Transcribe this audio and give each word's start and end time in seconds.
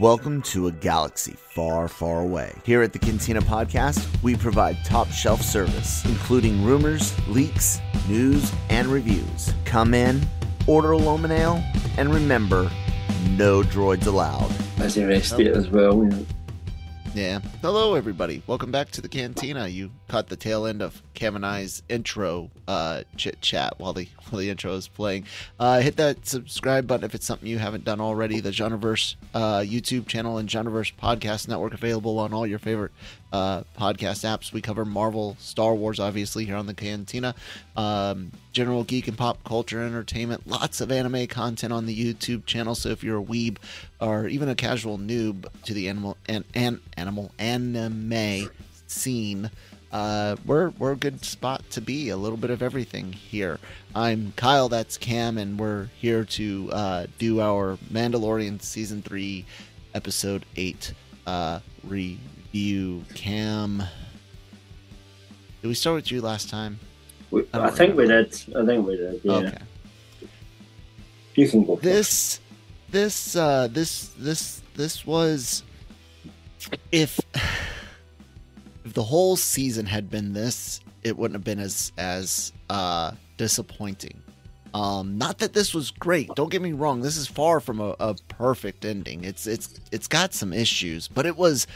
Welcome 0.00 0.40
to 0.44 0.68
a 0.68 0.72
galaxy 0.72 1.36
far, 1.54 1.86
far 1.86 2.22
away. 2.22 2.54
Here 2.64 2.80
at 2.80 2.94
the 2.94 2.98
Cantina 2.98 3.42
Podcast, 3.42 4.08
we 4.22 4.34
provide 4.34 4.82
top 4.86 5.08
shelf 5.08 5.42
service, 5.42 6.02
including 6.06 6.64
rumors, 6.64 7.14
leaks, 7.28 7.78
news, 8.08 8.50
and 8.70 8.88
reviews. 8.88 9.52
Come 9.66 9.92
in, 9.92 10.22
order 10.66 10.92
a 10.92 10.96
Lomin 10.96 11.30
Ale, 11.30 11.62
and 11.98 12.12
remember, 12.12 12.70
no 13.32 13.62
droids 13.62 14.06
allowed. 14.06 14.50
As 14.78 14.94
the 14.94 15.06
rest 15.06 15.34
of 15.34 15.40
it 15.40 15.54
as 15.54 15.68
well. 15.68 16.08
Yeah. 17.14 17.40
Hello, 17.60 17.94
everybody. 17.94 18.42
Welcome 18.46 18.70
back 18.70 18.90
to 18.92 19.02
the 19.02 19.10
Cantina. 19.10 19.68
You 19.68 19.90
caught 20.12 20.28
the 20.28 20.36
tail 20.36 20.66
end 20.66 20.82
of 20.82 21.02
Cam 21.14 21.36
and 21.36 21.46
I's 21.46 21.82
intro 21.88 22.50
uh, 22.68 23.02
chit 23.16 23.40
chat 23.40 23.80
while 23.80 23.94
the 23.94 24.06
while 24.28 24.40
the 24.40 24.50
intro 24.50 24.74
is 24.74 24.86
playing. 24.86 25.24
Uh, 25.58 25.80
hit 25.80 25.96
that 25.96 26.26
subscribe 26.26 26.86
button 26.86 27.02
if 27.02 27.14
it's 27.14 27.24
something 27.24 27.48
you 27.48 27.56
haven't 27.56 27.84
done 27.84 27.98
already. 27.98 28.38
The 28.38 28.50
Genreverse 28.50 29.14
uh, 29.32 29.60
YouTube 29.60 30.06
channel 30.06 30.36
and 30.36 30.50
Genreverse 30.50 30.92
Podcast 31.02 31.48
Network 31.48 31.72
available 31.72 32.18
on 32.18 32.34
all 32.34 32.46
your 32.46 32.58
favorite 32.58 32.92
uh, 33.32 33.62
podcast 33.78 34.26
apps. 34.26 34.52
We 34.52 34.60
cover 34.60 34.84
Marvel, 34.84 35.34
Star 35.40 35.74
Wars, 35.74 35.98
obviously 35.98 36.44
here 36.44 36.56
on 36.56 36.66
the 36.66 36.74
Cantina. 36.74 37.34
Um, 37.74 38.32
general 38.52 38.84
geek 38.84 39.08
and 39.08 39.16
pop 39.16 39.42
culture 39.44 39.80
entertainment. 39.80 40.46
Lots 40.46 40.82
of 40.82 40.92
anime 40.92 41.26
content 41.26 41.72
on 41.72 41.86
the 41.86 41.96
YouTube 41.96 42.44
channel. 42.44 42.74
So 42.74 42.90
if 42.90 43.02
you're 43.02 43.20
a 43.20 43.24
weeb 43.24 43.56
or 43.98 44.28
even 44.28 44.50
a 44.50 44.54
casual 44.54 44.98
noob 44.98 45.46
to 45.64 45.72
the 45.72 45.88
animal 45.88 46.18
and 46.28 46.44
an, 46.54 46.80
animal 46.98 47.32
anime 47.38 48.50
scene, 48.86 49.50
uh, 49.92 50.36
we're 50.46 50.70
we're 50.70 50.92
a 50.92 50.96
good 50.96 51.24
spot 51.24 51.62
to 51.70 51.80
be. 51.80 52.08
A 52.08 52.16
little 52.16 52.38
bit 52.38 52.50
of 52.50 52.62
everything 52.62 53.12
here. 53.12 53.58
I'm 53.94 54.32
Kyle. 54.36 54.68
That's 54.68 54.96
Cam, 54.96 55.36
and 55.36 55.58
we're 55.58 55.86
here 55.98 56.24
to 56.24 56.70
uh, 56.72 57.06
do 57.18 57.40
our 57.40 57.76
Mandalorian 57.92 58.62
season 58.62 59.02
three, 59.02 59.44
episode 59.94 60.46
eight 60.56 60.94
uh, 61.26 61.60
review. 61.84 63.04
Cam, 63.14 63.82
did 65.60 65.68
we 65.68 65.74
start 65.74 65.96
with 65.96 66.10
you 66.10 66.22
last 66.22 66.48
time? 66.48 66.80
We, 67.30 67.44
I 67.52 67.66
I, 67.66 67.70
think 67.70 67.96
we 67.96 68.06
did. 68.06 68.34
I 68.56 68.64
think 68.64 68.86
we 68.86 68.96
did. 68.96 69.20
Yeah. 69.22 69.32
Okay. 69.32 69.58
You 71.34 71.48
can 71.48 71.64
go. 71.64 71.76
this 71.76 72.40
this 72.90 73.36
uh 73.36 73.68
this 73.68 74.08
this 74.18 74.62
this 74.74 75.06
was 75.06 75.62
if 76.90 77.20
if 78.84 78.94
the 78.94 79.02
whole 79.02 79.36
season 79.36 79.86
had 79.86 80.10
been 80.10 80.32
this 80.32 80.80
it 81.02 81.16
wouldn't 81.16 81.34
have 81.34 81.44
been 81.44 81.58
as 81.58 81.92
as 81.98 82.52
uh 82.70 83.12
disappointing. 83.36 84.22
Um 84.74 85.18
not 85.18 85.38
that 85.38 85.52
this 85.52 85.74
was 85.74 85.90
great. 85.90 86.28
Don't 86.34 86.50
get 86.50 86.62
me 86.62 86.72
wrong. 86.72 87.00
This 87.00 87.16
is 87.16 87.26
far 87.26 87.60
from 87.60 87.80
a, 87.80 87.94
a 88.00 88.14
perfect 88.28 88.84
ending. 88.84 89.24
It's 89.24 89.46
it's 89.46 89.80
it's 89.90 90.08
got 90.08 90.34
some 90.34 90.52
issues 90.52 91.08
but 91.08 91.26
it 91.26 91.36
was 91.36 91.66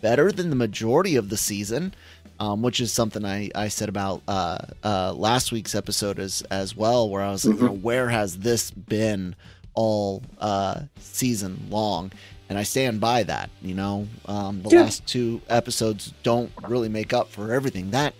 better 0.00 0.30
than 0.30 0.50
the 0.50 0.56
majority 0.56 1.16
of 1.16 1.30
the 1.30 1.36
season 1.36 1.94
um, 2.40 2.62
which 2.62 2.80
is 2.80 2.92
something 2.92 3.24
I, 3.24 3.50
I 3.54 3.68
said 3.68 3.88
about 3.88 4.22
uh, 4.26 4.58
uh, 4.82 5.12
last 5.12 5.52
week's 5.52 5.74
episode 5.74 6.18
as 6.18 6.42
as 6.50 6.76
well, 6.76 7.08
where 7.08 7.22
I 7.22 7.30
was 7.30 7.44
like, 7.44 7.58
you 7.58 7.66
know, 7.66 7.72
where 7.72 8.08
has 8.08 8.38
this 8.38 8.70
been 8.70 9.36
all 9.74 10.22
uh, 10.38 10.82
season 10.98 11.66
long? 11.70 12.12
And 12.48 12.58
I 12.58 12.62
stand 12.62 13.00
by 13.00 13.22
that. 13.24 13.50
You 13.62 13.74
know, 13.74 14.06
um, 14.26 14.62
the 14.62 14.70
Yeah. 14.70 14.82
last 14.82 15.06
two 15.06 15.40
episodes 15.48 16.12
don't 16.22 16.52
really 16.68 16.88
make 16.88 17.12
up 17.12 17.30
for 17.30 17.52
everything. 17.52 17.90
That 17.90 18.14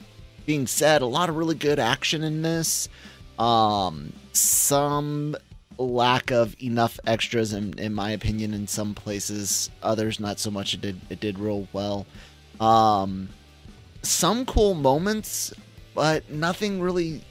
being 0.46 0.66
said, 0.66 1.02
a 1.02 1.06
lot 1.06 1.28
of 1.28 1.36
really 1.36 1.54
good 1.54 1.78
action 1.78 2.22
in 2.22 2.42
this. 2.42 2.88
Um, 3.38 4.12
some 4.32 5.36
lack 5.76 6.30
of 6.30 6.54
enough 6.62 6.98
extras, 7.06 7.52
in, 7.52 7.78
in 7.78 7.92
my 7.94 8.10
opinion, 8.12 8.54
in 8.54 8.66
some 8.66 8.94
places. 8.94 9.70
Others 9.82 10.20
not 10.20 10.38
so 10.38 10.50
much. 10.50 10.74
It 10.74 10.80
did 10.80 11.00
it 11.10 11.20
did 11.20 11.38
real 11.38 11.66
well. 11.72 12.06
Um, 12.60 13.28
some 14.02 14.46
cool 14.46 14.74
moments, 14.74 15.52
but 15.94 16.30
nothing 16.30 16.80
really 16.80 17.22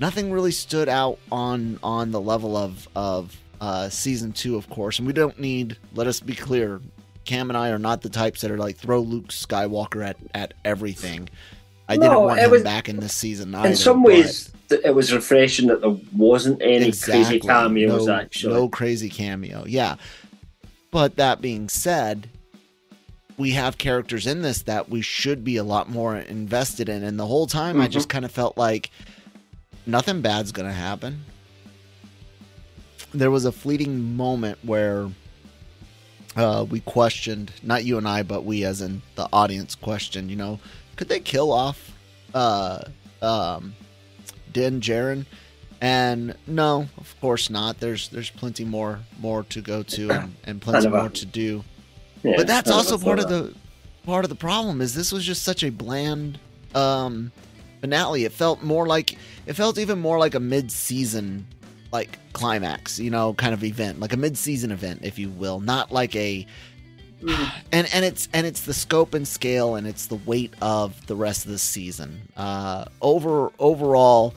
nothing 0.00 0.32
really 0.32 0.50
stood 0.50 0.88
out 0.88 1.18
on 1.30 1.78
on 1.82 2.10
the 2.10 2.20
level 2.20 2.56
of 2.56 2.88
of 2.96 3.36
uh, 3.62 3.88
season 3.88 4.32
two, 4.32 4.56
of 4.56 4.68
course. 4.68 4.98
And 4.98 5.06
we 5.06 5.12
don't 5.14 5.38
need. 5.38 5.76
Let 5.94 6.06
us 6.08 6.18
be 6.20 6.34
clear. 6.34 6.80
Cam 7.24 7.48
and 7.48 7.56
I 7.56 7.70
are 7.70 7.78
not 7.78 8.02
the 8.02 8.08
types 8.10 8.40
that 8.40 8.50
are 8.50 8.58
like 8.58 8.76
throw 8.76 9.00
Luke 9.00 9.28
Skywalker 9.28 10.04
at 10.04 10.16
at 10.34 10.52
everything. 10.64 11.28
I 11.88 11.94
didn't 11.94 12.10
No, 12.10 12.20
want 12.22 12.40
it 12.40 12.44
him 12.46 12.50
was- 12.50 12.62
back 12.64 12.88
in 12.88 12.96
this 12.98 13.14
season. 13.14 13.54
Either, 13.54 13.68
In 13.68 13.76
some 13.76 14.02
ways, 14.02 14.50
th- 14.68 14.80
it 14.84 14.94
was 14.94 15.12
refreshing 15.12 15.68
that 15.68 15.80
there 15.80 15.96
wasn't 16.16 16.60
any 16.60 16.90
crazy 16.92 17.38
cameos. 17.38 18.06
no, 18.06 18.14
actually, 18.14 18.54
no 18.54 18.68
crazy 18.68 19.08
cameo. 19.08 19.64
Yeah, 19.66 19.94
but 20.90 21.14
that 21.16 21.40
being 21.40 21.68
said, 21.68 22.28
we 23.38 23.50
have 23.52 23.78
characters 23.78 24.26
in 24.26 24.42
this 24.42 24.62
that 24.62 24.88
we 24.88 25.02
should 25.02 25.44
be 25.44 25.56
a 25.56 25.64
lot 25.64 25.88
more 25.88 26.16
invested 26.16 26.88
in, 26.88 27.04
and 27.04 27.18
the 27.20 27.26
whole 27.26 27.46
time 27.46 27.80
I 27.80 27.84
Mm-hmm. 27.84 27.92
just 27.92 28.08
kind 28.08 28.24
of 28.24 28.32
felt 28.32 28.56
like 28.58 28.90
nothing 29.86 30.20
bad's 30.22 30.50
gonna 30.50 30.72
happen. 30.72 31.24
There 33.14 33.30
was 33.30 33.44
a 33.44 33.52
fleeting 33.52 34.16
moment 34.16 34.58
where 34.62 35.08
uh, 36.36 36.64
we 36.68 36.80
questioned, 36.80 37.52
not 37.62 37.84
you 37.84 37.98
and 37.98 38.08
I, 38.08 38.22
but 38.22 38.44
we 38.44 38.64
as 38.64 38.80
in 38.80 39.02
the 39.16 39.28
audience 39.32 39.74
questioned, 39.74 40.30
you 40.30 40.36
know, 40.36 40.60
could 40.96 41.08
they 41.08 41.20
kill 41.20 41.52
off 41.52 41.92
uh, 42.34 42.84
um, 43.20 43.74
Din 44.52 44.80
Djarin? 44.80 45.26
And 45.80 46.36
no, 46.46 46.88
of 46.96 47.14
course 47.20 47.50
not. 47.50 47.80
There's 47.80 48.08
there's 48.08 48.30
plenty 48.30 48.64
more 48.64 49.00
more 49.18 49.42
to 49.44 49.60
go 49.60 49.82
to 49.82 50.10
and, 50.12 50.36
and 50.44 50.62
plenty 50.62 50.86
more 50.88 51.08
to 51.08 51.26
do. 51.26 51.64
Yeah, 52.22 52.34
but 52.36 52.46
that's 52.46 52.70
also 52.70 52.96
part 52.96 53.18
of 53.18 53.28
the 53.28 53.52
part 54.04 54.24
of 54.24 54.28
the 54.28 54.36
problem 54.36 54.80
is 54.80 54.94
this 54.94 55.10
was 55.10 55.24
just 55.24 55.42
such 55.42 55.64
a 55.64 55.70
bland 55.70 56.38
um 56.74 57.32
finale. 57.80 58.24
It 58.24 58.32
felt 58.32 58.62
more 58.62 58.86
like 58.86 59.18
it 59.44 59.54
felt 59.54 59.76
even 59.76 59.98
more 59.98 60.18
like 60.18 60.36
a 60.36 60.40
mid-season 60.40 61.46
like 61.92 62.18
climax, 62.32 62.98
you 62.98 63.10
know, 63.10 63.34
kind 63.34 63.54
of 63.54 63.62
event, 63.62 64.00
like 64.00 64.12
a 64.12 64.16
mid-season 64.16 64.72
event 64.72 65.00
if 65.02 65.18
you 65.18 65.28
will, 65.28 65.60
not 65.60 65.92
like 65.92 66.16
a 66.16 66.46
and 67.72 67.88
and 67.94 68.04
it's 68.04 68.28
and 68.32 68.46
it's 68.46 68.62
the 68.62 68.74
scope 68.74 69.14
and 69.14 69.26
scale 69.26 69.76
and 69.76 69.86
it's 69.86 70.06
the 70.06 70.16
weight 70.16 70.52
of 70.60 71.06
the 71.06 71.14
rest 71.14 71.44
of 71.44 71.52
the 71.52 71.58
season. 71.58 72.20
Uh 72.36 72.84
over 73.00 73.52
overall 73.58 74.34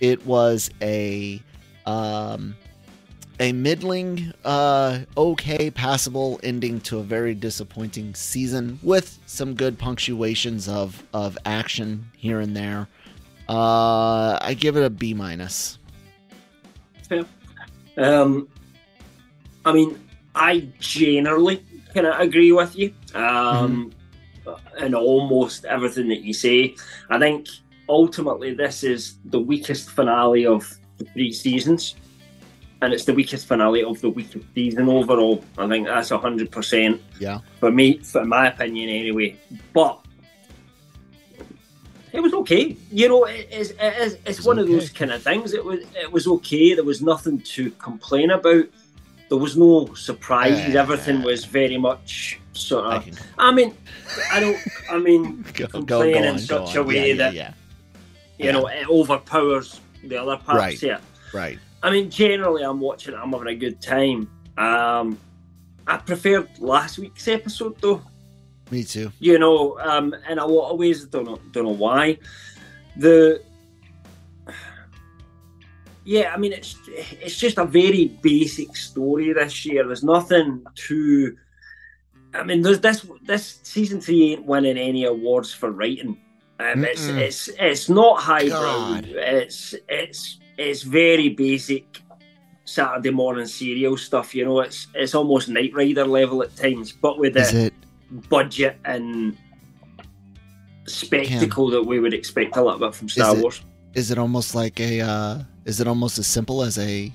it 0.00 0.24
was 0.26 0.70
a 0.82 1.40
um 1.86 2.56
a 3.40 3.52
middling 3.52 4.32
uh 4.44 5.00
okay 5.16 5.70
passable 5.70 6.40
ending 6.42 6.80
to 6.80 6.98
a 6.98 7.02
very 7.02 7.34
disappointing 7.34 8.14
season 8.14 8.78
with 8.82 9.18
some 9.26 9.54
good 9.54 9.78
punctuations 9.78 10.68
of 10.68 11.04
of 11.12 11.38
action 11.44 12.06
here 12.16 12.40
and 12.40 12.56
there. 12.56 12.88
Uh 13.48 14.38
I 14.40 14.56
give 14.58 14.76
it 14.76 14.84
a 14.84 14.90
B 14.90 15.14
minus. 15.14 15.78
Fair. 17.08 17.24
Um, 17.96 18.48
I 19.64 19.72
mean, 19.72 19.98
I 20.34 20.68
generally 20.80 21.62
kind 21.94 22.06
of 22.06 22.18
agree 22.20 22.52
with 22.52 22.76
you 22.76 22.92
um, 23.14 23.92
in 24.78 24.94
almost 24.94 25.64
everything 25.64 26.08
that 26.08 26.22
you 26.22 26.32
say. 26.32 26.74
I 27.10 27.18
think 27.18 27.48
ultimately 27.88 28.54
this 28.54 28.82
is 28.82 29.16
the 29.26 29.38
weakest 29.40 29.90
finale 29.90 30.46
of 30.46 30.68
the 30.98 31.04
three 31.06 31.32
seasons, 31.32 31.94
and 32.82 32.92
it's 32.92 33.04
the 33.04 33.14
weakest 33.14 33.46
finale 33.46 33.84
of 33.84 34.00
the 34.00 34.10
weakest 34.10 34.46
season 34.54 34.88
overall. 34.88 35.44
I 35.56 35.68
think 35.68 35.86
that's 35.86 36.10
hundred 36.10 36.50
percent 36.50 37.00
Yeah. 37.20 37.40
for 37.60 37.70
me, 37.70 37.98
for 37.98 38.24
my 38.24 38.48
opinion, 38.48 38.88
anyway. 38.88 39.36
But 39.72 40.03
it 42.14 42.20
was 42.20 42.32
okay. 42.32 42.76
You 42.92 43.08
know, 43.08 43.24
it, 43.24 43.48
it's, 43.50 43.72
it's 44.24 44.38
was 44.38 44.46
one 44.46 44.58
of 44.60 44.68
those 44.68 44.88
kind 44.90 45.10
of 45.10 45.20
things. 45.22 45.52
It 45.52 45.64
was 45.64 45.80
it 45.96 46.10
was 46.12 46.28
okay. 46.28 46.74
There 46.74 46.84
was 46.84 47.02
nothing 47.02 47.40
to 47.40 47.70
complain 47.72 48.30
about. 48.30 48.66
There 49.28 49.38
was 49.38 49.56
no 49.56 49.92
surprises. 49.94 50.72
Yeah. 50.72 50.80
Everything 50.80 51.22
was 51.22 51.44
very 51.44 51.76
much 51.76 52.38
sort 52.52 52.86
I 52.86 52.96
of. 52.96 53.04
can 53.04 53.16
I 53.36 53.50
mean, 53.52 53.74
I 54.30 54.38
don't. 54.38 54.58
I 54.88 54.98
mean, 54.98 55.42
go, 55.54 55.66
go, 55.66 55.78
complain 55.78 56.12
go 56.12 56.18
in 56.20 56.26
on, 56.28 56.38
such 56.38 56.76
a 56.76 56.82
way 56.84 57.08
yeah, 57.10 57.16
that 57.16 57.34
yeah, 57.34 57.52
you 58.38 58.52
know 58.52 58.68
it 58.68 58.88
overpowers 58.88 59.80
the 60.04 60.16
other 60.16 60.36
parts 60.36 60.58
Right. 60.58 60.78
here. 60.78 61.00
yeah. 61.00 61.38
right. 61.40 61.58
I 61.82 61.90
mean, 61.90 62.10
generally, 62.10 62.62
I'm 62.62 62.80
watching. 62.80 63.14
I'm 63.14 63.32
having 63.32 63.48
a 63.48 63.56
good 63.56 63.82
time. 63.82 64.30
Um, 64.56 65.18
I 65.86 65.96
preferred 65.96 66.48
last 66.60 66.98
week's 66.98 67.26
episode 67.26 67.76
though. 67.80 68.02
Me 68.70 68.82
too. 68.82 69.12
you 69.18 69.38
know, 69.38 69.78
um, 69.80 70.14
in 70.28 70.38
a 70.38 70.46
lot 70.46 70.70
of 70.70 70.78
ways. 70.78 71.04
Don't 71.04 71.24
know, 71.24 71.38
don't 71.52 71.64
know 71.64 71.70
why. 71.70 72.18
The 72.96 73.42
yeah, 76.04 76.32
I 76.34 76.36
mean, 76.36 76.52
it's 76.52 76.76
it's 76.86 77.38
just 77.38 77.58
a 77.58 77.64
very 77.64 78.08
basic 78.22 78.76
story 78.76 79.32
this 79.32 79.64
year. 79.64 79.86
There's 79.86 80.04
nothing 80.04 80.64
too. 80.74 81.36
I 82.34 82.42
mean, 82.42 82.62
there's 82.62 82.80
this 82.80 83.06
this 83.22 83.60
season 83.62 84.00
three 84.00 84.32
ain't 84.32 84.44
winning 84.44 84.76
any 84.76 85.04
awards 85.04 85.52
for 85.52 85.70
writing. 85.70 86.20
Um, 86.60 86.84
it's 86.84 87.06
it's 87.06 87.48
it's 87.58 87.88
not 87.88 88.20
highbrow. 88.20 89.00
It's 89.04 89.74
it's 89.88 90.38
it's 90.58 90.82
very 90.82 91.30
basic. 91.30 92.00
Saturday 92.66 93.10
morning 93.10 93.46
serial 93.46 93.96
stuff. 93.96 94.34
You 94.34 94.46
know, 94.46 94.60
it's 94.60 94.86
it's 94.94 95.14
almost 95.14 95.50
Knight 95.50 95.74
Rider 95.74 96.06
level 96.06 96.42
at 96.42 96.56
times, 96.56 96.92
but 96.92 97.18
with 97.18 97.36
Is 97.36 97.52
it? 97.52 97.74
Budget 98.10 98.78
and 98.84 99.36
spectacle 100.86 101.70
that 101.70 101.82
we 101.82 102.00
would 102.00 102.14
expect 102.14 102.56
a 102.56 102.62
little 102.62 102.78
bit 102.78 102.94
from 102.94 103.08
Star 103.08 103.36
it- 103.36 103.42
Wars. 103.42 103.62
Is 103.94 104.10
it 104.10 104.18
almost 104.18 104.54
like 104.56 104.80
a? 104.80 105.00
Uh, 105.00 105.38
is 105.64 105.80
it 105.80 105.86
almost 105.86 106.18
as 106.18 106.26
simple 106.26 106.62
as 106.64 106.78
a 106.78 107.12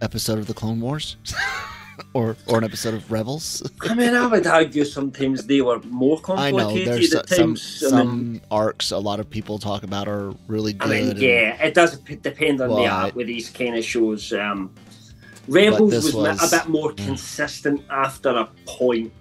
episode 0.00 0.38
of 0.38 0.46
the 0.46 0.54
Clone 0.54 0.80
Wars, 0.80 1.18
or 2.14 2.36
or 2.46 2.56
an 2.56 2.64
episode 2.64 2.94
of 2.94 3.12
Rebels? 3.12 3.62
I 3.82 3.94
mean, 3.94 4.14
I 4.14 4.26
would 4.26 4.46
argue 4.46 4.86
sometimes 4.86 5.46
they 5.46 5.60
were 5.60 5.80
more 5.80 6.18
I 6.28 6.50
know 6.50 6.58
complicated 6.60 6.88
there's 6.94 7.14
at 7.14 7.28
some 7.28 7.48
times. 7.48 7.62
some 7.62 7.94
I 7.98 8.04
mean, 8.04 8.40
arcs 8.50 8.92
a 8.92 8.98
lot 8.98 9.20
of 9.20 9.28
people 9.28 9.58
talk 9.58 9.82
about 9.82 10.08
are 10.08 10.32
really 10.48 10.72
good. 10.72 10.88
I 10.90 11.00
mean, 11.00 11.10
and- 11.10 11.18
yeah, 11.18 11.62
it 11.62 11.74
does 11.74 11.98
depend 11.98 12.62
on 12.62 12.70
Well, 12.70 12.78
the 12.78 12.88
art 12.88 13.14
with 13.14 13.26
these 13.26 13.50
kind 13.50 13.76
of 13.76 13.84
shows. 13.84 14.32
Um, 14.32 14.72
Rebels 15.48 15.92
was, 15.92 16.14
was- 16.14 16.50
a 16.54 16.56
bit 16.56 16.66
more 16.70 16.94
yeah. 16.96 17.04
consistent 17.04 17.82
after 17.90 18.30
a 18.30 18.46
point. 18.64 19.12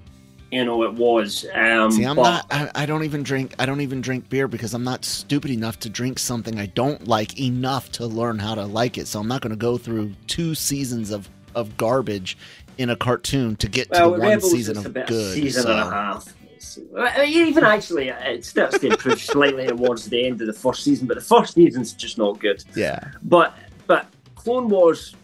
You 0.51 0.65
know, 0.65 0.83
it 0.83 0.93
was. 0.93 1.45
Um, 1.53 1.91
See, 1.91 2.03
I'm 2.03 2.17
but 2.17 2.23
not. 2.23 2.45
I, 2.51 2.83
I 2.83 2.85
don't 2.85 3.03
even 3.03 3.23
drink. 3.23 3.55
I 3.57 3.65
don't 3.65 3.79
even 3.79 4.01
drink 4.01 4.29
beer 4.29 4.49
because 4.49 4.73
I'm 4.73 4.83
not 4.83 5.05
stupid 5.05 5.49
enough 5.49 5.79
to 5.79 5.89
drink 5.89 6.19
something 6.19 6.59
I 6.59 6.65
don't 6.65 7.07
like 7.07 7.39
enough 7.39 7.89
to 7.93 8.05
learn 8.05 8.37
how 8.37 8.55
to 8.55 8.65
like 8.65 8.97
it. 8.97 9.07
So 9.07 9.19
I'm 9.21 9.27
not 9.29 9.41
going 9.41 9.51
to 9.51 9.55
go 9.55 9.77
through 9.77 10.13
two 10.27 10.53
seasons 10.53 11.11
of 11.11 11.29
of 11.55 11.77
garbage 11.77 12.37
in 12.77 12.89
a 12.89 12.95
cartoon 12.95 13.55
to 13.57 13.67
get 13.69 13.91
to 13.93 13.99
well, 13.99 14.11
the 14.11 14.19
one 14.19 14.29
Rebels 14.29 14.51
season 14.51 14.77
of 14.77 14.93
good. 14.93 15.33
season 15.35 15.63
so- 15.63 15.71
and 15.71 15.79
a 15.79 15.89
half. 15.89 16.27
It's- 16.27 16.79
I 16.97 17.25
mean, 17.25 17.47
even 17.47 17.63
actually, 17.63 18.09
it 18.09 18.45
starts 18.45 18.77
to 18.79 18.87
improve 18.87 19.19
slightly 19.21 19.67
towards 19.67 20.05
the 20.09 20.25
end 20.25 20.41
of 20.41 20.47
the 20.47 20.53
first 20.53 20.83
season, 20.83 21.07
but 21.07 21.15
the 21.15 21.23
first 21.23 21.53
season's 21.55 21.93
just 21.93 22.17
not 22.17 22.39
good. 22.39 22.63
Yeah, 22.75 22.99
But 23.23 23.57
but 23.87 24.07
Clone 24.35 24.69
Wars, 24.69 25.15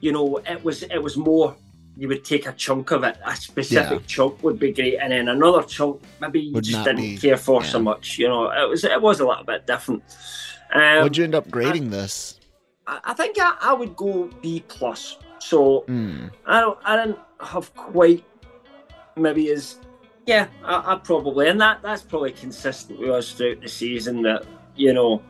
you 0.00 0.12
know, 0.12 0.38
it 0.46 0.62
was 0.62 0.82
it 0.84 1.02
was 1.02 1.16
more. 1.16 1.56
You 1.96 2.08
would 2.08 2.24
take 2.24 2.46
a 2.46 2.52
chunk 2.52 2.90
of 2.90 3.04
it, 3.04 3.16
a 3.24 3.36
specific 3.36 4.06
chunk 4.06 4.42
would 4.42 4.58
be 4.58 4.72
great, 4.72 4.96
and 4.98 5.12
then 5.12 5.28
another 5.28 5.62
chunk 5.62 6.02
maybe 6.20 6.40
you 6.40 6.54
Would 6.54 6.64
just 6.64 6.84
didn't 6.84 7.00
be- 7.02 7.16
care 7.18 7.36
for 7.36 7.62
so 7.64 7.78
much. 7.78 8.18
You 8.18 8.28
know, 8.28 8.50
it 8.50 8.68
was 8.68 8.82
it 8.84 9.00
was 9.00 9.20
a 9.20 9.26
little 9.26 9.44
bit 9.44 9.66
different. 9.66 10.02
Um, 10.72 11.04
Would 11.04 11.16
you 11.16 11.24
end 11.24 11.34
up 11.36 11.48
grading 11.50 11.90
this? 11.90 12.40
I, 12.86 12.98
I 13.04 13.14
think 13.14 13.36
I, 13.38 13.56
I 13.60 13.72
would 13.74 13.94
go 13.96 14.28
B 14.42 14.64
plus. 14.66 15.18
So 15.38 15.84
Mm, 15.88 16.30
I 16.46 16.60
don't 16.60 16.78
I 16.84 16.96
didn't 16.96 17.18
have 17.40 17.72
quite 17.74 18.24
maybe 19.16 19.50
as 19.50 19.78
yeah 20.26 20.48
I, 20.64 20.94
I 20.94 20.96
probably 20.96 21.48
and 21.48 21.60
that 21.60 21.82
that's 21.82 22.02
probably 22.02 22.32
consistent 22.32 22.98
with 22.98 23.10
us 23.10 23.30
throughout 23.32 23.60
the 23.60 23.68
season 23.68 24.22
that 24.22 24.44
you 24.74 24.92
know 24.92 25.22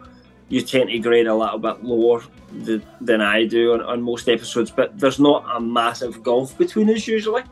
you 0.49 0.61
tend 0.62 0.91
to 0.91 0.99
grade 0.99 1.26
a 1.26 1.35
little 1.35 1.58
bit 1.58 1.82
lower 1.82 2.23
th- 2.64 2.82
than 3.00 3.20
I 3.20 3.44
do 3.46 3.73
on, 3.75 3.81
on 3.82 4.02
most 4.02 4.29
episodes 4.29 4.70
but 4.70 4.99
there's 4.99 5.19
not 5.20 5.44
a 5.55 5.61
massive 5.61 6.23
gulf 6.23 6.56
between 6.58 6.91
us 6.91 7.06
usually 7.06 7.43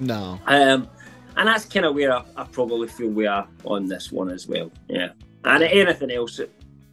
no. 0.00 0.38
um, 0.46 0.88
and 1.36 1.48
that's 1.48 1.64
kind 1.64 1.86
of 1.86 1.94
where 1.94 2.12
I, 2.12 2.24
I 2.36 2.44
probably 2.44 2.88
feel 2.88 3.08
we 3.08 3.26
are 3.26 3.46
on 3.64 3.86
this 3.86 4.12
one 4.12 4.30
as 4.30 4.46
well 4.46 4.70
yeah 4.88 5.10
and 5.44 5.62
anything 5.62 6.10
else 6.10 6.36
that 6.38 6.50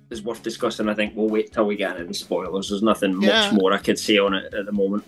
is 0.09 0.21
worth 0.23 0.43
discussing 0.43 0.89
I 0.89 0.93
think 0.93 1.15
we'll 1.15 1.29
wait 1.29 1.53
till 1.53 1.65
we 1.65 1.75
get 1.75 1.91
into 1.95 2.05
the 2.05 2.13
spoilers 2.13 2.69
there's 2.69 2.83
nothing 2.83 3.21
Yeah. 3.21 3.49
much 3.51 3.53
more 3.59 3.73
I 3.73 3.77
could 3.77 3.99
say 3.99 4.17
on 4.17 4.33
it 4.33 4.53
at 4.53 4.65
the 4.65 4.71
moment 4.71 5.03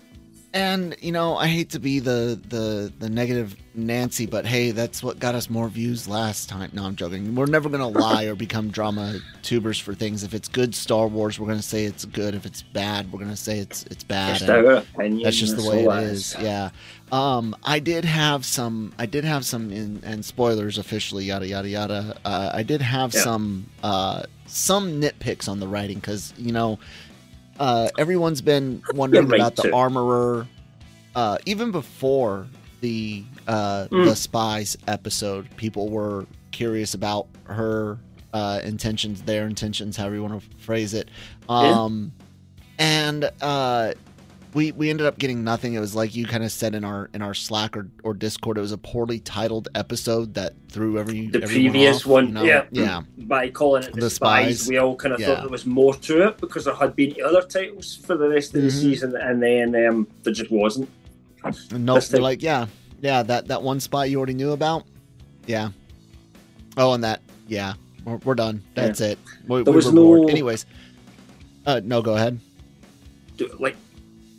And 0.54 0.94
you 1.00 1.10
know, 1.10 1.36
I 1.36 1.48
hate 1.48 1.70
to 1.70 1.80
be 1.80 1.98
the 1.98 2.40
the 2.48 2.92
the 3.00 3.10
negative 3.10 3.56
Nancy, 3.74 4.24
but 4.24 4.46
hey, 4.46 4.70
that's 4.70 5.02
what 5.02 5.18
got 5.18 5.34
us 5.34 5.50
more 5.50 5.68
views 5.68 6.06
last 6.06 6.48
time. 6.48 6.70
No, 6.72 6.84
I'm 6.84 6.94
joking. 6.94 7.34
We're 7.34 7.46
never 7.46 7.68
gonna 7.68 7.88
lie 8.06 8.26
or 8.26 8.36
become 8.36 8.68
drama 8.70 9.18
tubers 9.42 9.80
for 9.80 9.94
things. 9.94 10.22
If 10.22 10.32
it's 10.32 10.46
good 10.46 10.72
Star 10.72 11.08
Wars, 11.08 11.40
we're 11.40 11.48
gonna 11.48 11.60
say 11.60 11.86
it's 11.86 12.04
good. 12.04 12.36
If 12.36 12.46
it's 12.46 12.62
bad, 12.62 13.12
we're 13.12 13.18
gonna 13.18 13.34
say 13.36 13.58
it's 13.58 13.82
it's 13.86 14.04
bad. 14.04 14.38
just 14.38 14.48
And 14.48 14.64
our 14.66 14.72
opinion 14.76 15.24
that's 15.24 15.36
just 15.36 15.56
the 15.56 15.68
way 15.68 15.86
all 15.86 15.92
it 15.92 16.02
that 16.02 16.04
is. 16.04 16.36
Yeah. 16.40 16.70
Um, 17.10 17.56
I 17.64 17.80
did 17.80 18.04
have 18.04 18.44
some. 18.44 18.92
I 18.96 19.06
did 19.06 19.24
have 19.24 19.44
some 19.44 19.72
in 19.72 20.02
and 20.04 20.24
spoilers 20.24 20.78
officially. 20.78 21.24
Yada 21.24 21.48
yada 21.48 21.68
yada. 21.68 22.16
Uh, 22.24 22.50
I 22.54 22.62
did 22.62 22.80
have 22.80 23.12
Yeah. 23.12 23.22
some 23.22 23.66
uh 23.82 24.22
some 24.46 25.00
nitpicks 25.00 25.48
on 25.48 25.58
the 25.58 25.66
writing 25.66 25.98
because 25.98 26.32
you 26.38 26.52
know 26.52 26.78
uh, 27.58 27.88
everyone's 27.98 28.40
been 28.40 28.82
wondering 28.94 29.28
right 29.28 29.40
about 29.40 29.56
the 29.56 29.62
to. 29.62 29.74
armorer. 29.74 30.46
Uh, 31.14 31.38
even 31.46 31.70
before 31.70 32.46
the 32.80 33.24
uh, 33.46 33.86
Mm. 33.90 34.04
the 34.04 34.16
spies 34.16 34.76
episode, 34.88 35.48
people 35.56 35.88
were 35.88 36.26
curious 36.50 36.94
about 36.94 37.26
her 37.44 37.98
uh, 38.32 38.60
intentions, 38.64 39.22
their 39.22 39.46
intentions, 39.46 39.96
however 39.96 40.16
you 40.16 40.22
want 40.22 40.42
to 40.42 40.56
phrase 40.58 40.92
it. 40.94 41.08
Um, 41.48 42.12
and 42.78 43.30
uh, 43.40 43.92
we 44.54 44.72
we 44.72 44.88
ended 44.90 45.06
up 45.06 45.18
getting 45.18 45.42
nothing. 45.44 45.74
It 45.74 45.80
was 45.80 45.94
like 45.94 46.14
you 46.14 46.26
kind 46.26 46.44
of 46.44 46.52
said 46.52 46.74
in 46.74 46.84
our 46.84 47.10
in 47.12 47.22
our 47.22 47.34
Slack 47.34 47.76
or, 47.76 47.88
or 48.02 48.14
Discord. 48.14 48.56
It 48.56 48.60
was 48.60 48.72
a 48.72 48.78
poorly 48.78 49.18
titled 49.20 49.68
episode 49.74 50.34
that 50.34 50.54
threw 50.68 50.98
every 50.98 51.26
the 51.28 51.40
previous 51.40 51.98
off, 52.02 52.06
one, 52.06 52.28
you 52.28 52.32
know? 52.34 52.42
yeah, 52.44 52.64
yeah. 52.70 53.02
By 53.18 53.50
calling 53.50 53.82
it 53.84 53.92
the, 53.94 54.00
The 54.02 54.10
spies, 54.10 54.60
Spies, 54.60 54.68
we 54.68 54.78
all 54.78 54.96
kind 54.96 55.12
of 55.14 55.20
yeah. 55.20 55.26
thought 55.26 55.40
there 55.42 55.48
was 55.50 55.66
more 55.66 55.94
to 55.94 56.26
it 56.28 56.38
because 56.38 56.64
there 56.66 56.74
had 56.74 56.94
been 56.96 57.14
other 57.24 57.42
titles 57.42 57.96
for 57.96 58.16
the 58.16 58.28
rest 58.28 58.54
of 58.54 58.62
the 58.62 58.68
Mhm. 58.68 58.80
season, 58.80 59.16
and 59.16 59.42
then 59.42 59.74
um, 59.86 60.06
there 60.22 60.32
just 60.32 60.50
wasn't. 60.50 60.88
No, 61.72 61.76
Nope. 61.78 62.04
They're 62.04 62.20
like, 62.22 62.42
yeah, 62.42 62.66
yeah. 63.02 63.22
That 63.22 63.48
that 63.48 63.62
one 63.62 63.78
spot 63.80 64.08
you 64.08 64.16
already 64.18 64.34
knew 64.34 64.52
about. 64.52 64.84
Yeah. 65.46 65.70
Oh, 66.76 66.92
and 66.94 67.04
that. 67.04 67.20
Yeah. 67.48 67.74
We're, 68.04 68.16
we're 68.18 68.34
done. 68.34 68.62
That's 68.74 69.00
it. 69.00 69.18
We, 69.46 69.62
There 69.62 69.72
we 69.72 69.76
was 69.76 69.86
were 69.86 69.92
bored. 69.92 70.22
no- 70.22 70.28
Anyways. 70.28 70.66
Uh, 71.66 71.80
no, 71.84 72.02
go 72.02 72.14
ahead. 72.16 72.38
Do- 73.36 73.54
Like, 73.58 73.76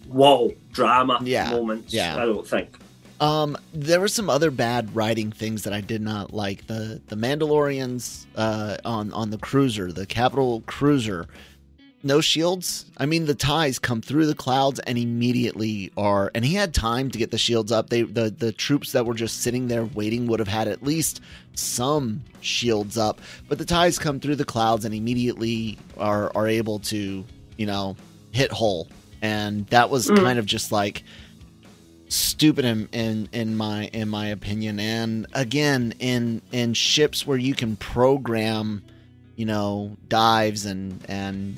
whoa, 0.08 0.54
drama 0.72 1.20
Yeah, 1.24 1.52
moments. 1.52 1.94
yeah. 1.94 2.16
I 2.16 2.26
don't 2.26 2.48
think. 2.48 2.78
Um, 3.22 3.58
there 3.74 4.02
were 4.02 4.10
some 4.10 4.30
other 4.30 4.52
bad 4.52 4.94
writing 4.94 5.32
things 5.32 5.64
that 5.64 5.72
I 5.74 5.80
did 5.82 6.02
not 6.02 6.34
like. 6.34 6.68
The 6.68 7.02
the 7.08 7.16
Mandalorians 7.16 8.26
uh, 8.36 8.78
on 8.84 9.14
on 9.14 9.30
the 9.30 9.38
cruiser, 9.38 9.92
the 9.94 10.06
capital 10.06 10.62
cruiser, 10.66 11.28
no 12.04 12.20
shields. 12.20 12.86
I 12.98 13.06
mean, 13.06 13.26
the 13.26 13.34
ties 13.34 13.80
come 13.80 14.02
through 14.02 14.26
the 14.26 14.36
clouds 14.36 14.80
and 14.82 14.98
immediately 14.98 15.92
are. 15.96 16.30
And 16.36 16.44
he 16.44 16.56
had 16.56 16.74
time 16.74 17.10
to 17.12 17.18
get 17.18 17.32
the 17.32 17.38
shields 17.38 17.72
up. 17.72 17.90
They 17.90 18.02
the 18.02 18.30
the 18.30 18.52
troops 18.52 18.92
that 18.92 19.06
were 19.06 19.14
just 19.16 19.42
sitting 19.42 19.70
there 19.70 19.86
waiting 19.86 20.28
would 20.28 20.40
have 20.40 20.50
had 20.50 20.68
at 20.68 20.84
least 20.84 21.22
some 21.54 22.22
shields 22.42 22.98
up. 22.98 23.22
But 23.48 23.60
the 23.60 23.66
ties 23.66 23.98
come 23.98 24.20
through 24.20 24.36
the 24.36 24.46
clouds 24.46 24.84
and 24.84 24.94
immediately 24.94 25.78
are 25.98 26.34
are 26.36 26.50
able 26.50 26.80
to 26.80 27.24
you 27.56 27.66
know 27.66 27.96
hit 28.34 28.52
hull. 28.52 28.90
And 29.22 29.66
that 29.68 29.90
was 29.90 30.08
Mm. 30.10 30.18
kind 30.18 30.40
of 30.40 30.46
just 30.46 30.72
like 30.72 31.04
stupid 32.08 32.64
in, 32.66 32.88
in 32.92 33.28
in 33.32 33.58
my 33.58 33.86
in 33.92 34.08
my 34.08 34.28
opinion 34.28 34.80
and 34.80 35.26
again 35.34 35.92
in 36.00 36.40
in 36.52 36.72
ships 36.74 37.26
where 37.26 37.38
you 37.38 37.56
can 37.56 37.76
program 37.78 38.84
you 39.36 39.46
know 39.46 39.98
dives 40.08 40.66
and 40.68 41.04
and 41.10 41.58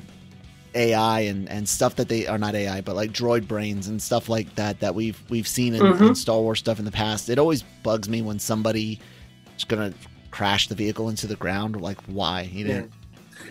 AI 0.74 1.20
and 1.22 1.50
and 1.50 1.68
stuff 1.68 1.98
that 1.98 2.08
they 2.08 2.28
are 2.28 2.38
not 2.38 2.56
AI 2.56 2.80
but 2.80 2.96
like 2.96 3.12
droid 3.12 3.46
brains 3.46 3.88
and 3.90 4.02
stuff 4.02 4.30
like 4.30 4.56
that 4.56 4.80
that 4.80 4.96
we've 4.96 5.22
we've 5.30 5.48
seen 5.48 5.76
in, 5.76 5.86
in 5.86 5.94
Mhm. 5.94 6.16
Star 6.18 6.40
Wars 6.40 6.60
stuff 6.60 6.80
in 6.80 6.86
the 6.86 6.92
past 6.92 7.30
it 7.30 7.38
always 7.38 7.64
bugs 7.84 8.08
me 8.08 8.22
when 8.22 8.40
somebody 8.40 9.00
is 9.58 9.66
gonna 9.66 9.94
crash 10.32 10.70
the 10.70 10.76
vehicle 10.76 11.10
into 11.10 11.28
the 11.28 11.36
ground 11.36 11.82
like 11.82 12.00
why 12.04 12.42
you 12.54 12.64
didn't 12.64 12.92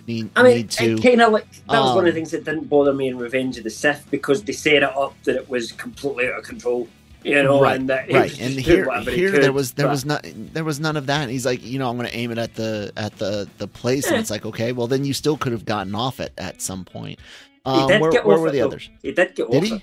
need, 0.06 0.30
I 0.36 0.42
mean, 0.42 0.56
need 0.56 0.70
to 0.70 0.98
kind 0.98 1.20
of 1.22 1.32
like 1.32 1.46
that 1.68 1.80
was 1.80 1.94
one 1.94 1.98
of 1.98 2.04
the 2.04 2.08
Um, 2.10 2.14
things 2.14 2.30
that 2.32 2.44
didn't 2.44 2.68
bother 2.68 2.92
me 2.92 3.08
in 3.08 3.18
Revenge 3.18 3.58
of 3.58 3.64
the 3.64 3.70
Sith 3.70 4.06
because 4.10 4.42
they 4.42 4.52
set 4.52 4.74
it 4.74 4.82
up 4.84 5.14
that 5.24 5.36
it 5.36 5.48
was 5.48 5.72
completely 5.72 6.28
out 6.28 6.38
of 6.38 6.44
control. 6.44 6.88
You 7.24 7.42
know, 7.42 7.60
right, 7.60 7.74
and 7.80 7.88
that 7.88 8.12
right. 8.12 8.30
And 8.40 8.52
here, 8.54 8.88
here 9.02 9.32
could, 9.32 9.42
there 9.42 9.52
was 9.52 9.72
there 9.72 9.86
but- 9.86 9.90
was 9.92 10.04
not 10.04 10.24
there 10.24 10.62
was 10.62 10.78
none 10.78 10.96
of 10.96 11.06
that. 11.06 11.22
And 11.22 11.30
he's 11.30 11.44
like, 11.44 11.60
you 11.64 11.76
know, 11.78 11.90
I'm 11.90 11.96
going 11.96 12.08
to 12.08 12.16
aim 12.16 12.30
it 12.30 12.38
at 12.38 12.54
the 12.54 12.92
at 12.96 13.18
the 13.18 13.48
the 13.58 13.66
place, 13.66 14.06
and 14.06 14.14
Eh. 14.16 14.20
it's 14.20 14.30
like, 14.30 14.46
okay, 14.46 14.70
well 14.70 14.86
then 14.86 15.04
you 15.04 15.12
still 15.12 15.36
could 15.36 15.50
have 15.50 15.64
gotten 15.64 15.94
off 15.96 16.20
it 16.20 16.32
at 16.38 16.62
some 16.62 16.84
point. 16.84 17.18
Um, 17.64 17.88
where 17.88 18.12
where 18.22 18.38
were 18.38 18.46
it, 18.48 18.52
the 18.52 18.58
though. 18.60 18.66
others? 18.66 18.88
He 19.02 19.10
did 19.10 19.34
get 19.34 19.50
Did 19.50 19.56
off 19.56 19.64
he? 19.64 19.74
it. 19.74 19.82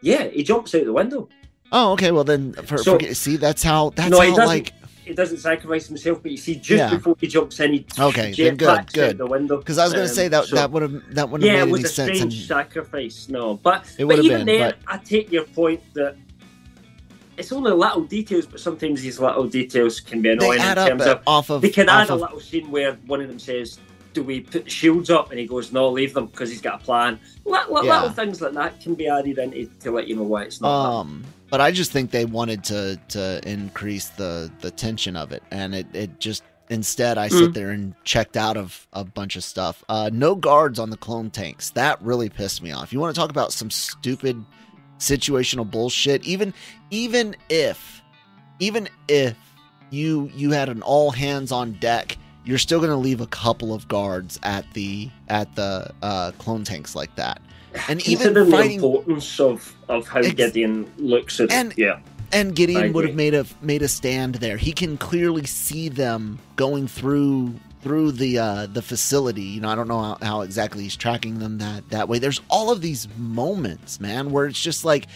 Yeah, 0.00 0.28
he 0.28 0.42
jumps 0.42 0.74
out 0.74 0.84
the 0.84 0.92
window. 0.94 1.28
Oh, 1.70 1.92
okay. 1.92 2.10
Well 2.10 2.24
then, 2.24 2.54
for, 2.54 2.78
So- 2.78 2.92
forget, 2.92 3.14
see, 3.18 3.36
that's 3.36 3.62
how 3.62 3.90
that's 3.90 4.10
no, 4.10 4.20
how 4.22 4.46
like 4.46 4.72
he 5.08 5.14
doesn't 5.14 5.38
sacrifice 5.38 5.86
himself, 5.88 6.22
but 6.22 6.30
you 6.30 6.36
see, 6.36 6.54
just 6.54 6.68
Yeah. 6.70 6.90
before 6.94 7.16
he 7.20 7.26
jumps 7.26 7.58
in, 7.60 7.72
he 7.72 7.86
Okay, 7.98 8.32
then 8.36 8.56
good, 8.56 8.92
good. 8.92 9.18
the 9.18 9.26
window. 9.26 9.56
because 9.58 9.78
I 9.78 9.84
was 9.84 9.92
going 9.92 10.06
to 10.06 10.10
Um, 10.10 10.14
say 10.16 10.28
that 10.28 10.44
so- 10.46 10.56
that 10.56 10.70
would 10.70 10.82
have 10.82 11.14
that 11.14 11.28
wouldn't 11.30 11.50
yeah, 11.50 11.58
have 11.58 11.68
it 11.68 11.72
was 11.72 11.84
a 11.84 11.88
strange 11.88 12.20
And, 12.20 12.32
sacrifice. 12.32 13.28
No, 13.28 13.54
but 13.62 13.84
but 13.98 14.18
even 14.20 14.44
been, 14.44 14.46
then, 14.46 14.74
but- 14.86 14.94
I 14.94 14.98
take 14.98 15.32
your 15.32 15.44
point 15.44 15.80
that 15.94 16.16
it's 17.36 17.52
only 17.52 17.70
little 17.72 18.02
details, 18.02 18.46
but 18.46 18.60
sometimes 18.60 19.02
these 19.02 19.18
little 19.20 19.44
details 19.48 20.00
can 20.00 20.22
be 20.22 20.30
annoying 20.30 20.60
in 20.60 20.74
terms 20.74 21.06
of 21.06 21.20
off 21.26 21.50
of 21.50 21.62
they 21.62 21.70
can 21.70 21.88
add 21.88 22.10
a 22.10 22.14
little 22.14 22.40
scene 22.40 22.70
where 22.70 22.94
one 23.06 23.20
of 23.20 23.28
them 23.28 23.38
says, 23.38 23.78
"Do 24.12 24.22
we 24.24 24.40
put 24.40 24.64
the 24.64 24.70
shields 24.70 25.08
up?" 25.08 25.30
and 25.30 25.38
he 25.38 25.46
goes, 25.46 25.72
"No, 25.72 25.88
leave 25.88 26.14
them 26.14 26.26
because 26.26 26.50
he's 26.50 26.60
got 26.60 26.80
a 26.82 26.84
plan." 26.84 27.20
Little, 27.44 27.74
little, 27.74 27.86
Yeah. 27.86 28.00
little 28.02 28.10
things 28.14 28.40
like 28.40 28.52
that 28.54 28.80
can 28.80 28.94
be 28.94 29.06
added 29.06 29.38
into 29.38 29.66
to 29.80 29.90
let 29.92 30.08
you 30.08 30.16
know 30.16 30.24
why 30.24 30.42
it's 30.44 30.60
not. 30.60 30.68
Um, 31.00 31.24
but 31.50 31.60
I 31.60 31.70
just 31.72 31.92
think 31.92 32.10
they 32.10 32.24
wanted 32.24 32.64
to 32.64 32.98
to 33.08 33.40
increase 33.48 34.08
the 34.10 34.50
the 34.60 34.70
tension 34.70 35.16
of 35.16 35.32
it, 35.32 35.42
and 35.50 35.74
it 35.74 35.86
it 35.94 36.20
just 36.20 36.42
instead 36.70 37.16
I 37.16 37.28
sit 37.28 37.50
Mm. 37.50 37.54
there 37.54 37.70
and 37.70 37.94
checked 38.04 38.36
out 38.36 38.56
of 38.58 38.86
a 38.92 39.02
bunch 39.04 39.36
of 39.36 39.44
stuff. 39.44 39.82
Uh, 39.88 40.10
no 40.12 40.34
guards 40.34 40.78
on 40.78 40.90
the 40.90 40.98
clone 40.98 41.30
tanks. 41.30 41.70
That 41.70 42.00
really 42.02 42.28
pissed 42.28 42.62
me 42.62 42.72
off. 42.72 42.92
You 42.92 43.00
want 43.00 43.14
to 43.14 43.18
talk 43.20 43.30
about 43.30 43.52
some 43.52 43.70
stupid 43.70 44.44
situational 44.98 45.68
bullshit. 45.70 46.24
Even 46.24 46.52
even 46.90 47.36
if 47.48 48.02
even 48.58 48.88
if 49.08 49.36
you 49.90 50.30
you 50.34 50.50
had 50.50 50.68
an 50.68 50.82
all 50.82 51.10
hands 51.10 51.52
on 51.52 51.72
deck, 51.74 52.18
you're 52.44 52.58
still 52.58 52.78
going 52.80 52.90
to 52.90 52.96
leave 52.96 53.20
a 53.20 53.26
couple 53.28 53.72
of 53.72 53.88
guards 53.88 54.38
at 54.42 54.70
the 54.74 55.08
at 55.28 55.54
the 55.54 55.90
uh, 56.02 56.32
clone 56.38 56.64
tanks 56.64 56.94
like 56.94 57.14
that. 57.16 57.40
And 57.88 58.06
even 58.08 58.34
fighting 58.50 58.80
the 58.80 58.86
importance 58.86 59.40
of, 59.40 59.74
of 59.88 60.08
how 60.08 60.20
Ex- 60.20 60.32
Gideon 60.34 60.90
looks 60.96 61.40
at 61.40 61.52
And- 61.52 61.72
it, 61.72 61.78
yeah. 61.78 62.00
and 62.32 62.54
Gideon 62.54 62.92
would 62.92 63.06
have 63.06 63.16
made 63.16 63.34
a 63.34 63.46
made 63.62 63.82
a 63.82 63.88
stand 63.88 64.36
there. 64.36 64.56
He 64.56 64.72
can 64.72 64.96
clearly 64.96 65.46
see 65.46 65.88
them 65.88 66.38
going 66.56 66.88
through 66.88 67.54
through 67.82 68.12
the 68.12 68.38
uh, 68.38 68.66
the 68.66 68.82
facility. 68.82 69.42
You 69.42 69.60
know, 69.60 69.68
I 69.68 69.74
don't 69.74 69.88
know 69.88 70.00
how, 70.00 70.18
how 70.20 70.40
exactly 70.42 70.82
he's 70.82 70.96
tracking 70.96 71.38
them 71.38 71.58
that 71.58 71.88
that 71.90 72.08
way. 72.08 72.18
There's 72.18 72.40
all 72.50 72.70
of 72.70 72.80
these 72.80 73.08
moments, 73.16 74.00
man, 74.00 74.30
where 74.30 74.46
it's 74.46 74.60
just 74.60 74.84
like 74.84 75.06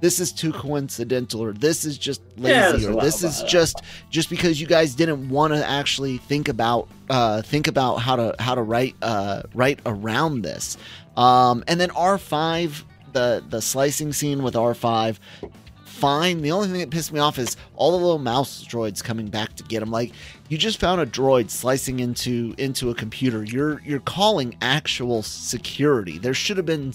this 0.00 0.18
is 0.18 0.32
too 0.32 0.52
coincidental, 0.52 1.40
or 1.44 1.52
this 1.52 1.84
is 1.84 1.96
just 1.96 2.20
lazy, 2.36 2.86
a 2.86 2.92
or 2.92 3.00
this 3.02 3.22
is 3.22 3.40
that. 3.40 3.48
just 3.48 3.82
just 4.10 4.30
because 4.30 4.60
you 4.60 4.66
guys 4.66 4.94
didn't 4.94 5.28
want 5.28 5.52
to 5.52 5.64
actually 5.64 6.18
think 6.18 6.48
about 6.48 6.88
uh, 7.10 7.42
think 7.42 7.66
about 7.68 7.96
how 7.96 8.16
to 8.16 8.34
how 8.38 8.54
to 8.54 8.62
write 8.62 8.96
uh, 9.02 9.42
write 9.54 9.80
around 9.86 10.42
this. 10.42 10.76
Um, 11.16 11.64
and 11.68 11.80
then 11.80 11.90
R 11.90 12.18
five, 12.18 12.84
the 13.12 13.42
the 13.48 13.60
slicing 13.60 14.12
scene 14.12 14.42
with 14.42 14.56
R 14.56 14.74
five 14.74 15.20
fine. 16.02 16.42
The 16.42 16.50
only 16.50 16.66
thing 16.66 16.80
that 16.80 16.90
pissed 16.90 17.12
me 17.12 17.20
off 17.20 17.38
is 17.38 17.56
all 17.76 17.92
the 17.92 17.96
little 17.96 18.18
mouse 18.18 18.64
droids 18.64 19.04
coming 19.04 19.28
back 19.28 19.54
to 19.54 19.62
get 19.62 19.82
him. 19.82 19.92
Like 19.92 20.12
you 20.48 20.58
just 20.58 20.80
found 20.80 21.00
a 21.00 21.06
droid 21.06 21.48
slicing 21.48 22.00
into 22.00 22.56
into 22.58 22.90
a 22.90 22.94
computer. 22.94 23.44
You're 23.44 23.80
you're 23.82 24.00
calling 24.00 24.56
actual 24.60 25.22
security. 25.22 26.18
There 26.18 26.34
should 26.34 26.56
have 26.56 26.66
been 26.66 26.92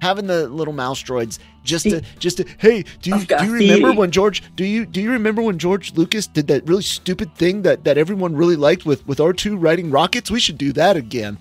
having 0.00 0.26
the 0.26 0.48
little 0.48 0.72
mouse 0.72 1.02
droids 1.02 1.38
just 1.64 1.84
to 1.84 2.00
just 2.18 2.38
to 2.38 2.46
hey 2.56 2.84
do 3.02 3.10
you 3.10 3.26
do 3.26 3.44
you 3.44 3.52
remember 3.52 3.92
when 3.92 4.10
George 4.10 4.42
do 4.56 4.64
you 4.64 4.86
do 4.86 5.02
you 5.02 5.10
remember 5.10 5.42
when 5.42 5.58
George 5.58 5.92
Lucas 5.92 6.26
did 6.26 6.46
that 6.46 6.66
really 6.66 6.82
stupid 6.82 7.34
thing 7.34 7.60
that 7.62 7.84
that 7.84 7.98
everyone 7.98 8.34
really 8.34 8.56
liked 8.56 8.86
with 8.86 9.06
with 9.06 9.18
R2 9.18 9.62
riding 9.62 9.90
rockets? 9.90 10.30
We 10.30 10.40
should 10.40 10.56
do 10.56 10.72
that 10.72 10.96
again. 10.96 11.36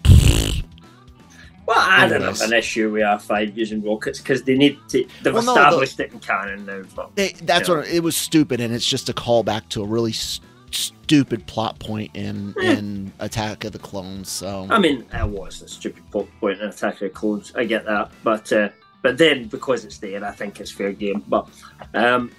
Well, 1.65 1.77
I 1.79 2.07
don't 2.09 2.21
have 2.21 2.41
an 2.41 2.53
issue 2.53 2.91
with 2.91 3.03
R5 3.03 3.55
using 3.55 3.81
rockets 3.83 4.19
because 4.19 4.43
they 4.43 4.55
need 4.57 4.77
to. 4.89 5.05
They've 5.23 5.33
Well, 5.33 5.43
no, 5.43 5.53
the- 5.53 5.59
established 5.61 5.99
it 5.99 6.11
in 6.11 6.19
canon 6.19 6.65
now. 6.65 6.81
But 6.95 7.15
They, 7.15 7.29
that's 7.43 7.69
Yeah. 7.69 7.75
what 7.77 7.87
it 7.87 8.03
was 8.03 8.15
stupid, 8.17 8.59
and 8.59 8.73
it's 8.73 8.85
just 8.85 9.07
a 9.09 9.13
callback 9.13 9.69
to 9.69 9.81
a 9.83 9.85
really 9.85 10.11
s- 10.11 10.41
stupid 10.71 11.45
plot 11.47 11.79
point 11.79 12.11
in 12.15 12.53
Eh. 12.61 12.73
in 12.73 13.13
Attack 13.19 13.63
of 13.63 13.71
the 13.71 13.79
Clones. 13.79 14.29
So 14.29 14.67
I 14.69 14.79
mean, 14.79 15.05
it 15.13 15.27
was 15.29 15.61
a 15.61 15.67
stupid 15.67 16.03
plot 16.11 16.27
point 16.39 16.59
in 16.59 16.67
Attack 16.67 16.95
of 16.95 16.99
the 16.99 17.09
Clones. 17.09 17.53
I 17.55 17.63
get 17.63 17.85
that, 17.85 18.11
but 18.23 18.51
uh, 18.51 18.69
but 19.01 19.17
then 19.17 19.45
because 19.47 19.85
it's 19.85 19.99
there, 19.99 20.23
I 20.25 20.31
think 20.31 20.59
it's 20.59 20.71
fair 20.71 20.91
game. 20.91 21.23
But 21.27 21.47
um, 21.93 22.31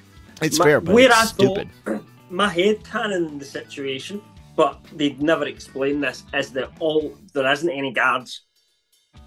it's 0.42 0.58
my- 0.58 0.64
fair, 0.66 0.80
but 0.80 0.94
where 0.94 1.06
it's 1.06 1.16
I 1.16 1.24
stupid. 1.26 1.68
thought 1.86 2.02
my 2.30 2.48
head 2.48 2.84
canon 2.84 3.26
in 3.26 3.38
the 3.38 3.44
situation, 3.44 4.20
but 4.56 4.84
they'd 4.96 5.22
never 5.22 5.46
explain 5.46 6.00
this, 6.00 6.24
is 6.34 6.50
that 6.52 6.70
all 6.80 7.16
there 7.32 7.50
isn't 7.50 7.70
any 7.70 7.92
guards 7.92 8.42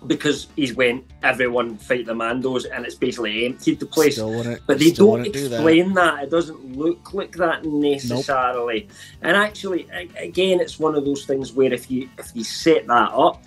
because 0.06 0.48
he's 0.56 0.76
went 0.76 1.04
everyone 1.24 1.78
fight 1.78 2.06
the 2.06 2.14
Mandos 2.14 2.66
and 2.72 2.86
it's 2.86 2.96
basically 2.96 3.46
emptied 3.46 3.80
the 3.80 3.86
place. 3.86 4.20
But 4.20 4.80
they 4.80 4.92
don't 4.92 5.10
wouldn't 5.20 5.34
do 5.34 5.50
that. 5.50 5.56
explain 5.56 5.94
that. 5.96 6.24
It 6.24 6.30
doesn't 6.30 6.78
look 6.78 7.14
like 7.14 7.36
that 7.38 7.66
necessarily. 7.66 8.88
And 9.22 9.36
actually, 9.36 9.88
again, 10.18 10.60
it's 10.60 10.80
one 10.80 10.96
of 10.96 11.04
those 11.04 11.26
things 11.26 11.54
where 11.54 11.74
if 11.74 11.90
you 11.90 12.10
if 12.18 12.32
you 12.36 12.44
set 12.44 12.86
that 12.88 13.12
up 13.12 13.44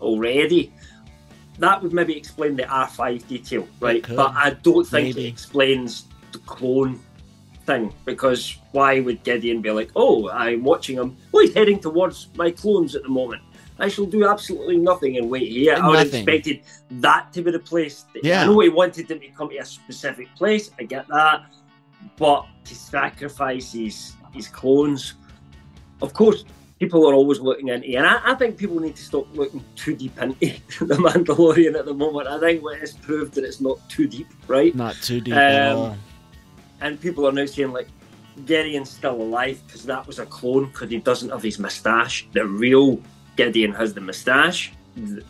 already, 0.00 0.72
that 1.58 1.82
would 1.82 1.92
maybe 1.92 2.16
explain 2.16 2.56
the 2.56 2.68
R 2.68 2.88
five 2.88 3.26
detail, 3.28 3.66
right? 3.80 4.04
But 4.08 4.32
I 4.34 4.50
don't 4.50 4.84
think 4.84 5.16
Maybe. 5.16 5.26
it 5.26 5.28
explains 5.28 6.04
the 6.32 6.38
clone 6.40 7.00
thing 7.66 7.92
because 8.04 8.56
why 8.72 9.00
would 9.00 9.22
Gideon 9.24 9.62
be 9.62 9.70
like, 9.70 9.90
"Oh, 9.94 10.28
I'm 10.30 10.64
watching 10.64 10.96
him. 10.96 11.16
Oh, 11.32 11.40
he's 11.40 11.54
heading 11.54 11.78
towards 11.78 12.28
my 12.36 12.50
clones 12.50 12.94
at 12.94 13.02
the 13.02 13.08
moment." 13.08 13.42
I 13.78 13.88
shall 13.88 14.06
do 14.06 14.26
absolutely 14.28 14.76
nothing 14.76 15.16
and 15.18 15.30
wait 15.30 15.48
here. 15.50 15.74
I 15.76 15.86
would 15.88 15.98
have 15.98 16.06
Nothing. 16.08 16.22
expected 16.28 16.60
that 17.02 17.32
to 17.32 17.42
be 17.42 17.50
the 17.52 17.58
place. 17.60 18.06
Yeah. 18.22 18.42
I 18.42 18.46
know 18.46 18.58
he 18.60 18.68
wanted 18.68 19.06
them 19.08 19.20
to 19.20 19.28
come 19.28 19.50
to 19.50 19.56
a 19.58 19.64
specific 19.64 20.28
place. 20.36 20.70
I 20.78 20.82
get 20.84 21.06
that, 21.08 21.46
but 22.16 22.46
to 22.64 22.74
sacrifice 22.74 23.72
his 23.72 24.14
his 24.32 24.48
clones, 24.48 25.14
of 26.02 26.12
course, 26.12 26.44
people 26.80 27.08
are 27.08 27.14
always 27.14 27.40
looking 27.40 27.68
into, 27.68 27.88
and 27.96 28.06
I, 28.06 28.20
I 28.32 28.34
think 28.34 28.56
people 28.56 28.78
need 28.80 28.96
to 28.96 29.02
stop 29.02 29.26
looking 29.34 29.64
too 29.76 29.94
deep 29.96 30.20
into 30.20 30.36
the 30.86 30.96
Mandalorian 30.96 31.76
at 31.78 31.86
the 31.86 31.94
moment. 31.94 32.28
I 32.28 32.38
think 32.40 32.62
it's 32.64 32.92
proved 32.92 33.34
that 33.34 33.44
it's 33.44 33.60
not 33.60 33.78
too 33.88 34.06
deep, 34.06 34.26
right? 34.48 34.74
Not 34.74 34.96
too 34.96 35.20
deep 35.20 35.34
at 35.34 35.72
Um, 35.72 35.78
all. 35.78 35.96
And 36.80 37.00
people 37.00 37.26
are 37.26 37.32
now 37.32 37.46
saying 37.46 37.72
like 37.72 37.88
Gideon's 38.44 38.90
still 38.90 39.14
alive 39.20 39.60
because 39.66 39.84
that 39.84 40.06
was 40.06 40.18
a 40.18 40.26
clone 40.26 40.66
because 40.66 40.90
he 40.90 40.98
doesn't 40.98 41.30
have 41.30 41.42
his 41.42 41.58
moustache. 41.58 42.28
The 42.32 42.44
real 42.46 43.00
Gideon 43.38 43.72
has 43.72 43.94
the 43.94 44.00
moustache, 44.00 44.72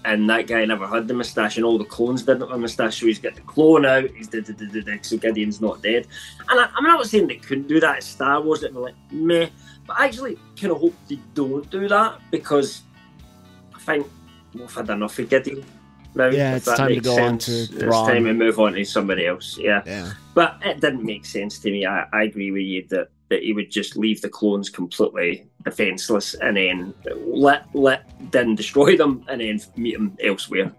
and 0.07 0.31
that 0.31 0.47
guy 0.47 0.65
never 0.65 0.87
had 0.87 1.07
the 1.07 1.13
moustache, 1.13 1.59
and 1.59 1.67
all 1.67 1.77
the 1.77 1.85
clones 1.85 2.23
didn't 2.23 2.41
have 2.41 2.51
a 2.53 2.59
moustache. 2.59 2.99
So 2.99 3.07
he's 3.07 3.19
got 3.19 3.35
the 3.35 3.43
clone 3.43 3.85
out. 3.85 4.09
He's 4.17 4.29
da, 4.29 4.41
da, 4.41 4.55
da, 4.55 4.65
da, 4.67 4.81
da, 4.81 4.97
so 5.03 5.19
Gideon's 5.19 5.61
not 5.61 5.83
dead. 5.83 6.07
And 6.49 6.59
I, 6.59 6.71
I'm 6.75 6.85
not 6.85 7.05
saying 7.07 7.27
they 7.27 7.37
couldn't 7.37 7.69
do 7.69 7.79
that 7.81 7.97
at 7.99 8.03
Star 8.03 8.41
Wars. 8.41 8.63
It'd 8.63 8.75
be 8.75 8.81
like 8.81 8.95
meh, 9.11 9.51
but 9.87 10.01
I 10.01 10.07
actually 10.07 10.39
kind 10.59 10.73
of 10.73 10.81
hope 10.81 10.95
they 11.07 11.19
don't 11.35 11.69
do 11.71 11.87
that 11.87 12.19
because 12.31 12.81
I 13.77 13.79
think 13.81 14.07
we've 14.55 14.75
had 14.75 14.89
enough 14.89 15.19
of 15.19 15.29
Gideon. 15.29 15.63
Now, 16.15 16.29
Yeah, 16.31 16.53
if 16.53 16.57
it's 16.57 16.67
that 16.67 16.79
time 16.79 16.89
to 16.89 16.95
makes 16.95 17.05
go 17.07 17.13
on 17.23 17.39
sense. 17.39 17.69
to 17.69 17.75
It's 17.87 17.95
time 17.95 18.25
to 18.25 18.33
move 18.33 18.59
on 18.59 18.73
to 18.73 18.85
somebody 18.87 19.27
else. 19.27 19.59
Yeah. 19.61 19.83
Yeah, 19.85 20.13
But 20.33 20.57
it 20.65 20.81
didn't 20.81 21.05
make 21.05 21.27
sense 21.27 21.59
to 21.59 21.71
me. 21.71 21.85
I, 21.85 22.07
I 22.11 22.23
agree 22.23 22.51
with 22.53 22.63
you 22.63 22.87
that, 22.89 23.09
that 23.29 23.43
he 23.43 23.53
would 23.53 23.71
just 23.71 23.97
leave 23.97 24.21
the 24.21 24.29
clones 24.29 24.71
completely 24.71 25.47
defenseless 25.65 26.35
and 26.35 26.57
then 26.57 26.95
let 27.27 27.67
let 27.75 28.31
Din 28.31 28.55
destroy 28.55 28.97
them 28.97 29.25
and 29.29 29.41
then 29.41 29.61
meet 29.77 29.95
them 29.95 30.17
elsewhere 30.23 30.73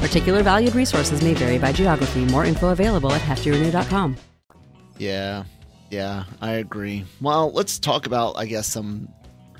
Particular 0.00 0.42
valued 0.42 0.74
resources 0.74 1.22
may 1.22 1.34
vary 1.34 1.58
by 1.58 1.72
geography. 1.72 2.24
More 2.26 2.44
info 2.44 2.70
available 2.70 3.12
at 3.12 3.22
heftyrenew.com. 3.22 4.16
yeah, 4.98 5.44
yeah. 5.90 6.24
I 6.40 6.52
agree. 6.52 7.04
Well, 7.20 7.52
let's 7.52 7.78
talk 7.78 8.06
about, 8.06 8.36
I 8.36 8.46
guess, 8.46 8.66
some 8.66 9.08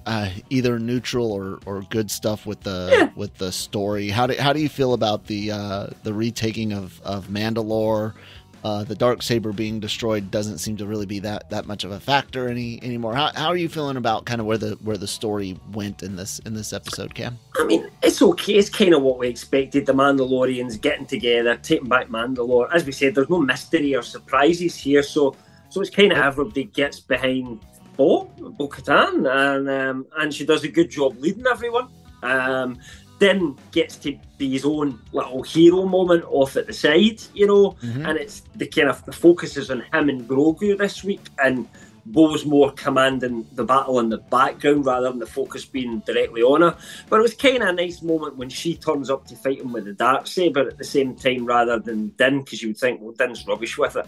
uh, 0.06 0.30
either 0.48 0.78
neutral 0.78 1.30
or, 1.32 1.58
or 1.66 1.82
good 1.90 2.10
stuff 2.10 2.46
with 2.46 2.60
the 2.60 3.10
with 3.16 3.36
the 3.38 3.52
story. 3.52 4.08
How 4.08 4.26
do 4.26 4.34
how 4.34 4.52
do 4.52 4.60
you 4.60 4.68
feel 4.68 4.92
about 4.94 5.26
the 5.26 5.50
uh, 5.52 5.86
the 6.02 6.12
retaking 6.12 6.72
of 6.72 7.00
of 7.02 7.28
Mandalore? 7.28 8.14
Uh, 8.62 8.84
the 8.84 8.94
dark 8.94 9.22
saber 9.22 9.52
being 9.52 9.80
destroyed 9.80 10.30
doesn't 10.30 10.58
seem 10.58 10.76
to 10.76 10.86
really 10.86 11.06
be 11.06 11.18
that, 11.20 11.48
that 11.48 11.66
much 11.66 11.84
of 11.84 11.92
a 11.92 12.00
factor 12.00 12.48
any 12.48 12.82
anymore. 12.82 13.14
How, 13.14 13.30
how 13.34 13.48
are 13.48 13.56
you 13.56 13.68
feeling 13.68 13.96
about 13.96 14.26
kind 14.26 14.40
of 14.40 14.46
where 14.46 14.58
the 14.58 14.78
where 14.82 14.98
the 14.98 15.06
story 15.06 15.58
went 15.72 16.02
in 16.02 16.16
this 16.16 16.40
in 16.40 16.52
this 16.52 16.72
episode, 16.72 17.14
Cam? 17.14 17.38
I 17.58 17.64
mean, 17.64 17.88
it's 18.02 18.20
okay. 18.20 18.54
It's 18.54 18.68
kind 18.68 18.92
of 18.92 19.02
what 19.02 19.18
we 19.18 19.28
expected. 19.28 19.86
The 19.86 19.94
Mandalorians 19.94 20.80
getting 20.80 21.06
together, 21.06 21.56
taking 21.56 21.88
back 21.88 22.08
Mandalore. 22.08 22.72
As 22.72 22.84
we 22.84 22.92
said, 22.92 23.14
there's 23.14 23.30
no 23.30 23.40
mystery 23.40 23.94
or 23.94 24.02
surprises 24.02 24.76
here, 24.76 25.02
so 25.02 25.34
so 25.70 25.80
it's 25.80 25.90
kind 25.90 26.12
of 26.12 26.18
everybody 26.18 26.64
gets 26.64 27.00
behind 27.00 27.60
Bo, 27.96 28.24
Bo 28.38 28.68
Katan, 28.68 29.26
and 29.30 29.70
um, 29.70 30.06
and 30.18 30.34
she 30.34 30.44
does 30.44 30.64
a 30.64 30.68
good 30.68 30.90
job 30.90 31.16
leading 31.18 31.46
everyone. 31.46 31.88
Um, 32.22 32.78
then 33.20 33.54
gets 33.70 33.96
to 33.96 34.18
be 34.38 34.50
his 34.50 34.64
own 34.64 34.98
little 35.12 35.42
hero 35.42 35.84
moment 35.86 36.24
off 36.26 36.56
at 36.56 36.66
the 36.66 36.72
side, 36.72 37.22
you 37.34 37.46
know, 37.46 37.76
Mhm. 37.82 38.08
and 38.08 38.18
it's 38.18 38.42
the 38.56 38.66
kind 38.66 38.88
of 38.88 39.04
the 39.04 39.12
focus 39.12 39.56
is 39.56 39.70
on 39.70 39.80
him 39.92 40.08
and 40.08 40.26
Grogu 40.28 40.76
this 40.76 41.04
week, 41.04 41.20
and 41.38 41.68
Bo's 42.06 42.46
more 42.46 42.72
commanding 42.72 43.46
the 43.52 43.62
battle 43.62 44.00
in 44.00 44.08
the 44.08 44.16
background 44.16 44.86
rather 44.86 45.10
than 45.10 45.18
the 45.18 45.26
focus 45.26 45.66
being 45.66 46.02
directly 46.06 46.40
on 46.42 46.62
her. 46.62 46.74
But 47.10 47.18
it 47.20 47.22
was 47.22 47.34
kind 47.34 47.62
of 47.62 47.68
a 47.68 47.72
nice 47.74 48.00
moment 48.02 48.38
when 48.38 48.48
she 48.48 48.74
turns 48.74 49.10
up 49.10 49.26
to 49.26 49.36
fight 49.36 49.60
him 49.60 49.70
with 49.72 49.84
the 49.84 49.92
dark 49.92 50.26
saber 50.26 50.66
at 50.66 50.78
the 50.78 50.84
same 50.84 51.14
time 51.14 51.44
rather 51.44 51.78
than 51.78 52.08
Din, 52.16 52.40
because 52.40 52.62
you 52.62 52.68
would 52.68 52.78
think, 52.78 53.00
well, 53.02 53.12
Din's 53.12 53.46
rubbish 53.46 53.76
with 53.76 53.96
it, 53.96 54.06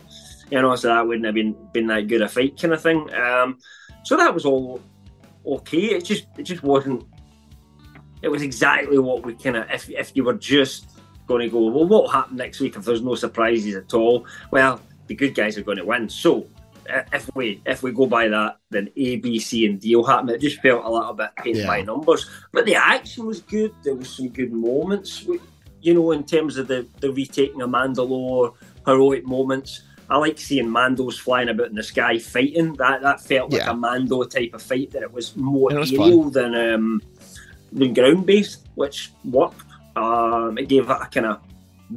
you 0.51 0.61
know, 0.63 0.75
so 0.75 0.89
that 0.89 1.07
wouldn't 1.07 1.27
have 1.27 1.35
been 1.35 1.55
been 1.75 1.87
that 1.89 2.09
good 2.09 2.23
a 2.23 2.29
fight 2.29 2.59
kind 2.59 2.73
of 2.73 2.81
thing. 2.81 3.13
Um, 3.15 3.59
so 4.05 4.17
that 4.17 4.33
was 4.33 4.47
all 4.47 4.81
okay. 5.47 5.95
It 5.97 6.05
just 6.07 6.27
it 6.39 6.45
just 6.45 6.63
wasn't. 6.63 7.05
It 8.23 8.29
was 8.29 8.43
exactly 8.43 8.99
what 8.99 9.25
we 9.25 9.35
kind 9.35 9.57
of 9.57 9.71
if 9.71 9.91
if 9.91 10.13
you 10.15 10.25
were 10.25 10.35
just 10.35 10.87
going 11.27 11.41
to 11.41 11.49
go, 11.49 11.59
well, 11.61 11.87
what 11.87 12.03
will 12.03 12.09
happen 12.09 12.37
next 12.37 12.61
week 12.61 12.77
if 12.77 12.85
there's 12.85 13.03
no 13.03 13.15
surprises 13.15 13.75
at 13.75 13.93
all? 13.95 14.27
Well, 14.51 14.81
the 15.07 15.15
good 15.15 15.35
guys 15.35 15.57
are 15.59 15.63
going 15.63 15.79
to 15.79 15.85
win. 15.85 16.09
So 16.09 16.47
if 17.13 17.29
we 17.35 17.61
if 17.67 17.83
we 17.83 17.93
go 17.93 18.07
by 18.07 18.29
that, 18.29 18.59
then 18.71 18.91
A, 18.97 19.17
B, 19.17 19.39
C, 19.39 19.67
and 19.67 19.81
D 19.81 19.95
will 19.97 20.05
happen. 20.07 20.29
It 20.31 20.41
just 20.41 20.61
felt 20.61 20.85
a 20.85 20.91
little 20.91 21.15
bit 21.15 21.31
paint 21.37 21.59
Yeah. 21.59 21.67
by 21.67 21.83
numbers, 21.83 22.29
but 22.53 22.65
the 22.65 22.77
action 22.77 23.27
was 23.27 23.41
good. 23.41 23.73
There 23.83 23.95
was 23.95 24.09
some 24.09 24.29
good 24.29 24.53
moments, 24.53 25.25
you 25.81 25.95
know, 25.95 26.13
in 26.13 26.25
terms 26.25 26.57
of 26.59 26.69
the 26.69 26.87
the 27.01 27.13
retaking 27.13 27.61
of 27.63 27.71
Mandalore, 27.71 28.55
heroic 28.87 29.27
moments. 29.27 29.83
I 30.11 30.17
like 30.19 30.37
seeing 30.39 30.67
Mandos 30.67 31.19
flying 31.19 31.49
about 31.49 31.69
in 31.71 31.75
the 31.77 31.83
sky 31.83 32.19
fighting. 32.19 32.75
That 32.75 33.01
that 33.03 33.21
felt 33.23 33.51
like 33.53 33.63
Yeah. 33.63 33.71
a 33.71 33.75
Mando 33.75 34.25
type 34.25 34.53
of 34.53 34.61
fight. 34.61 34.91
That 34.91 35.03
it 35.03 35.13
was 35.13 35.35
more 35.37 35.73
It 35.73 35.79
was 35.79 35.93
aerial 35.93 36.29
than 36.29 36.55
um, 36.55 37.01
than 37.73 37.95
ground 37.95 38.27
based, 38.27 38.69
which 38.75 39.13
worked. 39.25 39.67
Um, 39.97 40.59
it 40.59 40.69
gave 40.69 40.89
it 40.89 40.91
a 40.91 41.07
kind 41.07 41.27
of 41.27 41.41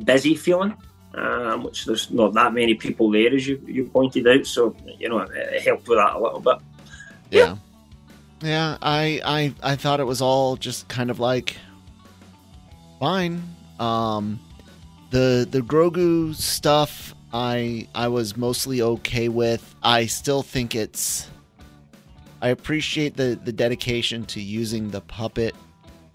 busy 0.03 0.36
feeling, 0.36 0.75
um, 1.13 1.63
which 1.63 1.86
there's 1.86 2.12
not 2.12 2.34
that 2.34 2.53
many 2.53 2.75
people 2.75 3.12
there, 3.12 3.34
as 3.34 3.48
you, 3.48 3.62
you 3.65 3.86
pointed 3.86 4.27
out. 4.27 4.46
So 4.46 4.75
you 5.00 5.10
know, 5.10 5.20
it, 5.20 5.32
it 5.32 5.62
helped 5.62 5.88
with 5.88 5.98
that 5.98 6.15
a 6.15 6.20
little 6.20 6.39
bit. 6.39 6.58
Yeah. 7.32 7.58
Yeah, 8.41 8.77
I 8.82 9.22
I 9.25 9.53
I 9.72 9.75
thought 9.75 10.00
it 10.00 10.05
was 10.05 10.22
all 10.22 10.55
just 10.58 10.88
kind 10.88 11.10
of 11.10 11.20
like 11.20 11.55
fine. 13.00 13.41
Um 13.79 14.39
the 15.12 15.48
the 15.50 15.62
Grogu 15.62 16.36
stuff 16.36 17.15
I 17.34 17.88
I 17.96 18.08
was 18.08 18.38
mostly 18.38 18.82
okay 18.82 19.29
with. 19.29 19.75
I 19.82 20.05
still 20.05 20.44
think 20.44 20.75
it's 20.75 21.29
I 22.41 22.50
appreciate 22.50 23.15
the 23.15 23.39
the 23.44 23.53
dedication 23.53 24.25
to 24.25 24.41
using 24.41 24.91
the 24.91 25.01
puppet, 25.01 25.55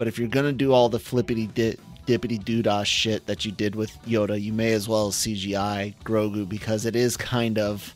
but 0.01 0.07
if 0.07 0.17
you're 0.17 0.27
going 0.27 0.47
to 0.47 0.51
do 0.51 0.73
all 0.73 0.89
the 0.89 0.97
flippity 0.97 1.45
di- 1.45 1.77
dippity 2.07 2.43
doodah 2.43 2.83
shit 2.83 3.23
that 3.27 3.45
you 3.45 3.51
did 3.51 3.75
with 3.75 3.95
Yoda, 4.07 4.41
you 4.41 4.51
may 4.51 4.73
as 4.73 4.89
well 4.89 5.11
CGI 5.11 5.93
Grogu 6.03 6.49
because 6.49 6.87
it 6.87 6.95
is 6.95 7.15
kind 7.15 7.59
of 7.59 7.95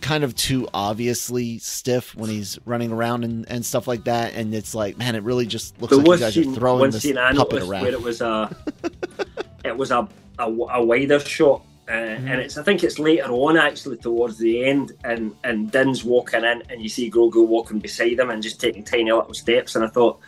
kind 0.00 0.24
of 0.24 0.34
too 0.34 0.66
obviously 0.72 1.58
stiff 1.58 2.14
when 2.16 2.30
he's 2.30 2.58
running 2.64 2.90
around 2.90 3.24
and, 3.24 3.46
and 3.50 3.66
stuff 3.66 3.86
like 3.86 4.04
that. 4.04 4.32
And 4.32 4.54
it's 4.54 4.74
like, 4.74 4.96
man, 4.96 5.14
it 5.14 5.24
really 5.24 5.44
just 5.44 5.78
looks 5.82 5.94
There 5.94 6.02
like 6.02 6.20
you 6.20 6.24
guys 6.24 6.32
scene, 6.32 6.52
are 6.52 6.56
throwing 6.56 6.90
this 6.90 7.02
scene 7.02 7.18
I 7.18 7.34
puppet 7.34 7.62
around. 7.62 7.82
where 7.82 7.92
it 7.92 8.00
was 8.00 8.22
a 8.22 8.56
it 9.66 9.76
was 9.76 9.90
a, 9.90 10.08
a, 10.38 10.44
a 10.44 10.82
wider 10.82 11.20
shot. 11.20 11.60
Uh, 11.86 11.92
Mm-hmm. 11.92 12.28
And 12.28 12.40
it's 12.40 12.56
I 12.56 12.62
think 12.62 12.82
it's 12.82 12.98
later 12.98 13.30
on 13.30 13.58
actually 13.58 13.98
towards 13.98 14.38
the 14.38 14.64
end, 14.64 14.92
and 15.04 15.36
and 15.44 15.70
Din's 15.70 16.02
walking 16.02 16.44
in, 16.44 16.62
and 16.70 16.80
you 16.82 16.88
see 16.88 17.10
Grogu 17.10 17.46
walking 17.46 17.78
beside 17.78 18.18
him 18.18 18.30
and 18.30 18.42
just 18.42 18.58
taking 18.58 18.82
tiny 18.82 19.12
little 19.12 19.34
steps, 19.34 19.76
and 19.76 19.84
I 19.84 19.88
thought 19.88 20.18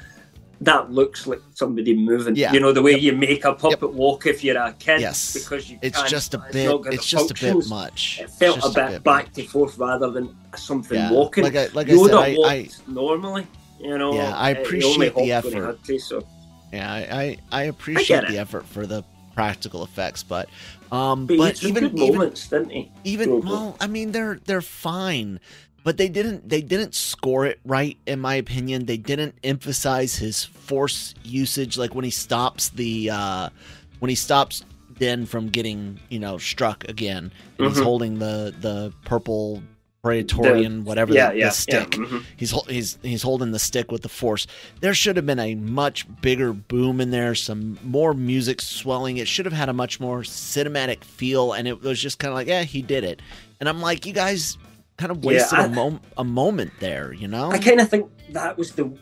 that 0.61 0.91
looks 0.91 1.27
like 1.27 1.41
somebody 1.55 1.95
moving. 1.95 2.35
Yeah. 2.37 2.53
You 2.53 2.61
know 2.61 2.73
the 2.73 2.83
way 2.83 2.99
you 2.99 3.13
make 3.13 3.45
a 3.45 3.55
puppet 3.55 3.93
walk 3.93 4.27
if 4.27 4.43
you're 4.43 4.57
a 4.59 4.73
kid, 4.73 5.01
Yes. 5.01 5.33
because 5.35 5.71
you 5.71 5.79
it's 5.83 6.03
just 6.05 6.35
a 6.35 6.39
bit. 6.53 6.69
It's 6.93 7.11
the 7.11 7.17
just 7.17 7.31
a 7.31 7.35
bit 7.35 7.69
much. 7.69 8.21
It 8.21 8.31
felt 8.31 8.59
a 8.65 8.69
bit, 8.71 8.93
much. 8.95 9.03
back 9.05 9.33
to 9.35 9.45
forth 9.45 9.79
rather 9.79 10.11
than 10.11 10.35
something 10.57 10.99
Yeah. 10.99 11.13
walking. 11.13 11.45
Like 11.45 11.57
I 11.57 11.67
like 11.75 11.89
I 11.89 11.93
Yoda 11.93 12.07
said, 12.09 12.45
I, 12.45 12.53
I 12.55 12.69
normally. 12.87 13.47
You 13.81 13.97
know, 13.97 14.13
Yeah, 14.15 14.35
I 14.37 14.51
appreciate 14.51 15.15
the 15.15 15.31
effort. 15.31 15.85
to, 15.85 15.99
so. 16.01 16.27
yeah, 16.73 16.93
I, 16.93 16.99
I, 17.23 17.39
I 17.53 17.63
appreciate 17.65 18.27
the 18.27 18.39
effort 18.39 18.67
for 18.67 18.89
the 18.89 19.05
practical 19.37 19.85
effects, 19.85 20.25
but 20.25 20.49
um, 20.91 21.27
But, 21.27 21.39
but 21.39 21.63
even 21.63 21.85
even 21.97 22.15
moments, 22.15 22.49
didn't 22.49 22.71
he? 22.71 22.91
even 23.05 23.43
well 23.43 23.77
i 23.81 23.87
mean 23.87 24.11
they're 24.11 24.41
they're 24.47 24.63
fine 24.63 25.39
but 25.89 25.97
they 25.97 26.11
didn't 26.11 26.47
they 26.47 26.61
didn't 26.61 26.95
score 26.95 27.47
it 27.47 27.59
right 27.65 27.97
in 28.07 28.21
my 28.21 28.35
opinion 28.35 28.85
they 28.85 28.99
didn't 28.99 29.35
emphasize 29.43 30.17
his 30.17 30.45
force 30.45 31.15
usage 31.25 31.79
like 31.79 31.95
when 31.95 32.05
he 32.05 32.11
stops 32.11 32.69
the 32.69 33.09
uh 33.09 33.49
when 33.99 34.11
he 34.11 34.15
stops 34.15 34.67
Din 34.99 35.25
from 35.25 35.49
getting 35.49 35.99
you 36.11 36.19
know 36.19 36.37
struck 36.37 36.87
again 36.91 37.33
and 37.59 37.69
he's 37.69 37.79
Mhm. 37.79 37.85
holding 37.85 38.19
the 38.19 38.55
the 38.61 38.93
purple 39.07 39.63
praetorian 40.03 40.85
whatever 40.85 41.15
yeah, 41.15 41.29
the, 41.29 41.33
the 41.33 41.39
yeah, 41.39 41.49
stick 41.49 41.97
Yeah, 41.97 42.05
mhm. 42.05 42.23
He's 42.37 42.51
he's 42.67 42.99
he's 43.03 43.23
holding 43.23 43.53
the 43.53 43.59
stick 43.59 43.91
with 43.91 44.03
the 44.03 44.11
force. 44.11 44.47
There 44.83 44.93
should 44.93 45.17
have 45.17 45.25
been 45.25 45.41
a 45.41 45.55
much 45.55 46.07
bigger 46.21 46.53
boom 46.53 47.01
in 47.01 47.11
there, 47.13 47.35
some 47.35 47.79
more 47.83 48.13
music 48.13 48.61
swelling. 48.61 49.17
It 49.17 49.27
should 49.27 49.47
have 49.47 49.55
had 49.55 49.71
a 49.71 49.73
much 49.73 50.01
more 50.01 50.21
cinematic 50.21 51.03
feel, 51.03 51.55
and 51.55 51.67
it 51.67 51.81
was 51.81 51.99
just 51.99 52.19
kind 52.19 52.31
of 52.31 52.35
like, 52.37 52.47
yeah, 52.47 52.65
he 52.65 52.83
did 52.83 53.05
it. 53.05 53.21
And 53.59 53.69
I'm 53.69 53.81
like, 53.81 54.07
you 54.07 54.13
guys 54.13 54.57
kind 54.99 55.13
of 55.13 55.25
Yeah, 55.25 55.31
wasted 55.31 55.73
mom- 55.73 56.01
a 56.19 56.25
moment 56.25 56.73
there, 56.81 57.13
you 57.15 57.29
know? 57.29 57.51
I 57.51 57.59
kind 57.59 57.81
of 57.81 57.89
think 57.89 58.11
that 58.33 58.59
was 58.59 58.73
the. 58.73 58.93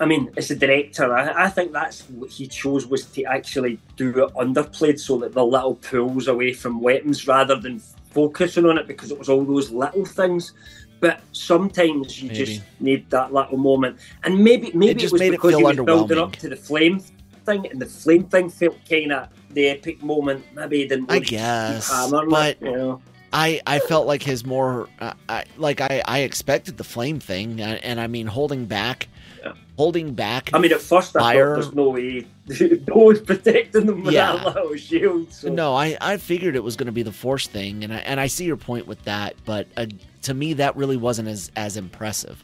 I 0.00 0.06
mean, 0.06 0.30
as 0.36 0.50
a 0.50 0.56
director, 0.56 1.14
I, 1.14 1.44
I 1.44 1.48
think 1.48 1.72
that's 1.72 2.02
what 2.10 2.30
he 2.30 2.48
chose 2.48 2.86
was 2.86 3.04
to 3.12 3.24
actually 3.24 3.78
do 3.96 4.08
it 4.24 4.34
underplayed 4.34 4.98
so 4.98 5.18
that 5.18 5.34
the 5.34 5.44
little 5.44 5.76
pulls 5.76 6.26
away 6.26 6.52
from 6.54 6.80
weapons 6.80 7.28
rather 7.28 7.54
than 7.54 7.78
focusing 8.10 8.64
on 8.66 8.78
it 8.78 8.86
because 8.88 9.12
it 9.12 9.18
was 9.18 9.28
all 9.28 9.44
those 9.44 9.70
little 9.70 10.04
things. 10.04 10.52
But 11.00 11.20
sometimes 11.32 12.20
you 12.22 12.28
Maybe. 12.28 12.44
just 12.44 12.62
need 12.80 13.08
that 13.10 13.32
little 13.32 13.56
moment, 13.56 13.98
and 14.24 14.38
maybe 14.42 14.70
maybe 14.74 14.92
it, 14.92 14.98
just 14.98 15.12
was 15.12 15.20
made 15.20 15.28
it 15.28 15.32
because 15.32 15.56
he 15.56 15.62
was 15.62 15.76
building 15.76 16.18
up 16.18 16.32
to 16.36 16.48
the 16.48 16.56
flame 16.56 16.98
thing, 17.46 17.66
and 17.70 17.80
the 17.80 17.86
flame 17.86 18.24
thing 18.24 18.50
felt 18.50 18.76
kind 18.88 19.12
of 19.12 19.28
the 19.50 19.68
epic 19.68 20.02
moment. 20.02 20.44
Maybe 20.54 20.78
he 20.78 20.88
didn't. 20.88 21.10
I 21.10 21.14
want 21.14 21.24
to 21.24 21.30
keep 21.30 21.38
guess, 21.38 22.10
but- 22.10 22.48
it, 22.48 22.58
you 22.62 22.72
know. 22.72 23.02
I 23.32 23.60
I 23.66 23.78
felt 23.80 24.06
like 24.06 24.22
his 24.22 24.44
more 24.44 24.88
uh, 25.00 25.12
I 25.28 25.44
like 25.56 25.80
I 25.80 26.02
I 26.04 26.18
expected 26.20 26.76
the 26.76 26.84
flame 26.84 27.20
thing, 27.20 27.60
and, 27.60 27.82
and 27.84 28.00
I 28.00 28.06
mean 28.06 28.26
holding 28.26 28.66
back, 28.66 29.08
Yeah. 29.42 29.52
holding 29.76 30.14
back. 30.14 30.50
I 30.52 30.58
mean, 30.58 30.72
at 30.72 30.80
first 30.80 31.14
I 31.16 31.20
Fire- 31.20 31.54
thought 31.56 31.62
there's 31.62 31.74
no 31.74 31.88
way 31.90 32.26
no 32.88 32.94
one's 32.96 33.20
protecting 33.20 33.86
them 33.86 34.02
with 34.02 34.14
Yeah. 34.14 34.32
that 34.36 34.54
little 34.56 34.76
shield. 34.76 35.32
So. 35.32 35.48
No, 35.48 35.74
I, 35.74 35.96
I 36.00 36.16
figured 36.16 36.56
it 36.56 36.64
was 36.64 36.74
going 36.76 36.86
to 36.86 36.92
be 36.92 37.04
the 37.04 37.12
force 37.12 37.46
thing, 37.46 37.84
and 37.84 37.92
I, 37.94 37.98
and 37.98 38.18
I 38.18 38.26
see 38.26 38.44
your 38.44 38.56
point 38.56 38.86
with 38.88 39.02
that, 39.04 39.36
but 39.44 39.68
uh, 39.76 39.86
to 40.22 40.34
me 40.34 40.54
that 40.54 40.74
really 40.76 40.96
wasn't 40.96 41.28
as 41.28 41.50
as 41.56 41.76
impressive 41.76 42.42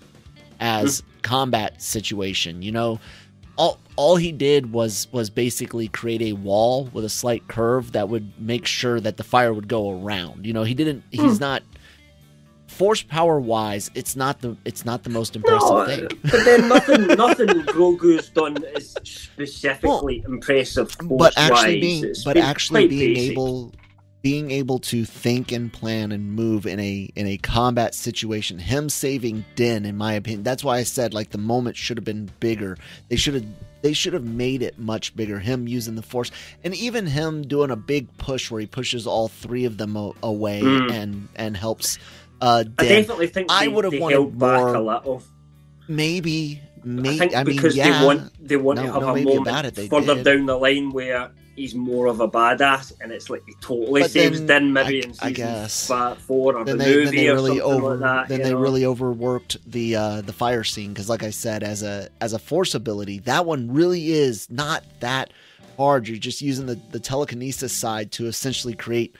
as 0.60 1.02
combat 1.22 1.82
situation. 1.82 2.62
You 2.62 2.72
know, 2.72 3.00
all 3.56 3.78
all 3.96 4.16
he 4.16 4.32
did 4.32 4.72
was 4.72 5.08
was 5.12 5.30
basically 5.30 5.88
create 5.88 6.22
a 6.22 6.32
wall 6.34 6.90
with 6.92 7.04
a 7.04 7.08
slight 7.08 7.48
curve 7.48 7.92
that 7.92 8.08
would 8.08 8.32
make 8.40 8.66
sure 8.66 9.00
that 9.00 9.16
the 9.16 9.24
fire 9.24 9.52
would 9.52 9.68
go 9.68 10.02
around. 10.02 10.46
You 10.46 10.52
know, 10.52 10.62
he 10.62 10.74
didn't. 10.74 11.02
He's 11.10 11.38
hmm. 11.38 11.40
not 11.40 11.62
force 12.76 13.02
power 13.02 13.40
wise. 13.40 13.90
It's 13.94 14.16
not 14.16 14.40
the 14.40 14.56
it's 14.64 14.84
not 14.84 15.02
the 15.02 15.10
most 15.10 15.34
impressive 15.34 15.70
No, 15.70 15.86
thing. 15.86 16.08
but 16.22 16.44
then 16.44 16.68
nothing, 16.68 17.06
nothing 17.06 17.48
Grogu's 17.64 18.28
done 18.28 18.62
is 18.76 18.96
specifically 19.02 20.22
impressive. 20.26 20.94
but 21.02 21.32
actually 21.36 21.80
being 21.80 22.14
but 22.24 22.36
actually 22.36 22.86
being 22.88 23.14
basic. 23.14 23.32
able 23.32 23.72
being 24.26 24.50
able 24.50 24.80
to 24.80 25.04
think 25.04 25.52
and 25.52 25.72
plan 25.72 26.10
and 26.10 26.32
move 26.32 26.66
in 26.66 26.80
a 26.80 27.08
in 27.14 27.28
a 27.28 27.36
combat 27.36 27.94
situation 27.94 28.58
him 28.58 28.88
saving 28.88 29.44
din 29.54 29.84
in 29.84 29.96
my 29.96 30.14
opinion 30.14 30.42
that's 30.42 30.64
why 30.64 30.78
i 30.78 30.82
said 30.82 31.14
like 31.14 31.30
the 31.30 31.38
moment 31.38 31.76
should 31.76 31.96
have 31.96 32.04
been 32.04 32.28
bigger 32.40 32.76
they 33.08 33.14
should 33.14 33.34
have 33.34 33.44
they 33.82 33.92
should 33.92 34.12
have 34.12 34.24
made 34.24 34.62
it 34.62 34.76
much 34.80 35.14
bigger 35.14 35.38
him 35.38 35.68
using 35.68 35.94
the 35.94 36.02
force 36.02 36.32
and 36.64 36.74
even 36.74 37.06
him 37.06 37.42
doing 37.46 37.70
a 37.70 37.76
big 37.76 38.04
push 38.18 38.50
where 38.50 38.60
he 38.60 38.66
pushes 38.66 39.06
all 39.06 39.28
three 39.28 39.64
of 39.64 39.76
them 39.78 39.94
a- 39.96 40.12
away 40.24 40.60
Mm. 40.60 40.90
and 40.90 41.28
and 41.36 41.56
helps 41.56 41.96
uh 42.40 42.64
I 42.78 42.82
definitely 42.84 43.28
think 43.28 43.46
I 43.48 43.68
would've 43.68 43.92
they 43.92 44.00
wanted 44.00 44.14
held 44.14 44.38
back 44.40 44.58
more- 44.60 44.74
a 44.74 44.80
little. 44.82 45.22
maybe 45.88 46.60
maybe 46.84 47.08
I 47.10 47.18
think 47.18 47.36
I 47.36 47.44
mean 47.44 47.54
because 47.56 47.76
yeah 47.76 48.00
they 48.00 48.04
want 48.06 48.48
they 48.48 48.56
want 48.56 48.76
No, 48.78 48.86
to 48.86 48.92
have 48.92 49.02
no, 49.02 49.14
a 49.16 49.22
moment 49.22 49.66
it, 49.78 49.88
further 49.88 50.14
did. 50.16 50.24
down 50.24 50.46
the 50.46 50.58
line 50.58 50.90
where 50.90 51.30
he's 51.56 51.74
more 51.74 52.06
of 52.06 52.20
a 52.20 52.28
badass, 52.28 52.92
and 53.00 53.10
it's 53.10 53.28
like 53.30 53.42
he 53.46 53.54
totally 53.60 54.02
But 54.02 54.10
saves 54.12 54.38
then, 54.44 54.62
Din 54.64 54.72
maybe 54.72 55.02
I- 55.02 55.06
in 55.08 55.14
I 55.20 55.32
guess. 55.32 55.86
four 55.88 56.54
or 56.56 56.64
then 56.64 56.78
the 56.78 56.84
they, 56.84 56.94
movie 56.96 57.16
they 57.16 57.28
or 57.28 57.34
really 57.34 57.58
something 57.58 57.62
over 57.84 57.96
like 57.96 58.00
that. 58.00 58.28
then 58.28 58.42
they 58.42 58.52
know? 58.52 58.58
really 58.60 58.84
overworked 58.84 59.56
the 59.70 59.96
uh 59.96 60.20
the 60.20 60.32
fire 60.32 60.62
scene 60.64 60.92
because 60.92 61.08
like 61.08 61.22
i 61.22 61.30
said 61.30 61.62
as 61.62 61.82
a 61.82 62.08
as 62.20 62.32
a 62.32 62.38
force 62.38 62.74
ability 62.74 63.18
that 63.20 63.44
one 63.46 63.72
really 63.72 64.10
is 64.10 64.48
not 64.50 64.84
that 65.00 65.32
hard 65.76 66.06
you're 66.08 66.16
just 66.18 66.40
using 66.40 66.66
the 66.66 66.78
the 66.92 67.00
telekinesis 67.00 67.72
side 67.72 68.12
to 68.12 68.26
essentially 68.26 68.74
create 68.74 69.14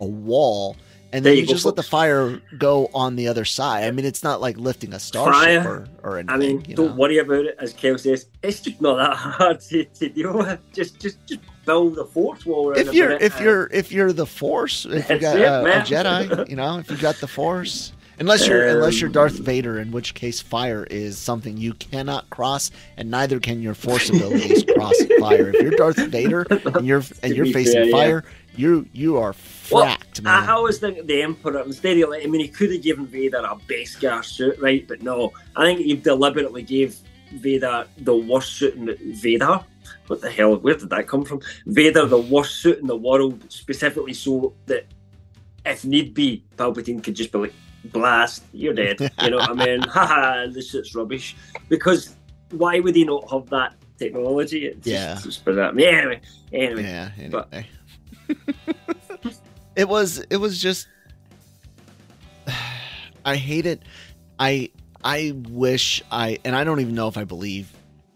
a 0.00 0.06
wall 0.06 0.76
and 1.12 1.24
There 1.24 1.32
then 1.32 1.36
you 1.38 1.42
you, 1.42 1.48
just 1.48 1.64
let 1.64 1.76
the 1.76 1.82
fire 1.82 2.40
go 2.58 2.90
on 2.92 3.16
the 3.16 3.28
other 3.28 3.44
side 3.44 3.84
i 3.84 3.90
mean 3.90 4.04
it's 4.04 4.22
not 4.22 4.40
like 4.40 4.56
lifting 4.58 4.92
a 4.92 4.98
starship 4.98 5.62
Fire. 5.62 5.88
or, 6.02 6.10
or 6.10 6.18
anything 6.18 6.34
I 6.34 6.38
mean, 6.38 6.64
you 6.66 6.74
don't 6.74 6.96
worry 6.96 7.18
about 7.18 7.44
it. 7.46 7.56
As 7.58 7.72
Kel 7.72 7.98
says, 7.98 8.26
it's 8.42 8.60
just 8.60 8.80
not 8.80 8.96
that 8.96 9.16
hard 9.16 9.60
to, 9.60 9.84
to 9.84 10.08
deal 10.08 10.36
with. 10.36 10.60
Just, 10.72 11.00
just, 11.00 11.24
just 11.26 11.40
build 11.64 11.98
a 11.98 12.04
force 12.04 12.46
wall 12.46 12.72
if 12.72 12.94
you're 12.94 13.12
if 13.12 13.38
you're 13.40 13.66
if 13.66 13.92
you're 13.92 14.10
the 14.12 14.24
force 14.24 14.86
if 14.86 15.10
you 15.10 15.18
got 15.18 15.36
it, 15.36 15.42
a, 15.42 15.60
a 15.60 15.82
jedi 15.82 16.48
you 16.50 16.56
know 16.56 16.78
if 16.78 16.90
you 16.90 16.96
got 16.96 17.14
the 17.16 17.26
force 17.26 17.92
unless 18.18 18.46
you're 18.46 18.66
unless 18.66 19.00
you're 19.00 19.08
Um, 19.08 19.14
darth 19.14 19.38
vader 19.38 19.78
in 19.78 19.90
which 19.90 20.14
case 20.14 20.40
fire 20.40 20.84
is 20.90 21.18
something 21.18 21.56
you 21.56 21.74
cannot 21.74 22.28
cross 22.30 22.70
and 22.96 23.10
neither 23.10 23.40
can 23.40 23.62
your 23.62 23.74
force 23.74 24.08
abilities 24.08 24.64
cross 24.64 24.94
fire 25.20 25.50
if 25.50 25.62
you're 25.62 25.72
darth 25.72 25.96
vader 25.96 26.46
and 26.50 26.86
you're 26.86 27.02
and 27.22 27.36
you're 27.36 27.46
facing 27.46 27.74
fair, 27.74 27.84
yeah. 27.84 27.92
fire 27.92 28.24
you 28.56 28.86
you 28.92 29.16
are 29.16 29.34
Well, 29.70 29.86
fracked 29.86 30.26
I, 30.26 30.46
I 30.46 30.50
always 30.52 30.78
think 30.78 31.06
the 31.06 31.22
Emperor, 31.22 31.60
instead 31.60 31.96
of, 31.98 32.10
like, 32.10 32.24
I 32.24 32.26
mean, 32.26 32.40
he 32.40 32.48
could 32.48 32.72
have 32.72 32.82
given 32.82 33.06
Vader 33.06 33.38
a 33.38 33.54
Beskar 33.68 34.24
suit, 34.24 34.58
right? 34.58 34.86
But 34.86 35.02
no, 35.02 35.32
I 35.54 35.64
think 35.64 35.80
he 35.80 35.94
deliberately 35.94 36.62
gave 36.62 36.96
Vader 37.34 37.86
the 37.98 38.16
worst 38.16 38.54
suit 38.54 38.74
in 38.74 38.86
the 38.86 38.98
Vader. 39.00 39.60
What 40.08 40.20
the 40.20 40.30
hell? 40.30 40.56
Where 40.56 40.74
did 40.74 40.90
that 40.90 41.06
come 41.06 41.24
from? 41.24 41.40
Vader, 41.66 42.06
the 42.06 42.18
worst 42.18 42.56
suit 42.56 42.78
in 42.78 42.86
the 42.86 42.96
world, 42.96 43.44
specifically 43.48 44.14
so 44.14 44.54
that 44.66 44.86
if 45.64 45.84
need 45.84 46.14
be, 46.14 46.44
Palpatine 46.56 47.02
could 47.02 47.14
just 47.14 47.30
be 47.30 47.38
like, 47.38 47.54
blast, 47.86 48.44
you're 48.52 48.74
dead. 48.74 48.98
You 49.22 49.30
know 49.30 49.36
what 49.38 49.50
I 49.60 49.66
mean? 49.66 49.82
Haha, 49.82 50.46
this 50.48 50.70
shit's 50.70 50.94
rubbish. 50.94 51.36
Because 51.68 52.14
why 52.50 52.80
would 52.80 52.94
he 52.96 53.04
not 53.04 53.30
have 53.30 53.48
that 53.50 53.74
technology? 53.98 54.66
It's 54.66 54.86
Yeah. 54.86 55.14
Just, 55.14 55.24
just 55.24 55.44
for 55.44 55.54
that. 55.54 55.70
Anyway, 55.78 56.20
anyway. 56.52 56.82
Yeah. 56.82 57.10
Anyway. 57.18 57.30
But- 57.30 57.64
it 59.76 59.88
was 59.88 60.18
it 60.30 60.36
was 60.36 60.60
just 60.60 60.86
I 63.24 63.36
hate 63.36 63.66
it. 63.66 63.82
I 64.38 64.70
I 65.04 65.32
wish 65.48 66.02
I 66.10 66.38
and 66.44 66.54
I 66.54 66.64
don't 66.64 66.80
even 66.80 66.94
know 66.94 67.08
if 67.08 67.16
I 67.16 67.24
believe 67.24 67.72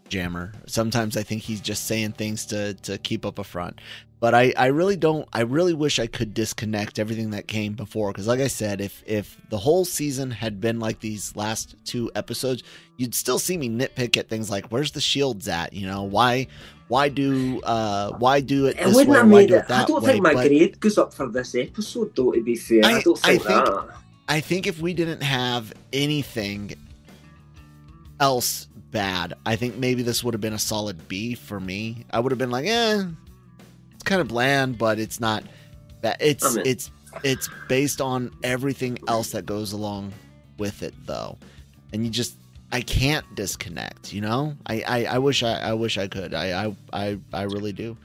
Jammer. 0.09 0.53
Sometimes 0.67 1.17
I 1.17 1.23
think 1.23 1.41
he's 1.41 1.61
just 1.61 1.85
saying 1.87 2.13
things 2.13 2.45
to 2.47 2.73
to 2.75 2.97
keep 2.97 3.25
up 3.25 3.39
a 3.39 3.43
front. 3.43 3.79
But 4.23 4.33
I, 4.33 4.53
I 4.57 4.67
really 4.67 4.95
don't 4.95 5.27
I 5.33 5.41
really 5.41 5.73
wish 5.73 5.99
I 5.99 6.07
could 6.07 6.33
disconnect 6.33 6.97
everything 6.97 7.31
that 7.31 7.45
came 7.45 7.73
before 7.73 8.13
because 8.13 8.25
like 8.25 8.39
I 8.39 8.47
said 8.47 8.79
if 8.79 9.03
if 9.05 9.35
the 9.49 9.57
whole 9.57 9.83
season 9.83 10.31
had 10.31 10.61
been 10.61 10.79
like 10.79 11.01
these 11.01 11.35
last 11.35 11.75
two 11.83 12.09
episodes 12.15 12.63
you'd 12.95 13.13
still 13.13 13.37
see 13.37 13.57
me 13.57 13.67
nitpick 13.67 14.15
at 14.15 14.29
things 14.29 14.49
like 14.49 14.67
where's 14.67 14.91
the 14.93 15.01
shields 15.01 15.49
at 15.49 15.73
you 15.73 15.85
know 15.85 16.03
why 16.03 16.47
why 16.87 17.09
do 17.09 17.59
uh 17.63 18.13
why 18.17 18.39
do 18.39 18.67
it 18.67 18.77
It 18.79 18.85
this 18.85 18.95
wouldn't 18.95 19.27
way 19.27 19.41
why 19.41 19.45
do 19.45 19.55
it. 19.55 19.57
it 19.57 19.67
that 19.67 19.83
I 19.83 19.85
don't 19.87 20.01
way 20.01 20.11
think 20.13 20.23
my 20.23 20.33
grade 20.35 20.79
goes 20.79 20.97
up 20.97 21.13
for 21.13 21.27
this 21.27 21.53
episode, 21.55 22.15
though. 22.15 22.31
To 22.31 22.41
be 22.41 22.55
fair, 22.55 22.79
I, 22.85 22.99
I- 22.99 23.01
don't 23.01 23.19
I 23.25 23.31
think, 23.31 23.43
think- 23.43 23.65
that. 23.65 23.87
I 24.29 24.39
think 24.39 24.67
if 24.67 24.79
we 24.79 24.93
didn't 24.93 25.21
have 25.21 25.73
anything 25.91 26.71
else 28.21 28.67
bad, 28.91 29.33
I 29.45 29.57
think 29.57 29.75
maybe 29.77 30.01
this 30.03 30.23
would 30.23 30.33
have 30.33 30.39
been 30.41 30.53
a 30.53 30.59
solid 30.59 31.09
B 31.09 31.35
for 31.35 31.59
me. 31.59 32.05
I 32.09 32.21
would 32.21 32.31
have 32.31 32.39
been 32.39 32.51
like, 32.51 32.65
eh, 32.67 33.03
kind 34.05 34.21
of 34.21 34.27
bland, 34.27 34.77
but 34.77 34.99
it's 34.99 35.19
not 35.19 35.43
that. 36.01 36.17
It's 36.21 36.43
I 36.45 36.55
mean- 36.57 36.65
it's 36.67 36.91
it's 37.23 37.49
based 37.69 38.01
on 38.01 38.31
everything 38.43 38.97
else 39.07 39.31
that 39.31 39.45
goes 39.45 39.71
along 39.73 40.13
with 40.57 40.81
it, 40.83 40.93
though, 41.05 41.37
and 41.93 42.03
you 42.03 42.09
just 42.11 42.35
I 42.71 42.81
can't 42.81 43.25
disconnect. 43.35 44.13
You 44.13 44.21
know, 44.21 44.55
I 44.65 44.83
I, 44.87 45.05
I 45.05 45.17
wish 45.19 45.43
I 45.43 45.53
I 45.59 45.73
wish 45.73 45.97
I 45.97 46.07
could. 46.07 46.33
I 46.33 46.65
I 46.65 46.75
I, 46.91 47.19
I 47.33 47.43
really 47.43 47.71
do. 47.73 47.97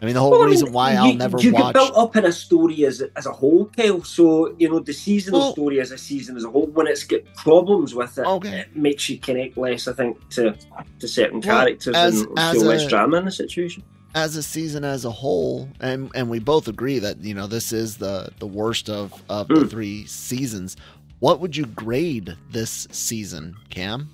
I 0.00 0.06
mean, 0.06 0.14
the 0.14 0.20
whole 0.20 0.30
Well, 0.30 0.40
I 0.40 0.44
mean, 0.44 0.52
reason 0.52 0.72
why 0.72 0.92
you, 0.92 0.98
I'll 0.98 1.14
never 1.14 1.38
you 1.38 1.52
watch. 1.52 1.64
get 1.64 1.74
built 1.74 1.96
up 1.96 2.16
in 2.16 2.24
a 2.24 2.32
story 2.32 2.86
as 2.86 3.02
as 3.14 3.26
a 3.26 3.32
whole, 3.32 3.66
Kyle. 3.76 4.02
So 4.02 4.54
you 4.58 4.68
know 4.70 4.78
the 4.78 4.92
seasonal 4.94 5.40
Well- 5.40 5.52
story 5.52 5.80
as 5.80 5.90
a 5.90 5.98
season 5.98 6.36
as 6.36 6.44
a 6.44 6.50
whole. 6.50 6.66
When 6.68 6.86
it's 6.86 7.04
got 7.04 7.20
problems 7.34 7.94
with 7.94 8.16
it, 8.16 8.24
Okay. 8.26 8.60
it 8.60 8.74
makes 8.76 9.08
you 9.10 9.18
connect 9.18 9.58
less. 9.58 9.86
I 9.88 9.92
think 9.92 10.16
to 10.30 10.56
to 11.00 11.06
certain 11.08 11.40
Well, 11.40 11.58
characters 11.58 11.94
as- 11.94 12.20
and 12.22 12.38
as 12.38 12.52
feel 12.54 12.64
less 12.64 12.86
drama 12.86 13.18
in 13.18 13.24
the 13.26 13.30
situation. 13.32 13.82
As 14.14 14.36
a 14.36 14.42
season 14.42 14.84
as 14.84 15.04
a 15.04 15.10
whole, 15.10 15.68
and 15.80 16.10
and 16.14 16.28
we 16.28 16.38
both 16.38 16.68
agree 16.68 16.98
that 16.98 17.18
you 17.18 17.34
know 17.34 17.46
this 17.46 17.72
is 17.72 17.96
the 17.96 18.30
the 18.38 18.46
worst 18.46 18.88
of 18.90 19.12
of 19.28 19.48
the 19.48 19.54
Mm. 19.54 19.70
three 19.70 20.06
seasons. 20.06 20.76
What 21.20 21.40
would 21.40 21.56
you 21.56 21.66
grade 21.66 22.36
this 22.50 22.88
season, 22.90 23.56
Cam? 23.70 24.08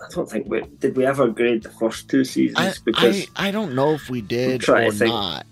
I 0.00 0.08
don't 0.14 0.28
think 0.30 0.46
we 0.48 0.62
did. 0.78 0.96
We 0.96 1.06
ever 1.06 1.28
grade 1.28 1.62
the 1.62 1.70
first 1.70 2.08
two 2.08 2.24
seasons 2.24 2.58
I 2.58 2.72
because 2.84 3.28
I, 3.36 3.48
I 3.48 3.50
don't 3.50 3.74
know 3.74 3.94
if 3.94 4.08
we 4.10 4.20
did 4.20 4.68
or 4.68 4.92
not. 4.92 5.46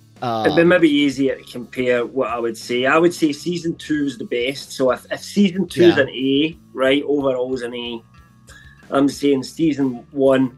it'd 0.44 0.56
be 0.56 0.62
Um, 0.62 0.68
maybe 0.68 0.88
easier 0.88 1.36
to 1.36 1.44
compare 1.44 2.04
what 2.06 2.28
I 2.28 2.38
would 2.38 2.56
say. 2.56 2.86
I 2.86 2.98
would 2.98 3.12
say 3.14 3.32
season 3.32 3.74
two 3.76 4.04
is 4.04 4.18
the 4.18 4.24
best. 4.24 4.72
So 4.72 4.90
if, 4.90 5.06
if 5.10 5.22
season 5.22 5.66
two 5.66 5.82
is 5.84 5.96
Yeah. 5.96 6.02
an 6.02 6.08
A, 6.10 6.56
right, 6.72 7.02
overall 7.06 7.52
is 7.54 7.62
an 7.62 7.74
A. 7.74 8.02
I'm 8.90 9.08
saying 9.08 9.42
season 9.44 10.06
one 10.12 10.56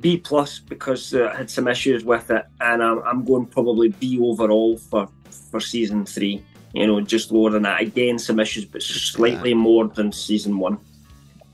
B 0.00 0.18
plus 0.18 0.58
because 0.58 1.14
uh, 1.14 1.30
I 1.32 1.36
had 1.36 1.50
some 1.50 1.68
issues 1.68 2.04
with 2.04 2.30
it, 2.30 2.44
and 2.60 2.82
I'm, 2.82 2.98
I'm 3.00 3.24
going 3.24 3.46
probably 3.46 3.88
B 3.88 4.18
overall 4.20 4.76
for 4.76 5.08
for 5.50 5.60
season 5.60 6.04
three. 6.04 6.44
You 6.72 6.86
know, 6.86 7.00
just 7.00 7.32
lower 7.32 7.50
than 7.50 7.62
that. 7.62 7.80
Again, 7.80 8.18
some 8.18 8.38
issues, 8.38 8.64
but 8.64 8.82
slightly 8.82 9.54
more 9.54 9.88
than 9.88 10.12
season 10.12 10.58
one. 10.58 10.78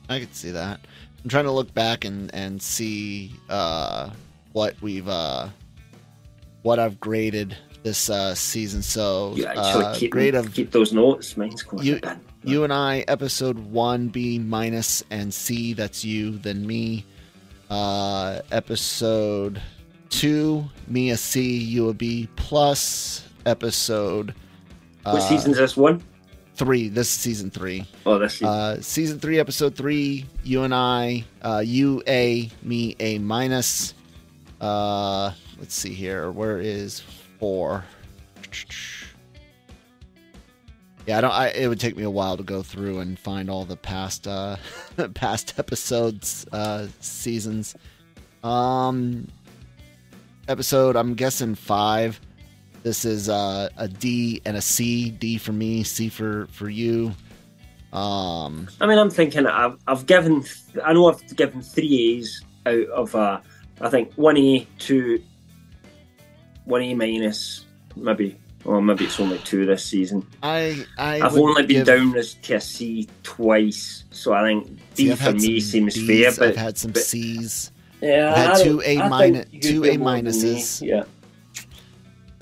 I 0.09 0.19
could 0.21 0.35
see 0.35 0.51
that. 0.51 0.81
I'm 1.23 1.31
trying 1.31 1.45
to 1.45 1.53
look 1.53 1.73
back 1.75 2.05
and 2.05 2.35
and 2.35 2.61
see 2.61 3.35
uh, 3.49 4.11
what 4.53 4.75
we've 4.83 5.09
uh, 5.09 5.49
what 6.63 6.79
I've 6.79 6.99
graded 6.99 7.57
this 7.83 8.11
uh, 8.11 8.35
season. 8.35 8.83
So 8.83 9.35
You 9.37 9.47
actually 9.47 9.85
uh, 9.85 9.95
keep 9.95 10.11
grade 10.11 10.35
of 10.35 10.53
keep 10.53 10.71
those 10.71 10.93
notes. 10.93 11.37
Mine's 11.37 11.63
quite 11.63 11.85
You-. 11.85 12.01
You 12.45 12.65
and 12.65 12.73
I, 12.73 13.05
episode 13.07 13.57
one, 13.57 14.09
B 14.09 14.37
minus, 14.41 15.05
and 15.11 15.33
C, 15.33 15.75
that's 15.75 16.05
you, 16.05 16.39
then 16.39 16.67
me. 16.67 17.05
Uh, 17.73 18.43
episode 18.51 19.59
two, 20.11 20.63
me 20.89 21.09
a 21.09 21.17
C, 21.17 21.57
you 21.57 21.89
a 21.89 21.95
B 21.95 22.29
plus. 22.37 23.27
Episode 23.47 24.35
uh, 25.07 25.13
What 25.13 25.23
season's 25.23 25.57
this 25.57 25.75
one? 25.75 26.05
three, 26.55 26.91
this 26.91 27.09
is 27.09 27.15
season 27.15 27.51
three. 27.51 27.87
Oh, 28.05 28.19
this 28.19 28.35
season. 28.35 28.47
Uh, 28.47 28.83
season 28.83 29.19
three, 29.19 29.39
episode 29.39 29.75
three, 29.75 30.27
you 30.45 30.65
and 30.65 30.75
I, 30.75 31.25
uh, 31.41 31.63
you 31.65 32.03
A, 32.07 32.51
me 32.63 32.95
A 33.01 33.17
minus. 33.17 33.95
Uh, 34.61 35.33
let's 35.59 35.75
see 35.75 35.95
here, 35.95 36.31
where 36.31 36.61
is 36.61 37.01
four? 37.39 37.87
Yeah, 41.07 41.19
I 41.19 41.21
don't. 41.21 41.33
I, 41.33 41.49
it 41.49 41.69
would 41.69 41.81
take 41.81 41.97
me 41.97 42.05
a 42.05 42.11
while 42.11 42.37
to 42.37 42.43
go 42.43 42.63
through 42.63 43.01
and 43.01 43.19
find 43.19 43.51
all 43.51 43.65
the 43.65 43.77
past 43.77 44.29
uh, 44.29 44.57
past 45.15 45.55
episodes, 45.59 46.47
uh, 46.53 46.87
seasons. 47.01 47.75
Um, 48.45 49.29
episode. 50.49 50.97
I'm 50.97 51.15
guessing 51.15 51.55
five. 51.55 52.21
This 52.83 53.05
is 53.05 53.29
uh, 53.29 53.69
a 53.77 53.89
D 53.89 54.43
and 54.45 54.57
a 54.57 54.61
C. 54.61 55.11
D 55.11 55.39
for 55.39 55.53
me, 55.53 55.83
C 55.83 56.09
for 56.09 56.47
for 56.49 56.69
you. 56.69 57.13
Um, 57.93 58.69
I 58.81 58.87
mean, 58.87 58.99
I'm 58.99 59.11
thinking 59.11 59.47
I've, 59.47 59.77
I've 59.87 60.07
given, 60.07 60.45
I 60.83 60.95
know 60.95 61.11
I've 61.11 61.37
given 61.37 61.61
three 61.61 62.17
A's 62.17 62.43
out 62.65 62.87
of, 62.89 63.15
uh, 63.15 63.41
I 63.83 63.91
think 63.91 64.15
one 64.15 64.39
A, 64.39 64.67
two, 64.79 65.23
one 66.65 66.81
A 66.83 66.95
minus, 66.95 67.67
maybe, 67.95 68.39
or 68.65 68.81
maybe 68.83 69.05
it's 69.05 69.19
only 69.21 69.39
two 69.39 69.67
this 69.67 69.85
season. 69.85 70.27
I 70.43 70.85
I 70.99 71.21
I've 71.21 71.37
only 71.37 71.63
been 71.67 71.79
give- 71.85 71.87
down 71.87 72.17
as 72.17 72.35
to 72.35 72.55
a 72.55 72.61
C 72.61 73.09
twice, 73.23 74.05
so 74.11 74.33
I 74.33 74.43
think 74.43 74.79
See, 74.95 75.15
for 75.15 75.33
me 75.33 75.61
seems 75.61 75.95
Ds, 75.95 76.39
fair. 76.39 76.47
But 76.49 76.49
I've 76.59 76.63
had 76.65 76.79
some 76.79 76.93
but- 76.93 77.03
C's. 77.03 77.71
yeah, 78.01 78.31
I've 78.37 78.57
had 78.59 78.65
two 78.65 78.83
A 78.85 78.99
I 78.99 79.09
minus- 79.09 79.47
two 79.61 79.85
A 79.85 79.97
more 79.97 80.15
than 80.17 80.25
me. 80.27 80.31
minuses. 80.31 80.87
Yeah, 80.87 81.05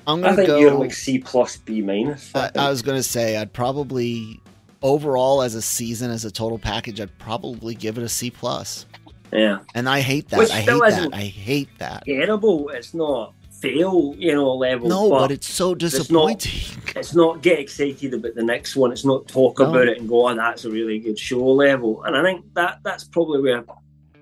I'm 0.07 0.21
gonna 0.21 0.37
think 0.37 0.49
go. 0.49 0.59
you're 0.59 0.75
like 0.75 0.93
C 0.93 1.19
plus 1.19 1.57
B 1.57 1.83
minus. 1.83 2.31
I 2.35 2.51
I. 2.57 2.67
I 2.67 2.71
was 2.71 2.83
gonna 2.83 3.03
say 3.03 3.37
I'd 3.37 3.53
probably 3.53 4.41
overall 4.83 5.43
as 5.43 5.55
a 5.55 5.63
season 5.63 6.11
as 6.11 6.25
a 6.25 6.31
total 6.31 6.59
package 6.59 7.01
I'd 7.01 7.17
probably 7.19 7.75
give 7.75 7.99
it 7.99 8.05
a 8.05 8.09
C 8.09 8.31
plus. 8.31 8.87
yeah, 9.33 9.59
And 9.75 9.89
I 9.89 10.01
hate 10.01 10.29
that. 10.31 10.39
Which 10.39 10.51
I 10.51 10.61
hate 10.61 10.81
that. 10.81 11.11
I 11.15 11.21
hate 11.21 11.69
that. 11.79 12.05
terrible. 12.07 12.71
It's 12.71 12.95
not 12.95 13.35
fail, 13.61 14.15
you 14.19 14.33
know, 14.33 14.55
level. 14.55 14.89
No, 14.89 15.11
but 15.11 15.19
but 15.21 15.31
it's 15.33 15.49
so 15.53 15.75
disappointing. 15.75 16.83
it's 16.97 17.15
not 17.15 17.43
get 17.43 17.59
excited 17.59 18.15
about 18.15 18.35
the 18.35 18.43
next 18.43 18.77
one. 18.77 18.93
It's 18.93 19.05
not 19.05 19.29
talk 19.29 19.59
No. 19.59 19.67
about 19.71 19.89
it 19.89 19.99
and 19.99 20.09
go, 20.09 20.29
"Oh, 20.29 20.35
that's 20.35 20.65
a 20.65 20.71
really 20.71 20.99
good 20.99 21.19
show 21.19 21.45
level." 21.45 22.03
And 22.05 22.17
I 22.17 22.23
think 22.23 22.45
that 22.55 22.79
that's 22.83 23.05
probably 23.05 23.41
where 23.41 23.65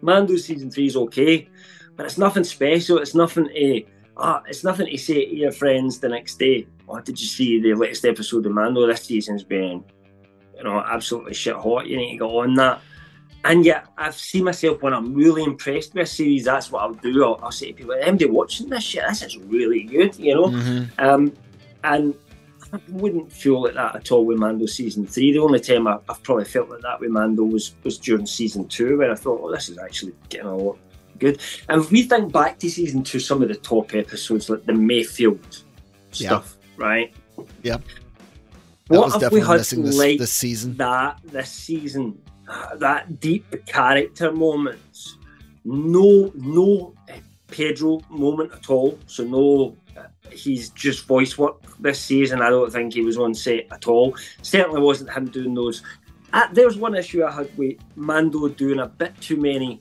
Mando 0.00 0.36
season 0.36 0.70
three 0.70 0.86
is 0.86 0.96
okay, 0.96 1.48
but 1.96 2.06
it's 2.06 2.18
nothing 2.18 2.44
special. 2.44 2.98
It's 2.98 3.14
nothing 3.14 3.46
to, 3.48 3.82
ah, 4.16 4.42
it's 4.46 4.64
nothing 4.64 4.86
to 4.86 4.96
say 4.98 5.26
to 5.26 5.34
your 5.34 5.52
friends 5.52 5.98
the 5.98 6.08
next 6.08 6.38
day. 6.38 6.66
Oh, 6.88 7.00
did 7.00 7.20
you 7.20 7.26
see 7.26 7.60
the 7.60 7.74
latest 7.74 8.04
episode 8.04 8.46
of 8.46 8.52
Mando 8.52 8.86
this 8.86 9.02
season's 9.04 9.44
been, 9.44 9.84
you 10.56 10.64
know, 10.64 10.78
absolutely 10.80 11.34
shit 11.34 11.54
hot. 11.56 11.86
You 11.86 11.96
need 11.96 12.12
to 12.12 12.18
go 12.18 12.38
on 12.40 12.54
that. 12.54 12.80
And 13.44 13.64
yet, 13.64 13.86
I've 13.96 14.16
seen 14.16 14.44
myself 14.44 14.82
when 14.82 14.92
I'm 14.92 15.14
really 15.14 15.44
impressed 15.44 15.94
with 15.94 16.02
a 16.02 16.06
series. 16.06 16.44
That's 16.44 16.70
what 16.72 16.82
I'll 16.82 16.92
do. 16.94 17.24
I'll, 17.24 17.38
I'll 17.42 17.52
say 17.52 17.68
to 17.68 17.72
people, 17.72 17.94
"Anybody 17.94 18.26
watching 18.26 18.68
this 18.68 18.82
shit? 18.82 19.04
This 19.08 19.22
is 19.22 19.36
really 19.38 19.84
good," 19.84 20.16
you 20.16 20.34
know. 20.34 20.46
Mhm. 20.46 20.90
Um, 20.98 21.32
and 21.84 22.14
I 22.72 22.80
wouldn't 22.90 23.32
feel 23.32 23.62
like 23.62 23.74
that 23.74 23.96
at 23.96 24.12
all 24.12 24.26
with 24.26 24.38
Mando 24.38 24.66
season 24.66 25.06
three. 25.06 25.32
The 25.32 25.38
only 25.38 25.60
time 25.60 25.86
I, 25.86 25.98
I've 26.08 26.22
probably 26.22 26.44
felt 26.44 26.68
like 26.68 26.82
that 26.82 27.00
with 27.00 27.10
Mando 27.10 27.44
was, 27.44 27.74
was 27.84 27.96
during 27.96 28.26
season 28.26 28.66
two, 28.68 28.98
where 28.98 29.10
I 29.10 29.14
thought, 29.14 29.40
oh, 29.42 29.50
this 29.52 29.68
is 29.70 29.78
actually 29.78 30.12
getting 30.28 30.48
a 30.48 30.56
lot 30.56 30.76
good. 31.18 31.40
And 31.68 31.80
if 31.80 31.90
we 31.90 32.02
think 32.02 32.32
back 32.32 32.58
to 32.58 32.70
season 32.70 33.02
two, 33.04 33.20
some 33.20 33.40
of 33.42 33.48
the 33.48 33.54
top 33.54 33.94
episodes, 33.94 34.50
like 34.50 34.66
the 34.66 34.74
Mayfield 34.74 35.62
stuff, 36.10 36.56
right? 36.76 37.14
Yep. 37.62 37.82
That 38.88 38.98
What 38.98 39.14
was 39.14 39.22
if 39.22 39.32
we 39.32 39.40
had 39.40 39.60
this, 39.60 39.72
like 39.74 40.18
this 40.18 40.32
season. 40.32 40.76
that 40.76 41.20
this 41.24 41.50
season? 41.50 42.20
That 42.76 43.20
deep 43.20 43.66
character 43.66 44.32
moments, 44.32 45.16
no, 45.64 46.32
no 46.34 46.94
Pedro 47.48 48.00
moment 48.08 48.52
at 48.52 48.70
all. 48.70 48.98
So 49.06 49.24
no, 49.24 49.76
he's 50.32 50.70
just 50.70 51.06
voice 51.06 51.36
work 51.36 51.60
this 51.78 52.00
season. 52.00 52.42
I 52.42 52.50
don't 52.50 52.72
think 52.72 52.94
he 52.94 53.02
was 53.02 53.18
on 53.18 53.34
set 53.34 53.66
at 53.70 53.86
all. 53.86 54.16
Certainly 54.42 54.80
wasn't 54.80 55.10
him 55.10 55.26
doing 55.26 55.54
those. 55.54 55.82
Uh, 56.32 56.46
there's 56.52 56.76
one 56.76 56.94
issue 56.94 57.24
I 57.24 57.32
had 57.32 57.56
with 57.56 57.76
Mando 57.96 58.48
doing 58.48 58.80
a 58.80 58.86
bit 58.86 59.18
too 59.20 59.36
many 59.36 59.80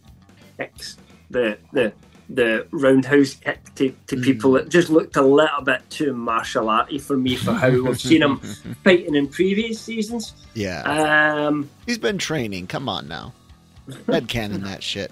picks. 0.57 0.97
The 1.29 1.57
the 1.73 1.93
the 2.29 2.67
roundhouse 2.71 3.35
kick 3.35 3.59
to, 3.75 3.93
to 4.07 4.15
Mm. 4.17 4.23
people. 4.23 4.55
It 4.57 4.69
just 4.69 4.89
looked 4.89 5.15
a 5.15 5.21
little 5.21 5.61
bit 5.63 5.81
too 5.89 6.13
martial 6.13 6.69
arty 6.69 6.99
for 6.99 7.15
me 7.17 7.35
for 7.35 7.53
how 7.53 7.69
we've 7.83 7.99
seen 7.99 8.21
him 8.21 8.37
fighting 8.83 9.15
in 9.15 9.27
previous 9.27 9.79
seasons. 9.79 10.33
Yeah, 10.53 10.81
Um, 11.47 11.69
he's 11.85 11.97
been 11.97 12.17
training. 12.17 12.67
Come 12.67 12.89
on 12.89 13.07
now, 13.07 13.33
head 14.07 14.27
cannon 14.27 14.63
that 14.63 14.83
shit. 14.83 15.11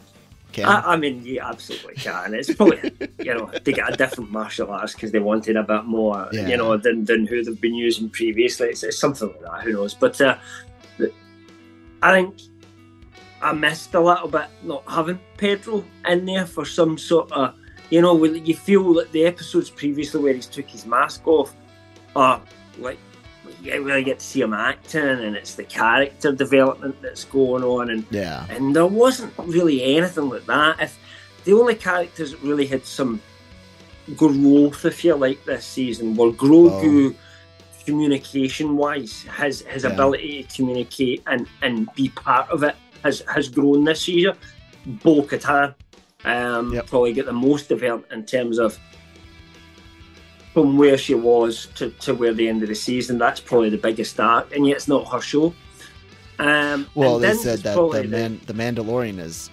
I, 0.57 0.93
I 0.93 0.95
mean, 0.95 1.25
you 1.25 1.41
absolutely 1.41 1.95
can. 1.95 2.33
It's 2.33 2.53
probably 2.53 2.89
you 3.19 3.33
know 3.33 3.51
they 3.65 3.73
got 3.73 3.93
a 3.93 3.97
different 3.97 4.31
martial 4.31 4.71
arts 4.71 4.93
because 4.93 5.11
they 5.11 5.19
wanted 5.19 5.57
a 5.57 5.63
bit 5.63 5.83
more, 5.83 6.29
Yeah. 6.31 6.47
you 6.47 6.55
know, 6.55 6.77
than, 6.77 7.03
than 7.03 7.27
who 7.27 7.43
they've 7.43 7.59
been 7.59 7.75
using 7.75 8.09
previously. 8.09 8.67
It's, 8.69 8.81
it's 8.81 8.97
something 8.97 9.27
like 9.27 9.41
that. 9.41 9.61
Who 9.63 9.73
knows? 9.73 9.93
But 9.93 10.19
uh, 10.21 10.37
I 12.01 12.11
think 12.13 12.39
I 13.45 13.53
missed 13.53 13.93
a 13.93 13.99
little 13.99 14.27
bit 14.27 14.47
not 14.63 14.83
having 14.87 15.19
Pedro 15.37 15.85
in 16.07 16.25
there 16.25 16.47
for 16.47 16.65
some 16.65 16.97
sort 16.97 17.31
of, 17.31 17.53
you 17.91 18.01
know, 18.01 18.23
you 18.23 18.55
feel 18.55 18.93
that 18.95 19.11
the 19.11 19.25
episodes 19.25 19.69
previously 19.69 20.19
where 20.23 20.33
he's 20.33 20.47
took 20.47 20.67
his 20.67 20.85
mask 20.85 21.27
off 21.27 21.53
are 22.15 22.41
like. 22.79 22.97
You 23.61 23.83
really 23.83 24.03
get 24.03 24.19
to 24.19 24.25
see 24.25 24.41
him 24.41 24.53
acting, 24.53 25.01
and 25.01 25.35
it's 25.35 25.53
the 25.55 25.63
character 25.63 26.31
development 26.31 26.99
that's 27.01 27.23
going 27.25 27.63
on, 27.63 27.91
and 27.91 28.05
yeah, 28.11 28.45
and 28.49 28.75
there 28.75 28.85
wasn't 28.87 29.33
really 29.37 29.97
anything 29.97 30.29
like 30.29 30.45
that. 30.45 30.79
If 30.79 30.99
the 31.45 31.53
only 31.53 31.75
characters 31.75 32.31
that 32.31 32.41
really 32.41 32.65
had 32.67 32.85
some 32.85 33.21
growth, 34.15 34.85
if 34.85 35.03
you 35.03 35.15
like, 35.15 35.43
this 35.45 35.65
season 35.65 36.15
were 36.15 36.31
Grogu, 36.31 37.13
oh. 37.13 37.15
communication 37.85 38.77
wise, 38.77 39.25
his 39.39 39.61
his 39.61 39.83
Yeah. 39.83 39.91
ability 39.91 40.43
to 40.43 40.55
communicate 40.55 41.23
and 41.27 41.47
and 41.61 41.87
be 41.95 42.09
part 42.09 42.49
of 42.49 42.63
it 42.63 42.75
has 43.05 43.23
has 43.33 43.47
grown 43.47 43.83
this 43.85 44.07
year. 44.07 44.33
Bo 44.85 45.21
Katan 45.21 45.73
um, 46.25 46.73
Yep. 46.73 46.87
probably 46.87 47.13
get 47.13 47.25
the 47.25 47.33
most 47.33 47.69
developed 47.69 48.11
in 48.11 48.25
terms 48.25 48.57
of 48.57 48.77
from 50.53 50.77
where 50.77 50.97
she 50.97 51.13
was 51.13 51.67
to, 51.75 51.89
to 52.05 52.13
where 52.15 52.33
the 52.33 52.47
end 52.47 52.63
of 52.63 52.69
the 52.69 52.75
season. 52.75 53.17
That's 53.17 53.39
probably 53.39 53.69
the 53.69 53.77
biggest 53.77 54.19
arc, 54.19 54.55
and 54.55 54.65
yet 54.65 54.77
it's 54.77 54.87
not 54.87 55.07
her 55.11 55.21
show. 55.21 55.53
Um, 56.39 56.87
Well, 56.95 57.19
they 57.19 57.33
said 57.33 57.59
that 57.59 57.75
the, 57.75 58.03
man, 58.07 58.41
the 58.45 58.53
Mandalorian 58.53 59.19
is 59.19 59.49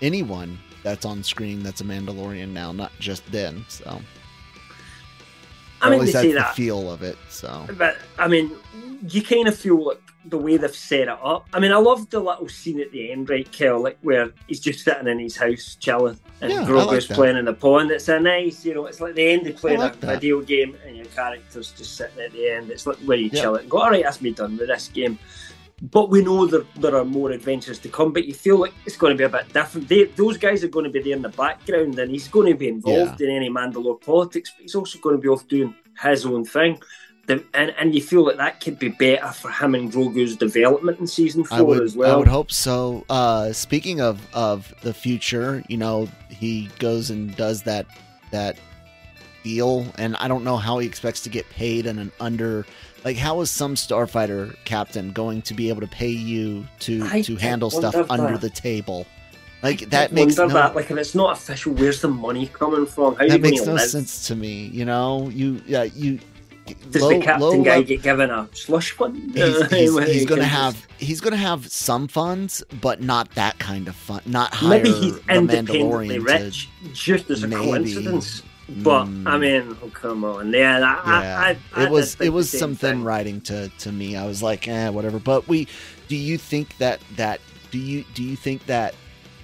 anyone 0.00 0.58
that's 0.82 1.04
on 1.04 1.22
screen 1.22 1.62
that's 1.62 1.80
a 1.80 1.84
Mandalorian 1.84 2.50
now, 2.50 2.72
not 2.72 2.92
just 3.00 3.30
then. 3.30 3.64
So, 3.68 4.00
I 5.82 5.90
mean, 5.90 6.00
at 6.00 6.00
least 6.00 6.12
that's 6.12 6.22
say 6.22 6.28
the 6.32 6.38
that, 6.38 6.54
feel 6.54 6.90
of 6.90 7.02
it. 7.02 7.18
So, 7.28 7.66
but 7.76 7.96
I 8.18 8.28
mean, 8.28 8.52
you 9.10 9.22
kind 9.22 9.48
of 9.48 9.56
feel 9.56 9.84
like 9.86 10.00
the 10.24 10.38
way 10.38 10.56
they've 10.56 10.74
set 10.74 11.02
it 11.02 11.08
up. 11.08 11.46
I 11.52 11.60
mean, 11.60 11.70
I 11.72 11.76
love 11.76 12.10
the 12.10 12.18
little 12.18 12.48
scene 12.48 12.80
at 12.80 12.90
the 12.90 13.12
end, 13.12 13.30
right, 13.30 13.50
Kel, 13.52 13.80
like 13.80 13.98
where 14.02 14.30
he's 14.48 14.58
just 14.60 14.84
sitting 14.84 15.06
in 15.06 15.18
his 15.20 15.36
house 15.36 15.76
chilling, 15.78 16.18
and 16.40 16.50
Yeah, 16.52 16.64
Grogu's 16.64 17.08
like 17.08 17.16
playing 17.16 17.36
in 17.36 17.44
the 17.44 17.52
pond. 17.52 17.90
It's 17.92 18.08
a 18.08 18.18
nice, 18.18 18.64
you 18.64 18.74
know, 18.74 18.86
it's 18.86 19.00
like 19.00 19.14
the 19.14 19.28
end 19.28 19.46
of 19.46 19.56
playing 19.56 19.80
like 19.80 20.02
a 20.02 20.06
video 20.06 20.40
game, 20.40 20.76
and 20.84 20.96
your 20.96 21.06
character's 21.06 21.72
just 21.72 21.96
sitting 21.96 22.20
at 22.20 22.32
the 22.32 22.50
end. 22.50 22.70
It's 22.70 22.86
like 22.86 22.96
where 22.98 23.16
you 23.18 23.30
Yeah. 23.32 23.42
chill 23.42 23.54
it 23.56 23.62
and 23.62 23.70
go, 23.70 23.78
all 23.78 23.90
right, 23.90 24.02
that's 24.02 24.20
me 24.20 24.32
done 24.32 24.56
with 24.56 24.68
this 24.68 24.88
game. 24.88 25.18
But 25.82 26.08
we 26.08 26.22
know 26.22 26.46
that 26.46 26.66
there 26.76 26.96
are 26.96 27.04
more 27.04 27.32
adventures 27.32 27.78
to 27.80 27.90
come. 27.90 28.10
But 28.10 28.24
you 28.24 28.32
feel 28.32 28.58
like 28.58 28.72
it's 28.86 28.96
going 28.96 29.12
to 29.12 29.16
be 29.18 29.24
a 29.24 29.28
bit 29.28 29.52
different. 29.52 29.86
They, 29.88 30.04
those 30.04 30.38
guys 30.38 30.64
are 30.64 30.68
going 30.68 30.86
to 30.86 30.90
be 30.90 31.02
there 31.02 31.12
in 31.14 31.20
the 31.20 31.28
background, 31.28 31.98
and 31.98 32.10
he's 32.10 32.28
going 32.28 32.50
to 32.50 32.56
be 32.58 32.68
involved 32.68 33.20
in 33.20 33.30
any 33.30 33.50
Mandalore 33.50 34.00
politics. 34.00 34.50
But 34.56 34.62
he's 34.62 34.74
also 34.74 34.98
going 34.98 35.16
to 35.16 35.20
be 35.20 35.28
off 35.28 35.46
doing 35.46 35.74
his 36.02 36.24
own 36.24 36.46
thing. 36.46 36.80
The, 37.26 37.44
and, 37.54 37.74
and 37.76 37.92
you 37.94 38.00
feel 38.00 38.24
that 38.26 38.36
that 38.36 38.60
could 38.60 38.78
be 38.78 38.88
better 38.88 39.26
for 39.32 39.50
him 39.50 39.74
and 39.74 39.92
Grogu's 39.92 40.36
development 40.36 41.00
in 41.00 41.08
season 41.08 41.42
four 41.42 41.58
I 41.58 41.60
would, 41.60 41.82
as 41.82 41.96
well. 41.96 42.14
I 42.14 42.16
would 42.16 42.28
hope 42.28 42.52
so. 42.52 43.04
Uh, 43.10 43.52
speaking 43.52 44.00
of 44.00 44.24
of 44.32 44.72
the 44.82 44.94
future, 44.94 45.64
you 45.68 45.76
know, 45.76 46.08
he 46.28 46.70
goes 46.78 47.10
and 47.10 47.34
does 47.34 47.64
that 47.64 47.86
that 48.30 48.58
deal, 49.42 49.86
and 49.98 50.16
I 50.16 50.28
don't 50.28 50.44
know 50.44 50.56
how 50.56 50.78
he 50.78 50.86
expects 50.86 51.20
to 51.22 51.28
get 51.28 51.48
paid 51.50 51.86
in 51.86 51.98
an 51.98 52.12
under. 52.20 52.64
Like, 53.04 53.16
how 53.16 53.40
is 53.40 53.50
some 53.50 53.74
starfighter 53.74 54.56
captain 54.64 55.12
going 55.12 55.42
to 55.42 55.54
be 55.54 55.68
able 55.68 55.80
to 55.80 55.86
pay 55.86 56.08
you 56.08 56.66
to 56.80 57.04
I 57.10 57.22
to 57.22 57.36
handle 57.36 57.70
stuff 57.70 57.94
wonder 57.94 58.12
under 58.12 58.38
the 58.38 58.50
table? 58.50 59.06
Like 59.62 59.90
that 59.90 60.10
I 60.10 60.14
makes 60.14 60.36
no 60.36 60.48
that. 60.48 60.76
Like 60.76 60.90
if 60.90 60.96
it's 60.96 61.14
not 61.14 61.36
official, 61.36 61.72
where's 61.72 62.00
the 62.00 62.08
money 62.08 62.46
coming 62.46 62.86
from? 62.86 63.16
How 63.16 63.26
that 63.26 63.40
makes 63.40 63.64
no 63.64 63.74
live? 63.74 63.88
sense 63.88 64.28
to 64.28 64.36
me. 64.36 64.66
You 64.66 64.84
know, 64.84 65.28
you 65.30 65.60
yeah 65.66 65.84
you. 65.84 66.20
Does 66.90 67.02
low- 67.02 67.08
the 67.10 67.20
captain 67.20 67.62
guy 67.62 67.82
get 67.82 68.02
given 68.02 68.30
a 68.30 68.48
slush 68.52 68.90
fund? 68.92 69.34
he's, 69.34 69.66
he's, 69.70 69.98
he's 70.06 70.26
gonna 70.26 70.44
have 70.44 70.86
he's 70.98 71.20
gonna 71.20 71.36
have 71.36 71.70
some 71.70 72.08
funds, 72.08 72.62
but 72.80 73.00
not 73.02 73.30
that 73.34 73.58
kind 73.58 73.88
of 73.88 73.94
fun. 73.96 74.20
Not 74.26 74.52
hire 74.54 74.70
Maybe 74.70 74.90
he's 74.92 75.18
the 75.20 75.34
independently 75.34 76.18
rich, 76.18 76.68
just 76.92 77.30
as 77.30 77.42
a 77.42 77.48
maybe. 77.48 77.62
coincidence. 77.64 78.42
But 78.68 79.04
Mm. 79.04 79.28
I 79.28 79.38
mean, 79.38 79.76
oh, 79.80 79.88
come 79.90 80.24
on, 80.24 80.52
yeah, 80.52 80.78
I, 81.04 81.22
Yeah, 81.22 81.38
I, 81.40 81.80
I 81.80 81.84
it 81.84 81.90
was 81.90 82.16
it 82.20 82.30
was 82.30 82.50
the 82.50 82.58
same 82.58 82.74
something 82.74 83.04
writing 83.04 83.40
to 83.42 83.68
to 83.68 83.92
me. 83.92 84.16
I 84.16 84.26
was 84.26 84.42
like, 84.42 84.66
eh, 84.66 84.88
whatever. 84.88 85.20
But 85.20 85.46
we, 85.46 85.68
do 86.08 86.16
you 86.16 86.36
think 86.36 86.76
that 86.78 87.00
that 87.14 87.40
do 87.70 87.78
you 87.78 88.04
do 88.14 88.24
you 88.24 88.34
think 88.34 88.66
that 88.66 88.96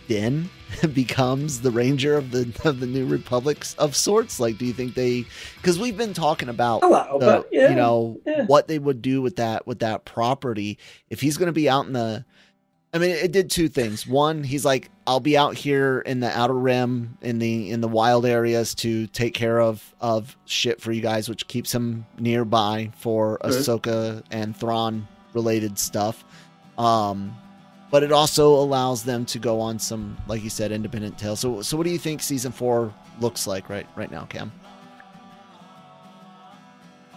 Din 0.09 0.51
becomes 0.95 1.61
the 1.61 1.71
ranger 1.71 2.17
of 2.17 2.31
the 2.31 2.53
of 2.65 2.81
the 2.81 2.87
new 2.87 3.07
republics 3.07 3.75
of 3.75 3.95
sorts? 3.97 4.41
Like, 4.41 4.59
do 4.59 4.65
you 4.65 4.73
think 4.73 4.95
they? 4.95 5.25
Because 5.57 5.79
we've 5.79 5.97
been 5.97 6.15
talking 6.15 6.49
about 6.49 6.83
little 6.83 7.19
the, 7.19 7.47
yeah. 7.53 7.71
you 7.71 7.77
know 7.77 8.21
yeah. 8.27 8.45
what 8.47 8.69
they 8.69 8.79
would 8.79 9.03
do 9.03 9.23
with 9.23 9.37
that 9.37 9.67
with 9.67 9.81
that 9.81 10.05
property 10.05 10.79
if 11.11 11.21
he's 11.21 11.37
going 11.37 11.47
to 11.47 11.53
be 11.53 11.69
out 11.69 11.87
in 11.87 11.93
the 11.93 12.25
i 12.95 12.99
mean 12.99 13.11
it 13.11 13.33
did 13.33 13.51
two 13.51 13.69
things 13.69 14.07
one 14.07 14.45
he's 14.45 14.65
like 14.65 14.91
i'll 15.07 15.21
be 15.21 15.37
out 15.37 15.55
here 15.55 16.01
in 16.01 16.21
the 16.21 16.29
outer 16.39 16.53
rim 16.55 17.17
in 17.23 17.39
the 17.39 17.71
in 17.71 17.81
the 17.81 17.89
wild 17.89 18.27
areas 18.27 18.75
to 18.75 19.07
take 19.09 19.33
care 19.35 19.61
of 19.61 19.95
of 20.01 20.37
shit 20.45 20.81
for 20.81 20.93
you 20.93 21.01
guys 21.01 21.29
which 21.29 21.47
keeps 21.47 21.75
him 21.75 22.05
nearby 22.19 22.91
for 22.97 23.39
Mhm. 23.39 23.51
ahsoka 23.51 24.23
and 24.31 24.57
thrawn 24.57 25.07
related 25.33 25.79
stuff 25.79 26.25
um 26.79 27.35
but 27.93 28.03
it 28.03 28.11
also 28.11 28.49
allows 28.55 29.05
them 29.05 29.25
to 29.27 29.39
go 29.39 29.61
on 29.61 29.79
some 29.79 30.17
like 30.27 30.43
you 30.43 30.51
said 30.51 30.73
independent 30.73 31.17
tales 31.17 31.39
so 31.39 31.63
so 31.63 31.77
what 31.77 31.85
do 31.85 31.91
you 31.91 31.99
think 31.99 32.21
season 32.21 32.51
four 32.51 32.93
looks 33.21 33.47
like 33.47 33.69
right 33.69 33.87
right 33.95 34.11
now 34.11 34.25
cam 34.25 34.51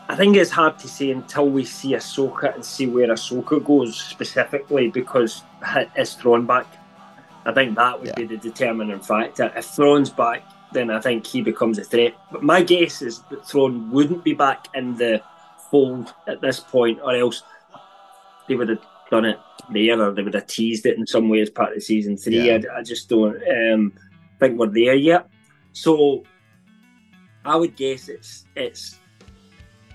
I 0.08 0.16
think 0.16 0.36
it's 0.38 0.52
hard 0.52 0.78
to 0.80 0.88
say 0.88 1.10
until 1.10 1.50
we 1.50 1.66
see 1.66 1.94
Ahsoka 1.94 2.54
and 2.54 2.64
see 2.64 2.86
where 2.86 3.08
Ahsoka 3.08 3.64
goes 3.66 4.00
specifically 4.00 4.88
because 4.88 5.42
it's 5.96 6.14
Thrawn 6.14 6.46
back. 6.46 6.68
I 7.44 7.52
think 7.52 7.76
that 7.76 8.00
would 8.00 8.10
Yeah. 8.10 8.14
be 8.16 8.26
the 8.26 8.38
determining 8.38 9.00
factor. 9.00 9.52
If 9.56 9.66
Thrawn's 9.66 10.12
back, 10.12 10.44
then 10.72 10.92
I 10.92 11.00
think 11.02 11.26
he 11.26 11.42
becomes 11.42 11.80
a 11.80 11.84
threat. 11.84 12.14
But 12.32 12.44
my 12.44 12.62
guess 12.62 13.02
is 13.02 13.22
that 13.32 13.48
Thrawn 13.48 13.90
wouldn't 13.90 14.24
be 14.24 14.34
back 14.34 14.68
in 14.76 14.96
the 14.96 15.24
fold 15.72 16.14
at 16.28 16.40
this 16.40 16.60
point, 16.60 17.00
or 17.04 17.16
else 17.16 17.42
they 18.48 18.54
would 18.54 18.70
have 18.70 18.86
done 19.16 19.26
it 19.26 19.40
there, 19.72 20.02
or 20.02 20.12
they 20.14 20.22
would 20.22 20.34
have 20.34 20.48
teased 20.48 20.86
it 20.86 20.98
in 20.98 21.08
some 21.08 21.30
way 21.30 21.42
as 21.42 21.50
part 21.50 21.76
of 21.76 21.84
season 21.84 22.18
three. 22.18 22.48
Yeah. 22.48 22.60
I, 22.74 22.80
I 22.80 22.84
just 22.84 23.10
don't 23.10 23.38
um, 23.58 23.94
think 24.40 24.60
we're 24.60 24.68
there 24.68 24.96
yet. 24.96 25.28
So 25.74 26.24
I 27.44 27.56
would 27.56 27.76
guess 27.76 28.10
it's 28.10 28.46
it's 28.56 29.00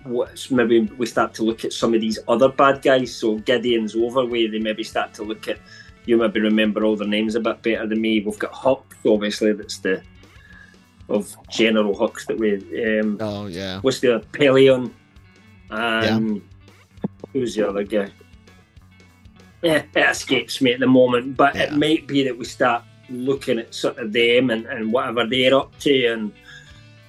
what's 0.05 0.51
maybe 0.51 0.81
we 0.99 1.07
start 1.07 1.35
to 1.35 1.43
look 1.43 1.65
at 1.65 1.73
some 1.73 1.95
of 1.95 2.01
these 2.01 2.19
other 2.29 2.49
bad 2.49 2.83
guys. 2.83 3.15
So 3.15 3.39
Gideon's 3.39 3.95
over 3.95 4.25
where 4.25 4.51
they 4.51 4.59
maybe 4.59 4.85
start 4.85 5.15
to 5.15 5.23
look 5.23 5.49
at 5.49 5.59
you 6.07 6.17
maybe 6.17 6.41
remember 6.41 6.85
all 6.85 6.97
their 6.97 7.07
names 7.07 7.35
a 7.35 7.41
bit 7.41 7.63
better 7.63 7.87
than 7.87 8.01
me. 8.01 8.21
We've 8.21 8.39
got 8.39 8.53
Hux, 8.53 8.83
obviously 9.07 9.53
that's 9.53 9.79
the 9.79 10.03
of 11.09 11.37
General 11.51 11.95
Hux 11.95 12.27
that 12.27 12.39
we 12.39 12.55
um 12.99 13.19
oh 13.21 13.47
yeah 13.47 13.81
what's 13.81 13.99
the 13.99 14.25
Pellaeon 14.33 14.93
and 15.71 16.41
who's 17.33 17.55
the 17.55 17.69
other 17.69 17.85
guy? 17.85 18.11
Yeah, 19.63 19.83
it 19.95 20.11
escapes 20.11 20.61
me 20.61 20.73
at 20.73 20.81
the 20.81 20.87
moment, 20.87 21.37
but 21.37 21.55
it 21.57 21.71
Yeah. 21.71 21.77
might 21.77 22.07
be 22.07 22.23
that 22.25 22.37
we 22.37 22.45
start 22.45 22.83
looking 23.11 23.59
at 23.59 23.75
sort 23.75 23.99
of 23.99 24.13
them 24.13 24.51
and, 24.51 24.67
and 24.67 24.93
whatever 24.93 25.27
they're 25.27 25.55
up 25.55 25.77
to, 25.81 26.07
and 26.07 26.33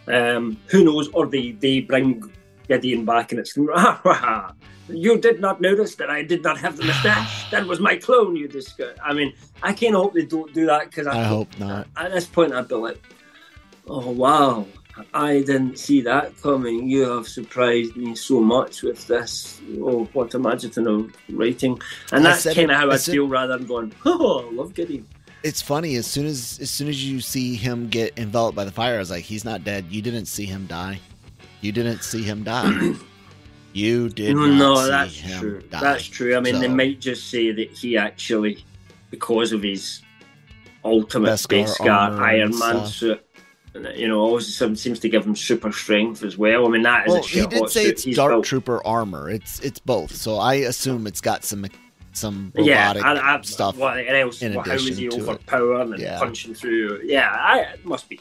um, 0.08 0.58
who 0.68 0.84
knows, 0.84 1.08
or 1.14 1.28
they, 1.28 1.52
they 1.52 1.82
bring 1.82 2.24
Gideon 2.68 3.06
back 3.06 3.32
and 3.32 3.40
it's 3.40 3.56
you 4.90 5.18
did 5.20 5.40
not 5.40 5.62
notice 5.62 5.96
that 5.96 6.10
I 6.10 6.24
did 6.24 6.44
not 6.44 6.58
have 6.58 6.78
the 6.78 6.84
mustache. 6.84 7.46
That 7.52 7.66
was 7.68 7.80
my 7.80 7.96
clone. 7.98 8.36
You 8.36 8.48
discuss. 8.48 8.98
I 9.04 9.14
mean, 9.14 9.34
I 9.62 9.74
of 9.74 10.02
hope 10.02 10.14
they 10.14 10.26
don't 10.26 10.54
do 10.54 10.66
that 10.68 10.86
because 10.90 11.08
i 11.08 11.24
hope 11.24 11.50
not 11.60 11.88
at 11.98 12.12
this 12.12 12.26
point, 12.26 12.54
I'd 12.54 12.68
be 12.68 12.76
like, 12.76 13.02
"Oh 13.88 14.10
wow, 14.12 14.66
I 15.14 15.42
didn't 15.42 15.78
see 15.78 16.02
that 16.02 16.40
coming. 16.42 16.88
You 16.88 17.10
have 17.10 17.28
surprised 17.28 17.96
me 17.96 18.16
so 18.16 18.40
much 18.40 18.84
with 18.84 19.08
this. 19.08 19.62
Oh, 19.80 20.06
what 20.14 20.34
imaginative 20.34 21.16
writing!" 21.30 21.80
And 22.12 22.26
that's 22.26 22.44
kind 22.54 22.72
of 22.72 22.78
how 22.78 22.92
I 22.92 22.98
feel, 22.98 23.28
rather 23.28 23.58
than 23.58 23.68
going, 23.68 23.94
"Oh, 24.06 24.48
I 24.48 24.52
love 24.52 24.74
Gideon." 24.74 25.08
it's 25.44 25.60
funny 25.60 25.96
as 25.96 26.06
soon 26.06 26.28
as 26.28 26.60
as 26.62 26.70
soon 26.70 26.88
as 26.88 27.04
you 27.04 27.20
see 27.20 27.56
him 27.56 27.88
get 27.90 28.16
enveloped 28.20 28.56
by 28.56 28.64
the 28.64 28.70
fire 28.70 28.98
i 28.98 29.00
was 29.00 29.10
like 29.10 29.24
he's 29.24 29.44
not 29.44 29.64
dead 29.64 29.84
you 29.90 30.00
didn't 30.00 30.28
see 30.28 30.46
him 30.46 30.68
die 30.68 31.00
you 31.62 31.72
didn't 31.72 32.04
see 32.04 32.22
him 32.22 32.44
die 32.44 32.94
you 33.74 34.10
did 34.10 34.36
not 34.36 34.48
no, 34.48 34.76
see 34.76 34.90
that's 34.90 35.16
him 35.18 35.40
true. 35.40 35.62
die. 35.70 35.80
That's 35.80 36.06
true. 36.06 36.36
I 36.36 36.40
mean, 36.40 36.60
they 36.60 36.68
might 36.68 37.00
just 37.00 37.30
say 37.30 37.52
that 37.52 37.72
he 37.72 37.98
actually, 37.98 38.64
because 39.10 39.52
of 39.52 39.64
his 39.64 40.02
ultimate 40.84 41.30
Beskar 41.30 41.66
Beskar 41.66 42.20
Iron 42.20 42.58
Man 42.58 42.78
stuff. 42.78 42.88
suit, 42.88 43.26
you 43.74 44.08
know, 44.08 44.20
always 44.20 44.54
seems 44.56 45.00
to 45.00 45.10
give 45.10 45.26
him 45.26 45.36
super 45.36 45.72
strength 45.72 46.24
as 46.24 46.38
well. 46.38 46.66
I 46.66 46.70
mean, 46.70 46.82
that 46.84 47.08
is 47.08 47.14
well, 47.14 47.24
a 47.24 47.26
he 47.26 47.46
did 47.48 47.70
say 47.70 47.86
it's 47.86 48.04
Dark 48.04 48.32
built. 48.32 48.46
Trooper 48.46 48.86
armor. 48.86 49.30
It's 49.30 49.60
it's 49.62 49.80
both. 49.80 50.14
So 50.14 50.38
I 50.38 50.56
assume 50.56 51.08
it's 51.08 51.22
got 51.22 51.44
some 51.46 51.66
some 52.14 52.52
robotic 52.56 53.04
and 53.06 53.20
I, 53.20 53.42
stuff. 53.42 53.78
What 53.78 53.98
else? 53.98 54.42
in 54.42 54.54
What, 54.56 54.68
how 54.68 54.74
is 54.74 54.98
he 54.98 55.10
overpowered 55.10 55.90
and 55.92 56.00
Yeah. 56.00 56.20
punching 56.20 56.54
through? 56.54 57.02
Yeah, 57.06 57.30
I, 57.32 57.60
it 57.74 57.86
must 57.86 58.10
be. 58.10 58.20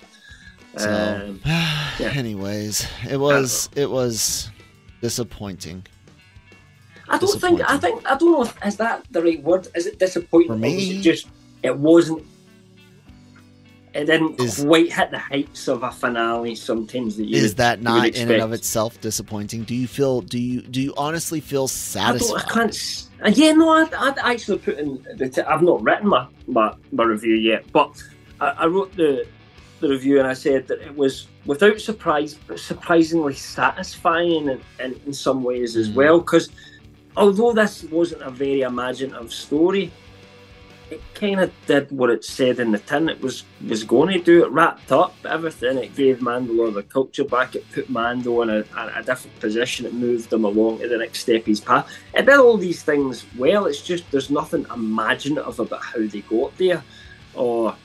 So, 0.77 0.89
Um, 0.89 1.41
anyways, 2.01 2.87
it 3.09 3.17
was 3.19 3.69
it 3.75 3.91
was 3.91 4.51
disappointing. 5.01 5.85
I 7.09 7.19
don't 7.19 7.41
think. 7.41 7.61
I 7.69 7.77
think. 7.77 8.09
I 8.09 8.17
don't 8.17 8.31
know. 8.31 8.43
If, 8.43 8.57
is 8.65 8.77
that 8.77 9.05
the 9.11 9.21
right 9.21 9.43
word? 9.43 9.67
Is 9.75 9.87
it 9.87 9.99
disappointing? 9.99 10.49
For 10.49 10.53
or 10.55 10.57
was 10.57 10.63
me- 10.63 10.99
it 10.99 11.03
just 11.03 11.27
it 11.65 11.77
wasn't. 11.77 12.25
It 13.93 14.05
didn't 14.05 14.41
Is- 14.41 14.63
quite 14.65 14.93
hit 14.93 15.11
the 15.11 15.19
heights 15.19 15.67
of 15.67 15.83
a 15.83 15.91
finale. 15.91 16.55
Sometimes 16.55 17.17
that 17.17 17.25
you 17.25 17.37
Is 17.37 17.51
would- 17.51 17.57
that 17.59 17.83
not 17.83 18.09
in 18.15 18.31
and 18.31 18.41
of 18.43 18.53
itself 18.53 19.01
disappointing? 19.01 19.65
Do 19.65 19.75
you 19.75 19.89
feel 19.89 20.21
do 20.21 20.39
you 20.39 20.61
do 20.63 20.81
you 20.81 20.95
honestly 20.97 21.41
feel 21.41 21.65
I 21.65 21.67
satisfied? 21.67 22.45
I 22.47 22.53
can't. 22.53 23.07
uh, 23.25 23.33
Yeah, 23.35 23.53
no. 23.53 23.69
I, 23.71 23.89
I 24.23 24.33
actually 24.33 24.59
put 24.59 24.79
in. 24.79 25.05
The 25.17 25.29
t- 25.29 25.43
I've 25.43 25.63
not 25.63 25.83
written 25.83 26.09
my, 26.09 26.27
my 26.47 26.73
my 26.93 27.03
review 27.05 27.35
yet, 27.35 27.65
but 27.73 27.91
I, 28.41 28.47
I 28.51 28.67
wrote 28.67 28.95
the 28.95 29.27
the 29.81 29.89
review 29.89 30.19
and 30.21 30.29
I 30.29 30.35
said 30.35 30.69
that 30.69 30.81
it 30.83 30.95
was 30.95 31.27
without 31.47 31.81
surprise, 31.81 32.35
but 32.47 32.61
surprisingly 32.61 33.35
satisfying 33.35 34.47
in, 34.49 34.61
in, 34.79 35.01
in 35.07 35.13
some 35.13 35.43
ways 35.43 35.75
as 35.75 35.89
Mm. 35.89 35.95
well. 35.95 36.19
Because 36.21 36.49
although 37.17 37.53
this 37.53 37.83
wasn't 37.85 38.23
a 38.23 38.31
very 38.31 38.61
imaginative 38.61 39.33
story, 39.33 39.91
it 40.91 41.01
kind 41.15 41.41
of 41.41 41.53
did 41.67 41.91
what 41.93 42.11
it 42.11 42.25
said 42.25 42.59
in 42.59 42.73
the 42.73 42.79
tin. 42.79 43.09
It 43.09 43.21
was 43.21 43.45
was 43.67 43.85
going 43.85 44.09
to 44.13 44.23
do. 44.23 44.45
It 44.45 44.51
wrapped 44.51 44.91
up 44.91 45.15
everything. 45.25 45.79
It 45.79 45.95
gave 45.95 46.19
Mandalore 46.19 46.75
the 46.75 46.83
culture 46.83 47.25
back. 47.25 47.55
It 47.55 47.71
put 47.73 47.89
Mando 47.89 48.43
in 48.43 48.51
a, 48.51 48.65
a, 48.77 48.93
a 48.97 49.03
different 49.03 49.39
position. 49.39 49.87
It 49.87 49.95
moved 49.95 50.33
him 50.33 50.45
along 50.45 50.81
to 50.81 50.89
the 50.89 50.99
next 50.99 51.21
step 51.21 51.43
of 51.43 51.47
his 51.47 51.61
path. 51.61 51.89
It 52.15 52.27
did 52.27 52.39
all 52.39 52.57
these 52.57 52.83
things 52.83 53.25
well. 53.39 53.67
It's 53.67 53.83
just 53.83 54.11
there's 54.11 54.31
nothing 54.31 54.67
imaginative 54.73 55.61
about 55.61 55.83
how 55.83 56.05
they 56.07 56.21
got 56.23 56.57
there, 56.59 56.83
or 57.35 57.77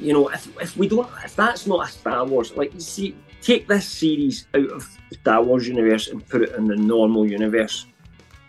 you 0.00 0.12
know, 0.12 0.28
if, 0.28 0.48
if 0.60 0.76
we 0.76 0.88
don't, 0.88 1.08
if 1.24 1.34
that's 1.36 1.66
not 1.66 1.88
a 1.88 1.90
Star 1.90 2.24
Wars, 2.24 2.56
like 2.56 2.74
you 2.74 2.80
see, 2.80 3.16
take 3.40 3.68
this 3.68 3.86
series 3.86 4.46
out 4.54 4.70
of 4.70 4.98
the 5.10 5.16
Star 5.16 5.42
Wars 5.42 5.68
universe 5.68 6.08
and 6.08 6.26
put 6.28 6.42
it 6.42 6.54
in 6.56 6.66
the 6.66 6.76
normal 6.76 7.28
universe. 7.28 7.86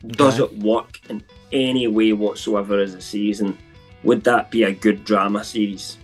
Does 0.07 0.39
it 0.39 0.57
work 0.59 0.99
in 1.09 1.23
any 1.51 1.87
way 1.87 2.13
whatsoever 2.13 2.79
as 2.79 2.93
a 2.93 3.01
season? 3.01 3.57
Would 4.03 4.23
that 4.23 4.49
be 4.51 4.63
a 4.63 4.71
good 4.71 5.03
drama 5.03 5.43
series? 5.43 5.97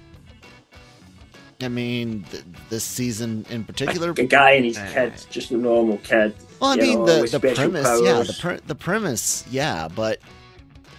I 1.62 1.70
mean, 1.70 2.26
th- 2.30 2.44
this 2.70 2.84
season 2.84 3.46
in 3.50 3.62
A, 3.62 3.64
particular. 3.64 4.12
a 4.12 4.24
guy 4.24 4.52
and 4.52 4.66
his 4.66 4.78
Uh, 4.78 4.90
kid, 4.94 5.14
just 5.30 5.52
a 5.52 5.58
normal 5.58 5.98
kid. 6.00 6.36
Well, 6.60 6.72
I 6.72 6.76
you 6.76 6.82
mean, 6.82 7.00
know, 7.00 7.06
the 7.06 7.22
the 7.22 7.28
special 7.28 7.56
premise, 7.72 7.86
yeah, 8.04 8.12
the 8.12 8.14
powers. 8.26 8.40
pre- 8.40 8.60
the 8.68 8.76
premise, 8.76 9.46
yeah, 9.50 9.88
but 9.88 10.20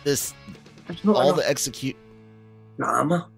this 0.05 0.33
not 1.05 1.17
all 1.17 1.33
the 1.35 1.49
execute. 1.49 1.97
drama. 2.79 3.29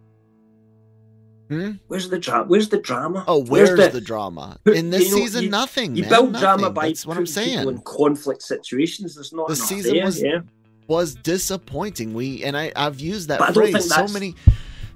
Hmm? 1.49 1.73
Where's 1.89 2.09
the 2.11 2.19
drama? 2.19 2.45
Where's 2.47 2.69
the 2.69 2.79
drama? 2.79 3.25
Oh, 3.27 3.43
where's, 3.43 3.71
the, 3.93 4.01
drama 4.01 4.59
in 4.67 4.91
this 4.91 5.09
you 5.09 5.17
know, 5.17 5.23
season? 5.23 5.45
you- 5.45 5.51
nothing. 5.51 5.97
You 5.97 6.03
man, 6.03 6.11
build 6.11 6.33
nothing. 6.33 6.45
drama 6.45 6.71
by 6.71 6.89
That's 6.89 7.07
what 7.07 7.17
I'm 7.17 7.25
putting 7.25 7.45
people 7.57 7.69
in 7.71 7.79
conflict 7.81 8.43
situations. 8.43 9.15
There's 9.17 9.33
not 9.33 9.49
The 9.49 9.57
season 9.57 9.95
there, 9.97 10.05
was- 10.05 10.23
yeah. 10.23 10.41
Was 10.89 11.15
disappointing. 11.15 12.15
We 12.15 12.43
and 12.45 12.57
I 12.57 12.73
I've 12.75 12.99
used 12.99 13.29
that 13.29 13.39
But 13.39 13.55
phrase 13.55 13.95
so 13.95 14.09
many. 14.09 14.35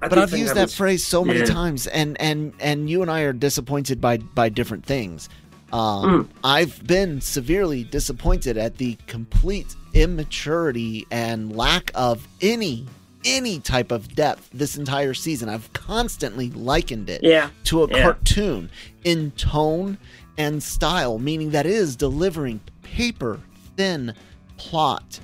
I 0.01 0.07
but 0.09 0.17
I've 0.17 0.33
used 0.37 0.55
that 0.55 0.63
was- 0.63 0.75
phrase 0.75 1.05
so 1.05 1.23
many 1.23 1.39
yeah. 1.39 1.45
times, 1.45 1.87
and 1.87 2.19
and 2.19 2.51
and 2.59 2.89
you 2.89 3.01
and 3.03 3.09
I 3.11 3.21
are 3.21 3.31
disappointed 3.33 4.01
by 4.01 4.17
by 4.17 4.49
different 4.49 4.85
things. 4.85 5.29
Mm. 5.71 5.77
Um, 5.77 6.29
I've 6.43 6.85
been 6.85 7.21
severely 7.21 7.83
disappointed 7.83 8.57
at 8.57 8.77
the 8.77 8.97
complete 9.07 9.75
immaturity 9.93 11.05
and 11.11 11.55
lack 11.55 11.91
of 11.95 12.27
any 12.41 12.85
any 13.25 13.59
type 13.59 13.91
of 13.91 14.13
depth 14.15 14.49
this 14.53 14.75
entire 14.75 15.13
season. 15.13 15.47
I've 15.47 15.71
constantly 15.73 16.49
likened 16.49 17.09
it 17.09 17.21
Yeah. 17.23 17.49
to 17.65 17.83
a 17.83 17.87
Yeah. 17.87 18.01
cartoon 18.03 18.69
in 19.03 19.31
tone 19.31 19.97
and 20.37 20.61
style, 20.61 21.19
meaning 21.19 21.51
that 21.51 21.65
it 21.65 21.71
is 21.71 21.95
delivering 21.95 22.59
paper 22.81 23.39
thin 23.77 24.13
plot 24.57 25.19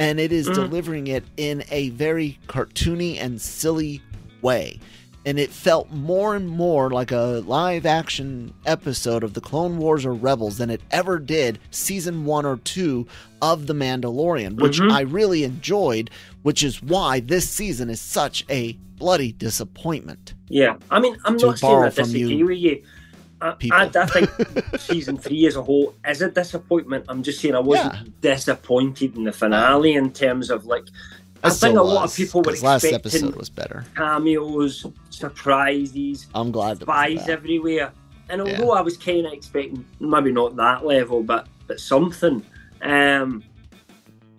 and 0.00 0.18
it 0.18 0.32
is 0.32 0.48
Mhm. 0.48 0.54
delivering 0.54 1.06
it 1.06 1.24
in 1.36 1.62
a 1.70 1.90
very 1.90 2.38
cartoony 2.48 3.18
and 3.20 3.40
silly 3.40 4.00
way. 4.42 4.80
And 5.26 5.38
it 5.38 5.50
felt 5.50 5.90
more 5.92 6.34
and 6.34 6.48
more 6.48 6.88
like 6.88 7.12
a 7.12 7.44
live 7.46 7.84
action 7.84 8.54
episode 8.64 9.22
of 9.22 9.34
the 9.34 9.42
Clone 9.42 9.76
Wars 9.76 10.06
or 10.06 10.14
Rebels 10.14 10.56
than 10.56 10.70
it 10.70 10.80
ever 10.90 11.18
did 11.18 11.58
season 11.70 12.24
one 12.24 12.46
or 12.46 12.56
two 12.56 13.06
of 13.42 13.66
The 13.66 13.74
Mandalorian, 13.74 14.58
which 14.58 14.80
Mhm. 14.80 14.90
I 14.90 15.02
really 15.02 15.44
enjoyed, 15.44 16.08
which 16.42 16.62
is 16.64 16.82
why 16.82 17.20
this 17.20 17.46
season 17.46 17.90
is 17.90 18.00
such 18.00 18.46
a 18.48 18.78
bloody 18.96 19.32
disappointment. 19.32 20.32
Yeah, 20.48 20.76
I 20.90 21.00
mean, 21.00 21.16
I'm 21.26 21.36
not 21.36 21.58
saying 21.58 21.74
I 21.82 21.90
from 21.90 22.04
disagree 22.04 22.36
you 22.36 22.46
with 22.46 22.58
you. 22.58 22.82
I, 23.42 23.50
people. 23.52 23.78
I, 23.78 23.90
I 23.94 24.06
think 24.06 24.30
season 24.80 25.16
three 25.16 25.46
as 25.46 25.56
a 25.56 25.62
whole 25.62 25.94
is 26.06 26.20
a 26.22 26.30
disappointment. 26.30 27.06
I'm 27.08 27.22
just 27.22 27.40
saying 27.40 27.54
I 27.54 27.60
wasn't 27.60 27.94
Yeah. 27.94 28.02
disappointed 28.20 29.16
in 29.16 29.24
the 29.24 29.32
finale 29.32 29.94
in 29.94 30.12
terms 30.12 30.50
of 30.50 30.66
like. 30.66 30.84
I, 31.42 31.48
I 31.48 31.50
think 31.50 31.78
a 31.78 31.82
lot 31.82 31.96
of 31.96 32.02
was, 32.02 32.16
people 32.16 32.42
were 32.42 32.52
last 32.52 32.84
expecting 32.84 32.94
episode 33.24 33.34
was 33.36 33.48
better. 33.48 33.86
cameos, 33.96 34.84
surprises, 35.08 36.26
I'm 36.34 36.50
glad 36.50 36.80
spies 36.80 37.28
everywhere. 37.28 37.92
And 38.28 38.46
Yeah. 38.46 38.52
although 38.60 38.72
I 38.72 38.80
was 38.82 38.96
kind 38.96 39.26
of 39.26 39.32
expecting 39.32 39.84
maybe 40.00 40.32
not 40.32 40.56
that 40.56 40.84
level, 40.84 41.22
but 41.22 41.46
but 41.66 41.80
something. 41.80 42.44
Um, 42.82 43.42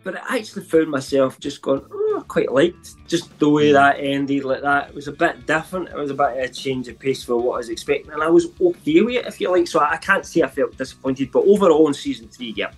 but 0.03 0.15
I 0.29 0.37
actually 0.39 0.63
found 0.63 0.89
myself 0.89 1.39
just 1.39 1.61
going, 1.61 1.83
oh, 1.91 2.17
I 2.19 2.23
quite 2.27 2.51
liked 2.51 2.95
just 3.07 3.37
the 3.39 3.49
way 3.49 3.69
Mm. 3.69 3.73
that 3.73 3.99
ended 3.99 4.43
like 4.43 4.61
that. 4.61 4.89
It 4.89 4.95
was 4.95 5.07
a 5.07 5.11
bit 5.11 5.45
different. 5.45 5.89
It 5.89 5.95
was 5.95 6.09
a 6.11 6.13
bit 6.15 6.31
of 6.31 6.37
a 6.37 6.47
change 6.49 6.87
of 6.87 6.97
pace 6.99 7.23
for 7.23 7.35
what 7.37 7.53
I 7.55 7.57
was 7.57 7.69
expecting, 7.69 8.11
and 8.11 8.23
I 8.23 8.29
was 8.29 8.47
okay 8.59 9.01
with 9.01 9.15
it, 9.15 9.25
if 9.25 9.39
you 9.39 9.51
like. 9.51 9.67
So 9.67 9.79
I 9.79 9.97
can't 9.97 10.25
say 10.25 10.41
I 10.41 10.47
felt 10.47 10.75
disappointed, 10.77 11.31
but 11.31 11.43
overall 11.45 11.87
in 11.87 11.93
season 11.93 12.27
three, 12.29 12.53
yeah, 12.57 12.71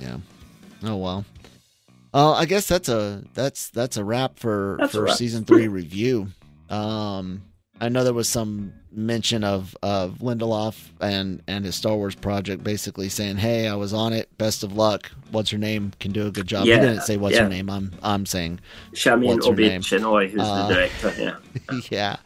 Yeah. 0.00 0.16
Oh 0.84 0.96
well. 0.96 1.24
Uh, 2.14 2.32
I 2.32 2.44
guess 2.44 2.66
that's 2.66 2.88
a 2.90 3.22
that's 3.34 3.70
that's 3.70 3.96
a 3.96 4.04
wrap 4.04 4.38
for 4.38 4.76
That's 4.80 4.92
for 4.92 5.02
wrap. 5.04 5.16
season 5.16 5.44
three 5.44 5.68
review. 5.80 6.28
Um, 6.68 7.42
I 7.82 7.88
know 7.88 8.04
there 8.04 8.14
was 8.14 8.28
some 8.28 8.72
mention 8.92 9.42
of 9.42 9.76
of 9.82 10.18
Lindelof 10.20 10.90
and 11.00 11.42
and 11.48 11.64
his 11.64 11.74
Star 11.74 11.96
Wars 11.96 12.14
project, 12.14 12.62
basically 12.62 13.08
saying, 13.08 13.38
"Hey, 13.38 13.66
I 13.66 13.74
was 13.74 13.92
on 13.92 14.12
it. 14.12 14.28
Best 14.38 14.62
of 14.62 14.76
luck. 14.76 15.10
What's 15.32 15.50
her 15.50 15.58
name? 15.58 15.90
Can 15.98 16.12
do 16.12 16.28
a 16.28 16.30
good 16.30 16.46
job." 16.46 16.64
Yeah, 16.64 16.76
he 16.76 16.80
didn't 16.86 17.02
say 17.02 17.16
what's 17.16 17.34
yeah. 17.34 17.42
her 17.42 17.48
name. 17.48 17.68
I'm 17.68 17.90
I'm 18.04 18.24
saying, 18.24 18.60
Sharmeen 18.94 19.40
Obaid? 19.40 19.80
Chinoy, 19.80 20.30
who's 20.30 20.40
Uh, 20.40 20.68
the 20.68 20.74
director. 20.74 21.14
Yeah, 21.18 21.80
yeah. 21.90 22.16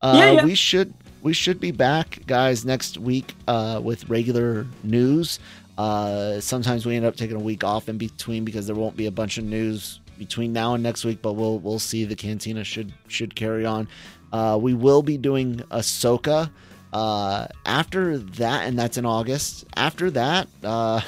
Uh, 0.00 0.14
Yeah, 0.16 0.32
yeah. 0.32 0.44
We 0.46 0.54
should 0.54 0.94
we 1.20 1.34
should 1.34 1.60
be 1.60 1.72
back, 1.72 2.20
guys, 2.26 2.64
next 2.64 2.96
week 2.96 3.34
uh, 3.46 3.82
with 3.84 4.08
regular 4.08 4.66
news. 4.82 5.40
Uh, 5.76 6.40
sometimes 6.40 6.86
we 6.86 6.96
end 6.96 7.04
up 7.04 7.16
taking 7.16 7.36
a 7.36 7.40
week 7.40 7.64
off 7.64 7.90
in 7.90 7.98
between 7.98 8.46
because 8.46 8.66
there 8.66 8.76
won't 8.76 8.96
be 8.96 9.06
a 9.06 9.12
bunch 9.12 9.36
of 9.36 9.44
news 9.44 10.00
between 10.18 10.54
now 10.54 10.72
and 10.72 10.82
next 10.82 11.04
week. 11.04 11.20
But 11.20 11.34
we'll 11.34 11.58
we'll 11.58 11.78
see. 11.78 12.06
The 12.06 12.16
cantina 12.16 12.64
should 12.64 12.94
should 13.08 13.34
carry 13.34 13.66
on. 13.66 13.88
Uh, 14.32 14.58
we 14.60 14.74
will 14.74 15.02
be 15.02 15.18
doing 15.18 15.56
Ahsoka. 15.70 16.50
Uh, 16.92 17.46
after 17.64 18.18
that, 18.18 18.66
and 18.66 18.78
that's 18.78 18.98
in 18.98 19.06
August. 19.06 19.64
After 19.76 20.10
that, 20.10 20.46
uh, 20.62 21.00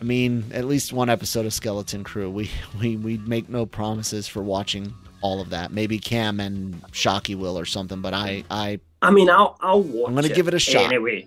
I 0.00 0.04
mean, 0.04 0.44
at 0.52 0.64
least 0.66 0.92
one 0.92 1.08
episode 1.08 1.46
of 1.46 1.52
Skeleton 1.54 2.04
Crew. 2.04 2.30
We 2.30 2.50
we 2.80 2.96
we 2.96 3.18
make 3.18 3.48
no 3.48 3.64
promises 3.66 4.26
for 4.28 4.42
watching 4.42 4.92
all 5.22 5.40
of 5.40 5.50
that. 5.50 5.72
Maybe 5.72 5.98
Cam 5.98 6.40
and 6.40 6.82
Shocky 6.92 7.34
will 7.34 7.58
or 7.58 7.64
something. 7.64 8.00
But 8.00 8.14
I 8.14 8.44
I 8.50 8.80
I 9.02 9.10
mean, 9.10 9.30
I'll 9.30 9.56
I'll 9.60 9.82
watch. 9.82 10.08
I'm 10.08 10.14
gonna 10.14 10.28
give 10.28 10.48
it 10.48 10.54
a 10.54 10.58
shot. 10.58 10.84
anyway. 10.86 11.26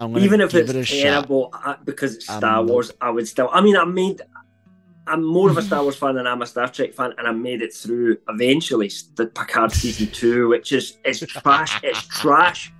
I'm 0.00 0.12
gonna 0.12 0.24
even 0.24 0.40
if 0.40 0.50
give 0.50 0.68
it's 0.68 0.90
it 0.92 0.98
a 0.98 1.02
terrible 1.02 1.50
uh, 1.64 1.76
because 1.84 2.16
it's 2.16 2.24
Star 2.24 2.58
Um, 2.60 2.66
Wars, 2.66 2.90
I 3.00 3.10
would 3.10 3.28
still. 3.28 3.48
I 3.52 3.60
mean, 3.60 3.76
I 3.76 3.84
made. 3.84 4.20
I'm 5.06 5.24
more 5.24 5.50
of 5.50 5.58
a 5.58 5.62
Star 5.62 5.82
Wars 5.82 5.96
fan 5.96 6.14
than 6.14 6.26
I'm 6.26 6.42
a 6.42 6.46
Star 6.46 6.68
Trek 6.68 6.94
fan, 6.94 7.12
and 7.18 7.26
I 7.26 7.32
made 7.32 7.60
it 7.62 7.74
through 7.74 8.18
eventually 8.28 8.90
the 9.16 9.26
Picard 9.26 9.72
season 9.72 10.06
two, 10.12 10.48
which 10.48 10.72
is 10.72 10.96
is 11.04 11.20
trash. 11.20 11.80
it's 11.82 12.06
trash, 12.06 12.72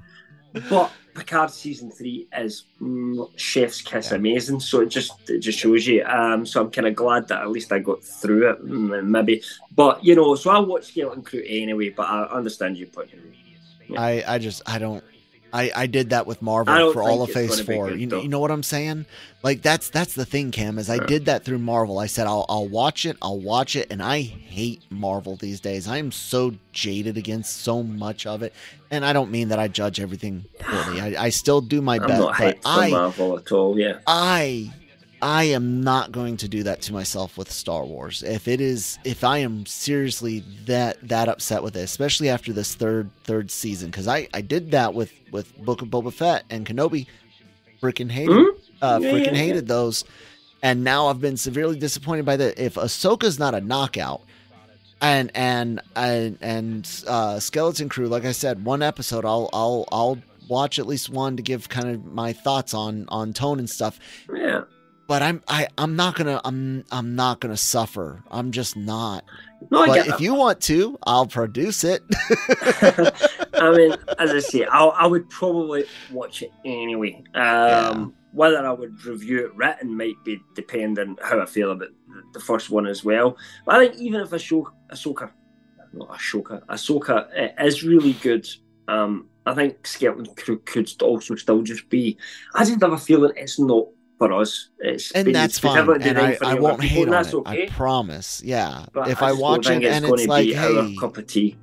but 0.71 0.93
Picard 1.15 1.51
season 1.51 1.91
three 1.91 2.29
is 2.39 2.65
mm, 2.81 3.29
chef's 3.37 3.83
kiss 3.83 4.11
Yeah. 4.13 4.17
amazing. 4.19 4.61
So 4.61 4.81
it 4.81 4.87
just 4.89 5.13
it 5.29 5.41
just 5.41 5.59
shows 5.59 5.87
you. 5.87 6.05
Um, 6.05 6.47
so 6.47 6.61
I'm 6.63 6.71
kind 6.71 6.87
of 6.87 6.95
glad 6.95 7.29
that 7.29 7.43
at 7.43 7.51
least 7.51 7.73
I 7.73 7.81
got 7.81 8.03
through 8.05 8.51
it. 8.51 8.65
mm, 8.65 9.05
Maybe, 9.05 9.43
but 9.75 10.03
you 10.05 10.15
know, 10.15 10.35
so 10.37 10.51
I 10.51 10.59
watch 10.61 10.85
Skeleton 10.87 11.23
Crew 11.23 11.43
anyway. 11.45 11.91
But 11.91 12.05
I 12.09 12.25
understand 12.27 12.77
your 12.79 12.89
point. 12.89 13.11
view. 13.11 13.97
I 13.99 14.23
I 14.27 14.39
just 14.39 14.63
I 14.65 14.79
don't 14.79 15.05
I, 15.53 15.71
I 15.77 15.87
did 15.87 16.11
that 16.11 16.27
with 16.27 16.41
Marvel 16.41 16.93
for 16.93 17.03
all 17.03 17.23
of 17.23 17.31
Phase 17.31 17.61
Four. 17.61 17.91
good, 17.91 18.01
you 18.01 18.07
know, 18.07 18.21
you 18.23 18.29
know 18.29 18.39
what 18.41 18.51
I'm 18.51 18.63
saying? 18.63 19.05
Like 19.43 19.61
that's 19.61 19.91
that's 19.91 20.15
the 20.15 20.25
thing, 20.25 20.51
Cam. 20.51 20.79
Is 20.79 20.89
I 20.89 20.95
Yeah. 20.95 21.07
did 21.07 21.25
that 21.27 21.45
through 21.45 21.59
Marvel. 21.59 21.99
I 21.99 22.07
said 22.07 22.27
I'll 22.27 22.47
I'll 22.49 22.69
watch 22.69 23.05
it, 23.05 23.17
I'll 23.21 23.39
watch 23.41 23.77
it, 23.77 23.89
and 23.91 24.03
I 24.03 24.21
hate 24.23 24.81
Marvel 24.91 25.37
these 25.37 25.61
days. 25.61 25.87
I 25.87 25.99
am 25.99 26.11
so 26.13 26.55
jaded 26.73 27.17
against 27.17 27.59
so 27.63 27.83
much 27.83 28.25
of 28.27 28.43
it, 28.43 28.53
and 28.91 29.05
I 29.05 29.13
don't 29.13 29.31
mean 29.31 29.49
that 29.49 29.59
I 29.59 29.69
judge 29.69 30.01
everything 30.01 30.45
poorly. 30.59 31.01
I, 31.17 31.25
I 31.25 31.29
still 31.31 31.61
do 31.61 31.83
my 31.83 31.97
I'm 31.97 32.07
best, 32.07 32.21
not 32.21 32.39
but 32.39 32.59
I 32.65 32.91
Marvel 32.91 33.37
at 33.37 33.53
all. 33.53 33.79
Yeah. 33.79 33.99
I 34.07 34.73
I 35.23 35.45
am 35.45 35.83
not 35.85 36.11
going 36.11 36.37
to 36.39 36.49
do 36.49 36.65
that 36.65 36.83
to 36.83 36.93
myself 36.93 37.39
with 37.39 37.51
Star 37.51 37.85
Wars. 37.85 38.23
If 38.25 38.49
it 38.49 38.61
is 38.61 38.99
if 39.05 39.23
I 39.23 39.39
am 39.39 39.65
seriously 39.67 40.43
that 40.67 40.99
that 41.09 41.29
upset 41.29 41.63
with 41.63 41.77
it, 41.77 41.81
especially 41.85 42.29
after 42.29 42.53
this 42.53 42.75
third 42.75 43.09
third 43.25 43.51
season 43.51 43.93
cuz 43.93 44.09
I 44.09 44.29
I 44.35 44.41
did 44.41 44.73
that 44.73 44.95
with 44.95 45.13
with 45.31 45.57
Book 45.65 45.81
of 45.81 45.89
Boba 45.89 46.13
Fett 46.13 46.45
and 46.51 46.67
Kenobi 46.67 47.07
freaking 47.81 48.11
hated 48.11 48.31
Mhm. 48.37 48.49
uh 48.83 48.99
Yeah, 49.01 49.11
freaking 49.13 49.27
yeah, 49.27 49.33
hated 49.39 49.69
those 49.69 50.05
and 50.63 50.83
now 50.85 51.07
I've 51.07 51.21
been 51.21 51.37
severely 51.37 51.79
disappointed 51.79 52.25
by 52.25 52.37
that 52.37 52.59
if 52.59 52.75
Ahsoka's 52.75 53.39
not 53.39 53.55
a 53.55 53.61
knockout 53.61 54.23
and 55.01 55.31
and 55.35 55.81
and 55.97 56.37
and 56.41 56.89
uh 57.07 57.39
Skeleton 57.39 57.89
Crew 57.89 58.09
like 58.09 58.25
I 58.25 58.33
said 58.33 58.65
one 58.65 58.83
episode 58.83 59.25
I'll 59.25 59.49
I'll 59.53 59.87
I'll 59.93 60.19
watch 60.49 60.79
at 60.81 60.87
least 60.87 61.09
one 61.11 61.37
to 61.37 61.43
give 61.43 61.69
kind 61.69 61.89
of 61.89 62.05
my 62.13 62.33
thoughts 62.33 62.75
on 62.75 63.05
on 63.09 63.33
tone 63.33 63.59
and 63.61 63.71
stuff 63.71 63.99
Yeah. 64.35 64.63
But 65.07 65.23
I'm 65.23 65.43
I 65.49 65.69
I'm 65.79 65.97
not 65.97 66.17
gonna 66.17 66.41
I'm 66.45 66.85
I'm 66.91 67.15
not 67.15 67.41
gonna 67.41 67.57
suffer. 67.57 68.23
I'm 68.31 68.51
just 68.51 68.77
not. 68.77 69.25
No, 69.71 69.87
but 69.87 70.07
if 70.07 70.21
you 70.21 70.35
want 70.35 70.61
to, 70.63 70.99
I'll 71.05 71.27
produce 71.27 71.85
it. 71.85 72.03
I 73.55 73.71
mean, 73.77 73.95
as 74.19 74.31
I 74.31 74.41
say, 74.41 74.65
I, 74.65 74.85
I 74.85 75.07
would 75.07 75.31
probably 75.31 75.85
watch 76.11 76.43
it 76.43 76.51
anyway. 76.65 77.23
Um, 77.35 78.15
Whether 78.33 78.67
I 78.67 78.73
would 78.73 79.05
review 79.05 79.47
it 79.47 79.55
written 79.55 79.97
might 79.97 80.23
be 80.25 80.41
dependent 80.55 81.21
how 81.23 81.41
I 81.41 81.47
feel 81.47 81.71
about 81.71 81.91
the, 82.33 82.41
first 82.41 82.71
one 82.71 82.87
as 82.87 83.05
well. 83.05 83.37
But 83.65 83.77
I 83.77 83.87
think 83.87 84.01
even 84.01 84.21
if 84.21 84.31
Ahsoka, 84.31 84.73
Ahsoka 84.91 85.31
not 85.93 86.09
Ahsoka, 86.09 86.65
Ahsoka 86.67 87.29
uh, 87.61 87.65
is 87.65 87.85
really 87.85 88.15
good, 88.15 88.49
um, 88.89 89.29
I 89.47 89.55
think 89.55 89.87
Skeleton 89.87 90.35
Crew 90.35 90.59
could 90.65 90.91
also 91.03 91.35
still 91.35 91.63
just 91.63 91.89
be. 91.89 92.17
I 92.55 92.65
just 92.65 92.81
have 92.81 92.93
a 92.93 92.99
feeling 92.99 93.33
it's 93.37 93.59
not 93.59 93.87
for 94.23 94.33
us. 94.41 94.69
It's 94.79 95.11
and 95.13 95.25
been 95.27 95.33
that's 95.35 95.59
fine. 95.59 95.89
And 96.03 96.19
I, 96.19 96.39
I 96.43 96.55
won't 96.55 96.83
hate 96.83 97.09
on 97.09 97.11
that's 97.11 97.33
it. 97.33 97.37
okay. 97.37 97.65
I 97.65 97.69
promise. 97.71 98.41
Yeah. 98.45 98.87
But 98.93 99.09
if 99.09 99.23
I 99.23 99.31
I, 99.31 99.33
watch 99.33 99.69
it 99.69 99.83
it's 99.83 99.97
and 99.97 100.05
it's 100.05 100.27
like, 100.27 100.49
hey, 100.49 100.97
cup 101.01 101.17
of 101.17 101.27
tea. 101.27 101.57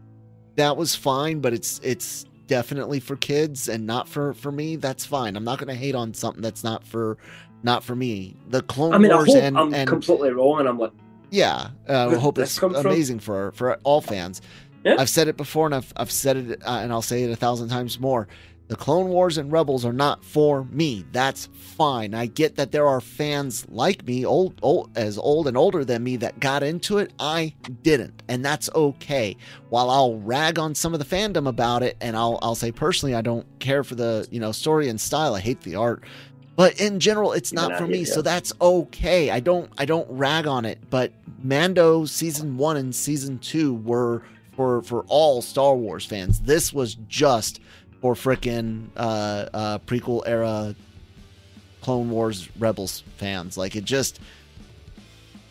that 0.56 0.76
was 0.76 0.96
fine, 0.96 1.40
but 1.40 1.54
it's 1.54 1.80
it's 1.84 2.26
definitely 2.48 3.00
for 3.00 3.16
kids 3.16 3.70
and 3.70 3.86
not 3.88 4.10
for 4.10 4.34
for 4.34 4.52
me. 4.52 4.76
That's 4.76 5.06
fine. 5.06 5.36
I'm 5.38 5.44
not 5.44 5.60
gonna 5.60 5.76
hate 5.76 5.96
on 5.96 6.14
something 6.14 6.42
that's 6.42 6.64
not 6.64 6.84
for 6.86 7.18
not 7.64 7.84
for 7.84 7.96
me. 7.96 8.36
The 8.50 8.62
Clone 8.64 8.94
I 8.94 8.98
mean, 8.98 9.12
I 9.12 9.16
Wars 9.16 9.28
hope 9.34 9.44
and 9.44 9.58
I'm 9.58 9.74
and 9.74 9.88
completely 9.90 10.32
wrong, 10.32 10.60
and 10.60 10.68
I'm 10.68 10.78
like, 10.80 10.92
Yeah, 11.30 11.70
uh, 11.88 12.10
I 12.10 12.16
hope 12.16 12.38
it's 12.40 12.58
come 12.60 12.74
from? 12.74 12.86
amazing 12.86 13.20
for 13.20 13.52
for 13.54 13.76
all 13.84 14.02
fans. 14.02 14.42
Yeah. 14.86 14.96
I've 14.98 15.10
said 15.10 15.28
it 15.28 15.36
before, 15.38 15.66
and 15.66 15.76
I've 15.76 15.92
I've 15.98 16.12
said 16.12 16.38
it, 16.38 16.62
uh, 16.66 16.80
and 16.84 16.92
I'll 16.92 17.02
say 17.02 17.24
it 17.24 17.30
a 17.32 17.36
thousand 17.36 17.70
times 17.70 18.00
more. 18.00 18.28
The 18.70 18.76
Clone 18.76 19.10
Wars 19.10 19.40
and 19.40 19.52
Rebels 19.52 19.84
are 19.84 19.92
not 19.92 20.24
for 20.24 20.64
me. 20.66 21.04
That's 21.12 21.48
fine. 21.54 22.14
I 22.14 22.28
get 22.28 22.56
that 22.58 22.72
there 22.72 22.88
are 22.88 23.02
fans 23.02 23.66
like 23.68 24.06
me, 24.06 24.24
old, 24.24 24.60
old 24.62 24.92
as 24.96 25.18
old 25.18 25.48
and 25.48 25.58
older 25.58 25.84
than 25.84 26.04
me, 26.04 26.18
that 26.18 26.40
got 26.40 26.62
into 26.62 27.00
it. 27.00 27.12
I 27.18 27.56
didn't, 27.82 28.22
and 28.28 28.46
that's 28.46 28.70
okay. 28.76 29.36
While 29.70 29.90
I'll 29.90 30.20
rag 30.20 30.60
on 30.60 30.76
some 30.76 30.94
of 30.94 31.00
the 31.00 31.16
fandom 31.16 31.48
about 31.48 31.82
it, 31.82 31.98
and 32.00 32.16
I'll 32.16 32.38
I'll 32.44 32.54
say 32.54 32.72
personally, 32.72 33.16
I 33.16 33.22
don't 33.22 33.48
care 33.58 33.84
for 33.84 33.96
the 33.96 34.28
you 34.30 34.40
know 34.40 34.52
story 34.52 34.88
and 34.88 35.02
style. 35.02 35.34
I 35.34 35.40
hate 35.40 35.62
the 35.62 35.76
art. 35.76 36.04
But 36.56 36.80
in 36.80 37.00
general, 37.00 37.32
it's 37.32 37.52
Yeah, 37.52 37.62
not 37.62 37.78
for 37.80 37.88
me, 37.88 38.06
so 38.06 38.22
that's 38.22 38.54
okay. 38.62 39.32
I 39.32 39.40
don't 39.40 39.72
I 39.80 39.86
don't 39.86 40.08
rag 40.12 40.46
on 40.46 40.66
it. 40.66 40.78
But 40.92 41.12
Mando 41.42 42.06
season 42.06 42.56
one 42.56 42.78
and 42.78 42.94
season 42.94 43.40
two 43.40 43.74
were 43.74 44.22
for 44.52 44.84
for 44.84 45.06
all 45.08 45.42
Star 45.42 45.76
Wars 45.76 46.06
fans. 46.06 46.42
This 46.42 46.72
was 46.72 46.96
just 47.08 47.62
for 48.02 48.14
frickin' 48.16 48.88
uh, 48.96 49.50
uh, 49.54 49.80
prequel 49.80 50.24
era 50.26 50.76
Clone 51.82 52.10
Wars 52.10 52.50
Rebels 52.58 53.04
fans. 53.18 53.58
Like 53.58 53.76
it 53.76 53.86
just. 53.86 54.20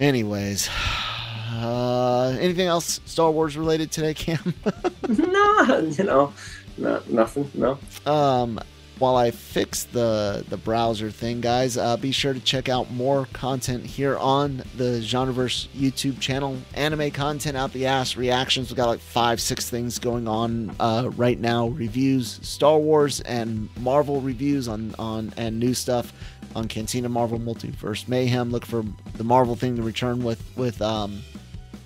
Anyways, 0.00 0.68
uh, 1.52 2.36
anything 2.40 2.68
else 2.68 3.00
Star 3.04 3.30
Wars 3.30 3.56
related 3.56 3.90
today, 3.90 4.14
Cam? 4.14 4.54
no, 5.08 5.78
you 5.78 6.04
know, 6.04 6.32
no, 6.76 7.02
nothing, 7.08 7.50
no. 7.54 7.78
um, 8.06 8.60
while 8.98 9.16
I 9.16 9.30
fix 9.30 9.84
the 9.84 10.44
the 10.48 10.56
browser 10.56 11.10
thing, 11.10 11.40
guys, 11.40 11.76
uh, 11.76 11.96
be 11.96 12.12
sure 12.12 12.34
to 12.34 12.40
check 12.40 12.68
out 12.68 12.90
more 12.90 13.26
content 13.32 13.84
here 13.84 14.16
on 14.18 14.58
the 14.76 15.00
Genreverse 15.00 15.68
YouTube 15.68 16.20
channel. 16.20 16.56
Anime 16.74 17.10
content 17.10 17.56
out 17.56 17.72
the 17.72 17.86
ass, 17.86 18.16
reactions. 18.16 18.70
We 18.70 18.76
got 18.76 18.88
like 18.88 19.00
five, 19.00 19.40
six 19.40 19.70
things 19.70 19.98
going 19.98 20.26
on 20.26 20.74
uh, 20.80 21.10
right 21.16 21.38
now. 21.38 21.68
Reviews, 21.68 22.40
Star 22.42 22.78
Wars 22.78 23.20
and 23.20 23.68
Marvel 23.78 24.20
reviews 24.20 24.68
on 24.68 24.94
on 24.98 25.32
and 25.36 25.58
new 25.58 25.74
stuff 25.74 26.12
on 26.54 26.68
Cantina 26.68 27.08
Marvel 27.08 27.38
Multiverse 27.38 28.08
Mayhem. 28.08 28.50
Look 28.50 28.66
for 28.66 28.84
the 29.14 29.24
Marvel 29.24 29.54
thing 29.54 29.76
to 29.76 29.82
return 29.82 30.22
with 30.22 30.42
with 30.56 30.80
um, 30.82 31.22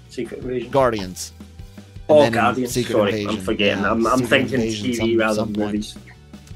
Secret 0.08 0.40
Invasion. 0.40 0.70
Guardians. 0.70 1.32
oh, 2.08 2.30
Guardians. 2.30 2.72
Secret 2.72 2.92
Sorry, 2.92 3.10
Invasion. 3.10 3.30
I'm 3.30 3.44
forgetting. 3.44 3.84
Yeah, 3.84 3.90
I'm, 3.90 4.06
I'm 4.06 4.20
thinking 4.20 4.60
TV 4.60 5.18
rather 5.18 5.44
than 5.44 5.54
point. 5.54 5.94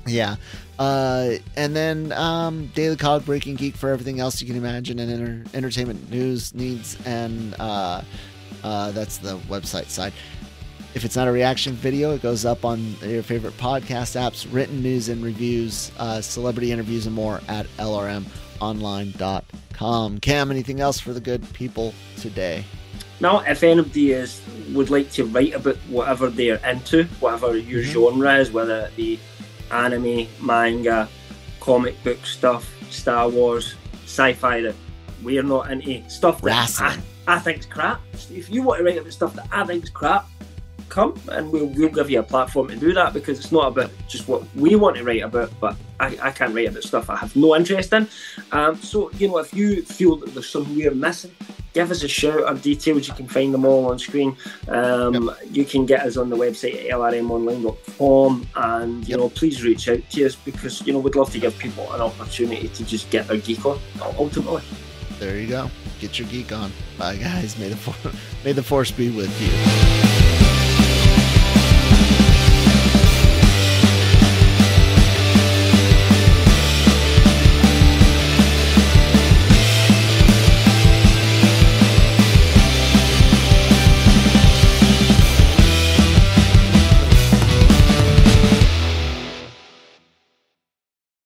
Yeah. 0.06 0.36
Uh, 0.78 1.32
and 1.56 1.74
then 1.74 2.12
um, 2.12 2.66
Daily 2.74 2.96
Cog, 2.96 3.24
Breaking 3.24 3.56
Geek 3.56 3.76
for 3.76 3.90
everything 3.90 4.20
else 4.20 4.40
you 4.40 4.46
can 4.46 4.56
imagine 4.56 4.98
and 4.98 5.10
enter- 5.10 5.44
entertainment 5.54 6.10
news, 6.10 6.54
needs, 6.54 6.96
and 7.06 7.54
uh, 7.58 8.02
uh, 8.62 8.90
that's 8.92 9.18
the 9.18 9.36
website 9.48 9.88
side. 9.88 10.12
If 10.94 11.04
it's 11.04 11.16
not 11.16 11.28
a 11.28 11.32
reaction 11.32 11.74
video, 11.74 12.12
it 12.12 12.22
goes 12.22 12.44
up 12.46 12.64
on 12.64 12.94
your 13.02 13.22
favorite 13.22 13.56
podcast 13.58 14.18
apps, 14.18 14.46
written 14.52 14.82
news 14.82 15.08
and 15.10 15.22
reviews, 15.22 15.92
uh, 15.98 16.20
celebrity 16.22 16.72
interviews, 16.72 17.06
and 17.06 17.14
more 17.14 17.40
at 17.48 17.66
lrmonline.com. 17.78 20.18
Cam, 20.20 20.50
anything 20.50 20.80
else 20.80 20.98
for 21.00 21.12
the 21.12 21.20
good 21.20 21.50
people 21.52 21.92
today? 22.16 22.64
Now, 23.20 23.40
if 23.40 23.62
anybody 23.62 24.12
is 24.12 24.40
would 24.72 24.90
like 24.90 25.10
to 25.12 25.24
write 25.24 25.54
about 25.54 25.76
whatever 25.88 26.28
they're 26.28 26.60
into, 26.68 27.04
whatever 27.20 27.56
your 27.56 27.82
Mhm. 27.82 27.92
genre 27.92 28.38
is, 28.38 28.50
whether 28.50 28.80
it 28.86 28.96
be 28.96 29.18
anime, 29.70 30.26
manga, 30.40 31.08
comic 31.60 32.02
book 32.04 32.24
stuff, 32.24 32.72
Star 32.90 33.28
Wars, 33.28 33.74
sci-fi 34.04 34.60
that 34.62 34.74
we're 35.22 35.42
not 35.42 35.70
into, 35.70 36.08
stuff 36.08 36.40
that 36.42 36.80
I, 36.80 36.98
I 37.26 37.38
think's 37.38 37.66
crap. 37.66 38.00
If 38.30 38.50
you 38.50 38.62
want 38.62 38.78
to 38.78 38.84
write 38.84 38.98
about 38.98 39.12
stuff 39.12 39.34
that 39.34 39.48
I 39.50 39.64
think's 39.64 39.90
crap, 39.90 40.26
come 40.88 41.18
and 41.28 41.50
we'll, 41.50 41.66
we'll 41.66 41.88
give 41.88 42.10
you 42.10 42.20
a 42.20 42.22
platform 42.22 42.68
to 42.68 42.76
do 42.76 42.92
that 42.92 43.12
because 43.12 43.38
it's 43.38 43.50
not 43.50 43.68
about 43.68 43.90
just 44.08 44.28
what 44.28 44.44
we 44.54 44.76
want 44.76 44.96
to 44.96 45.04
write 45.04 45.22
about, 45.22 45.50
but 45.60 45.76
I, 45.98 46.16
I 46.22 46.30
can't 46.30 46.54
write 46.54 46.68
about 46.68 46.82
stuff 46.82 47.10
I 47.10 47.16
have 47.16 47.34
no 47.34 47.56
interest 47.56 47.92
in. 47.92 48.08
Um, 48.52 48.76
so, 48.76 49.10
you 49.12 49.28
know, 49.28 49.38
if 49.38 49.52
you 49.52 49.82
feel 49.82 50.16
that 50.16 50.32
there's 50.32 50.48
something 50.48 50.76
we're 50.76 50.94
missing, 50.94 51.32
give 51.76 51.90
us 51.90 52.02
a 52.02 52.08
shout. 52.08 52.42
Our 52.44 52.54
details, 52.54 53.06
you 53.06 53.12
can 53.12 53.28
find 53.28 53.52
them 53.52 53.66
all 53.66 53.90
on 53.90 53.98
screen. 53.98 54.34
Um, 54.68 55.30
You 55.52 55.66
can 55.66 55.84
get 55.84 56.00
us 56.06 56.16
on 56.16 56.30
the 56.30 56.36
website 56.36 56.74
at 56.86 56.90
lrmonline.com 56.90 58.46
and, 58.56 59.06
you 59.06 59.10
Yep. 59.12 59.18
know, 59.18 59.28
please 59.28 59.62
reach 59.62 59.86
out 59.90 60.00
to 60.12 60.24
us 60.24 60.34
because, 60.36 60.80
you 60.86 60.94
know, 60.94 60.98
we'd 61.00 61.14
love 61.14 61.30
to 61.32 61.38
give 61.38 61.56
people 61.58 61.92
an 61.92 62.00
opportunity 62.00 62.68
to 62.68 62.82
just 62.84 63.10
get 63.10 63.28
their 63.28 63.36
geek 63.36 63.64
on, 63.66 63.78
ultimately. 64.18 64.62
There 65.18 65.38
you 65.38 65.48
go. 65.48 65.70
Get 66.00 66.18
your 66.18 66.28
geek 66.28 66.50
on. 66.50 66.72
Bye, 66.96 67.16
guys. 67.16 67.58
May 67.58 67.68
the, 67.68 67.76
for- 67.76 68.10
may 68.44 68.52
the 68.52 68.62
force 68.62 68.90
be 68.90 69.10
with 69.10 69.30
you. 69.42 70.55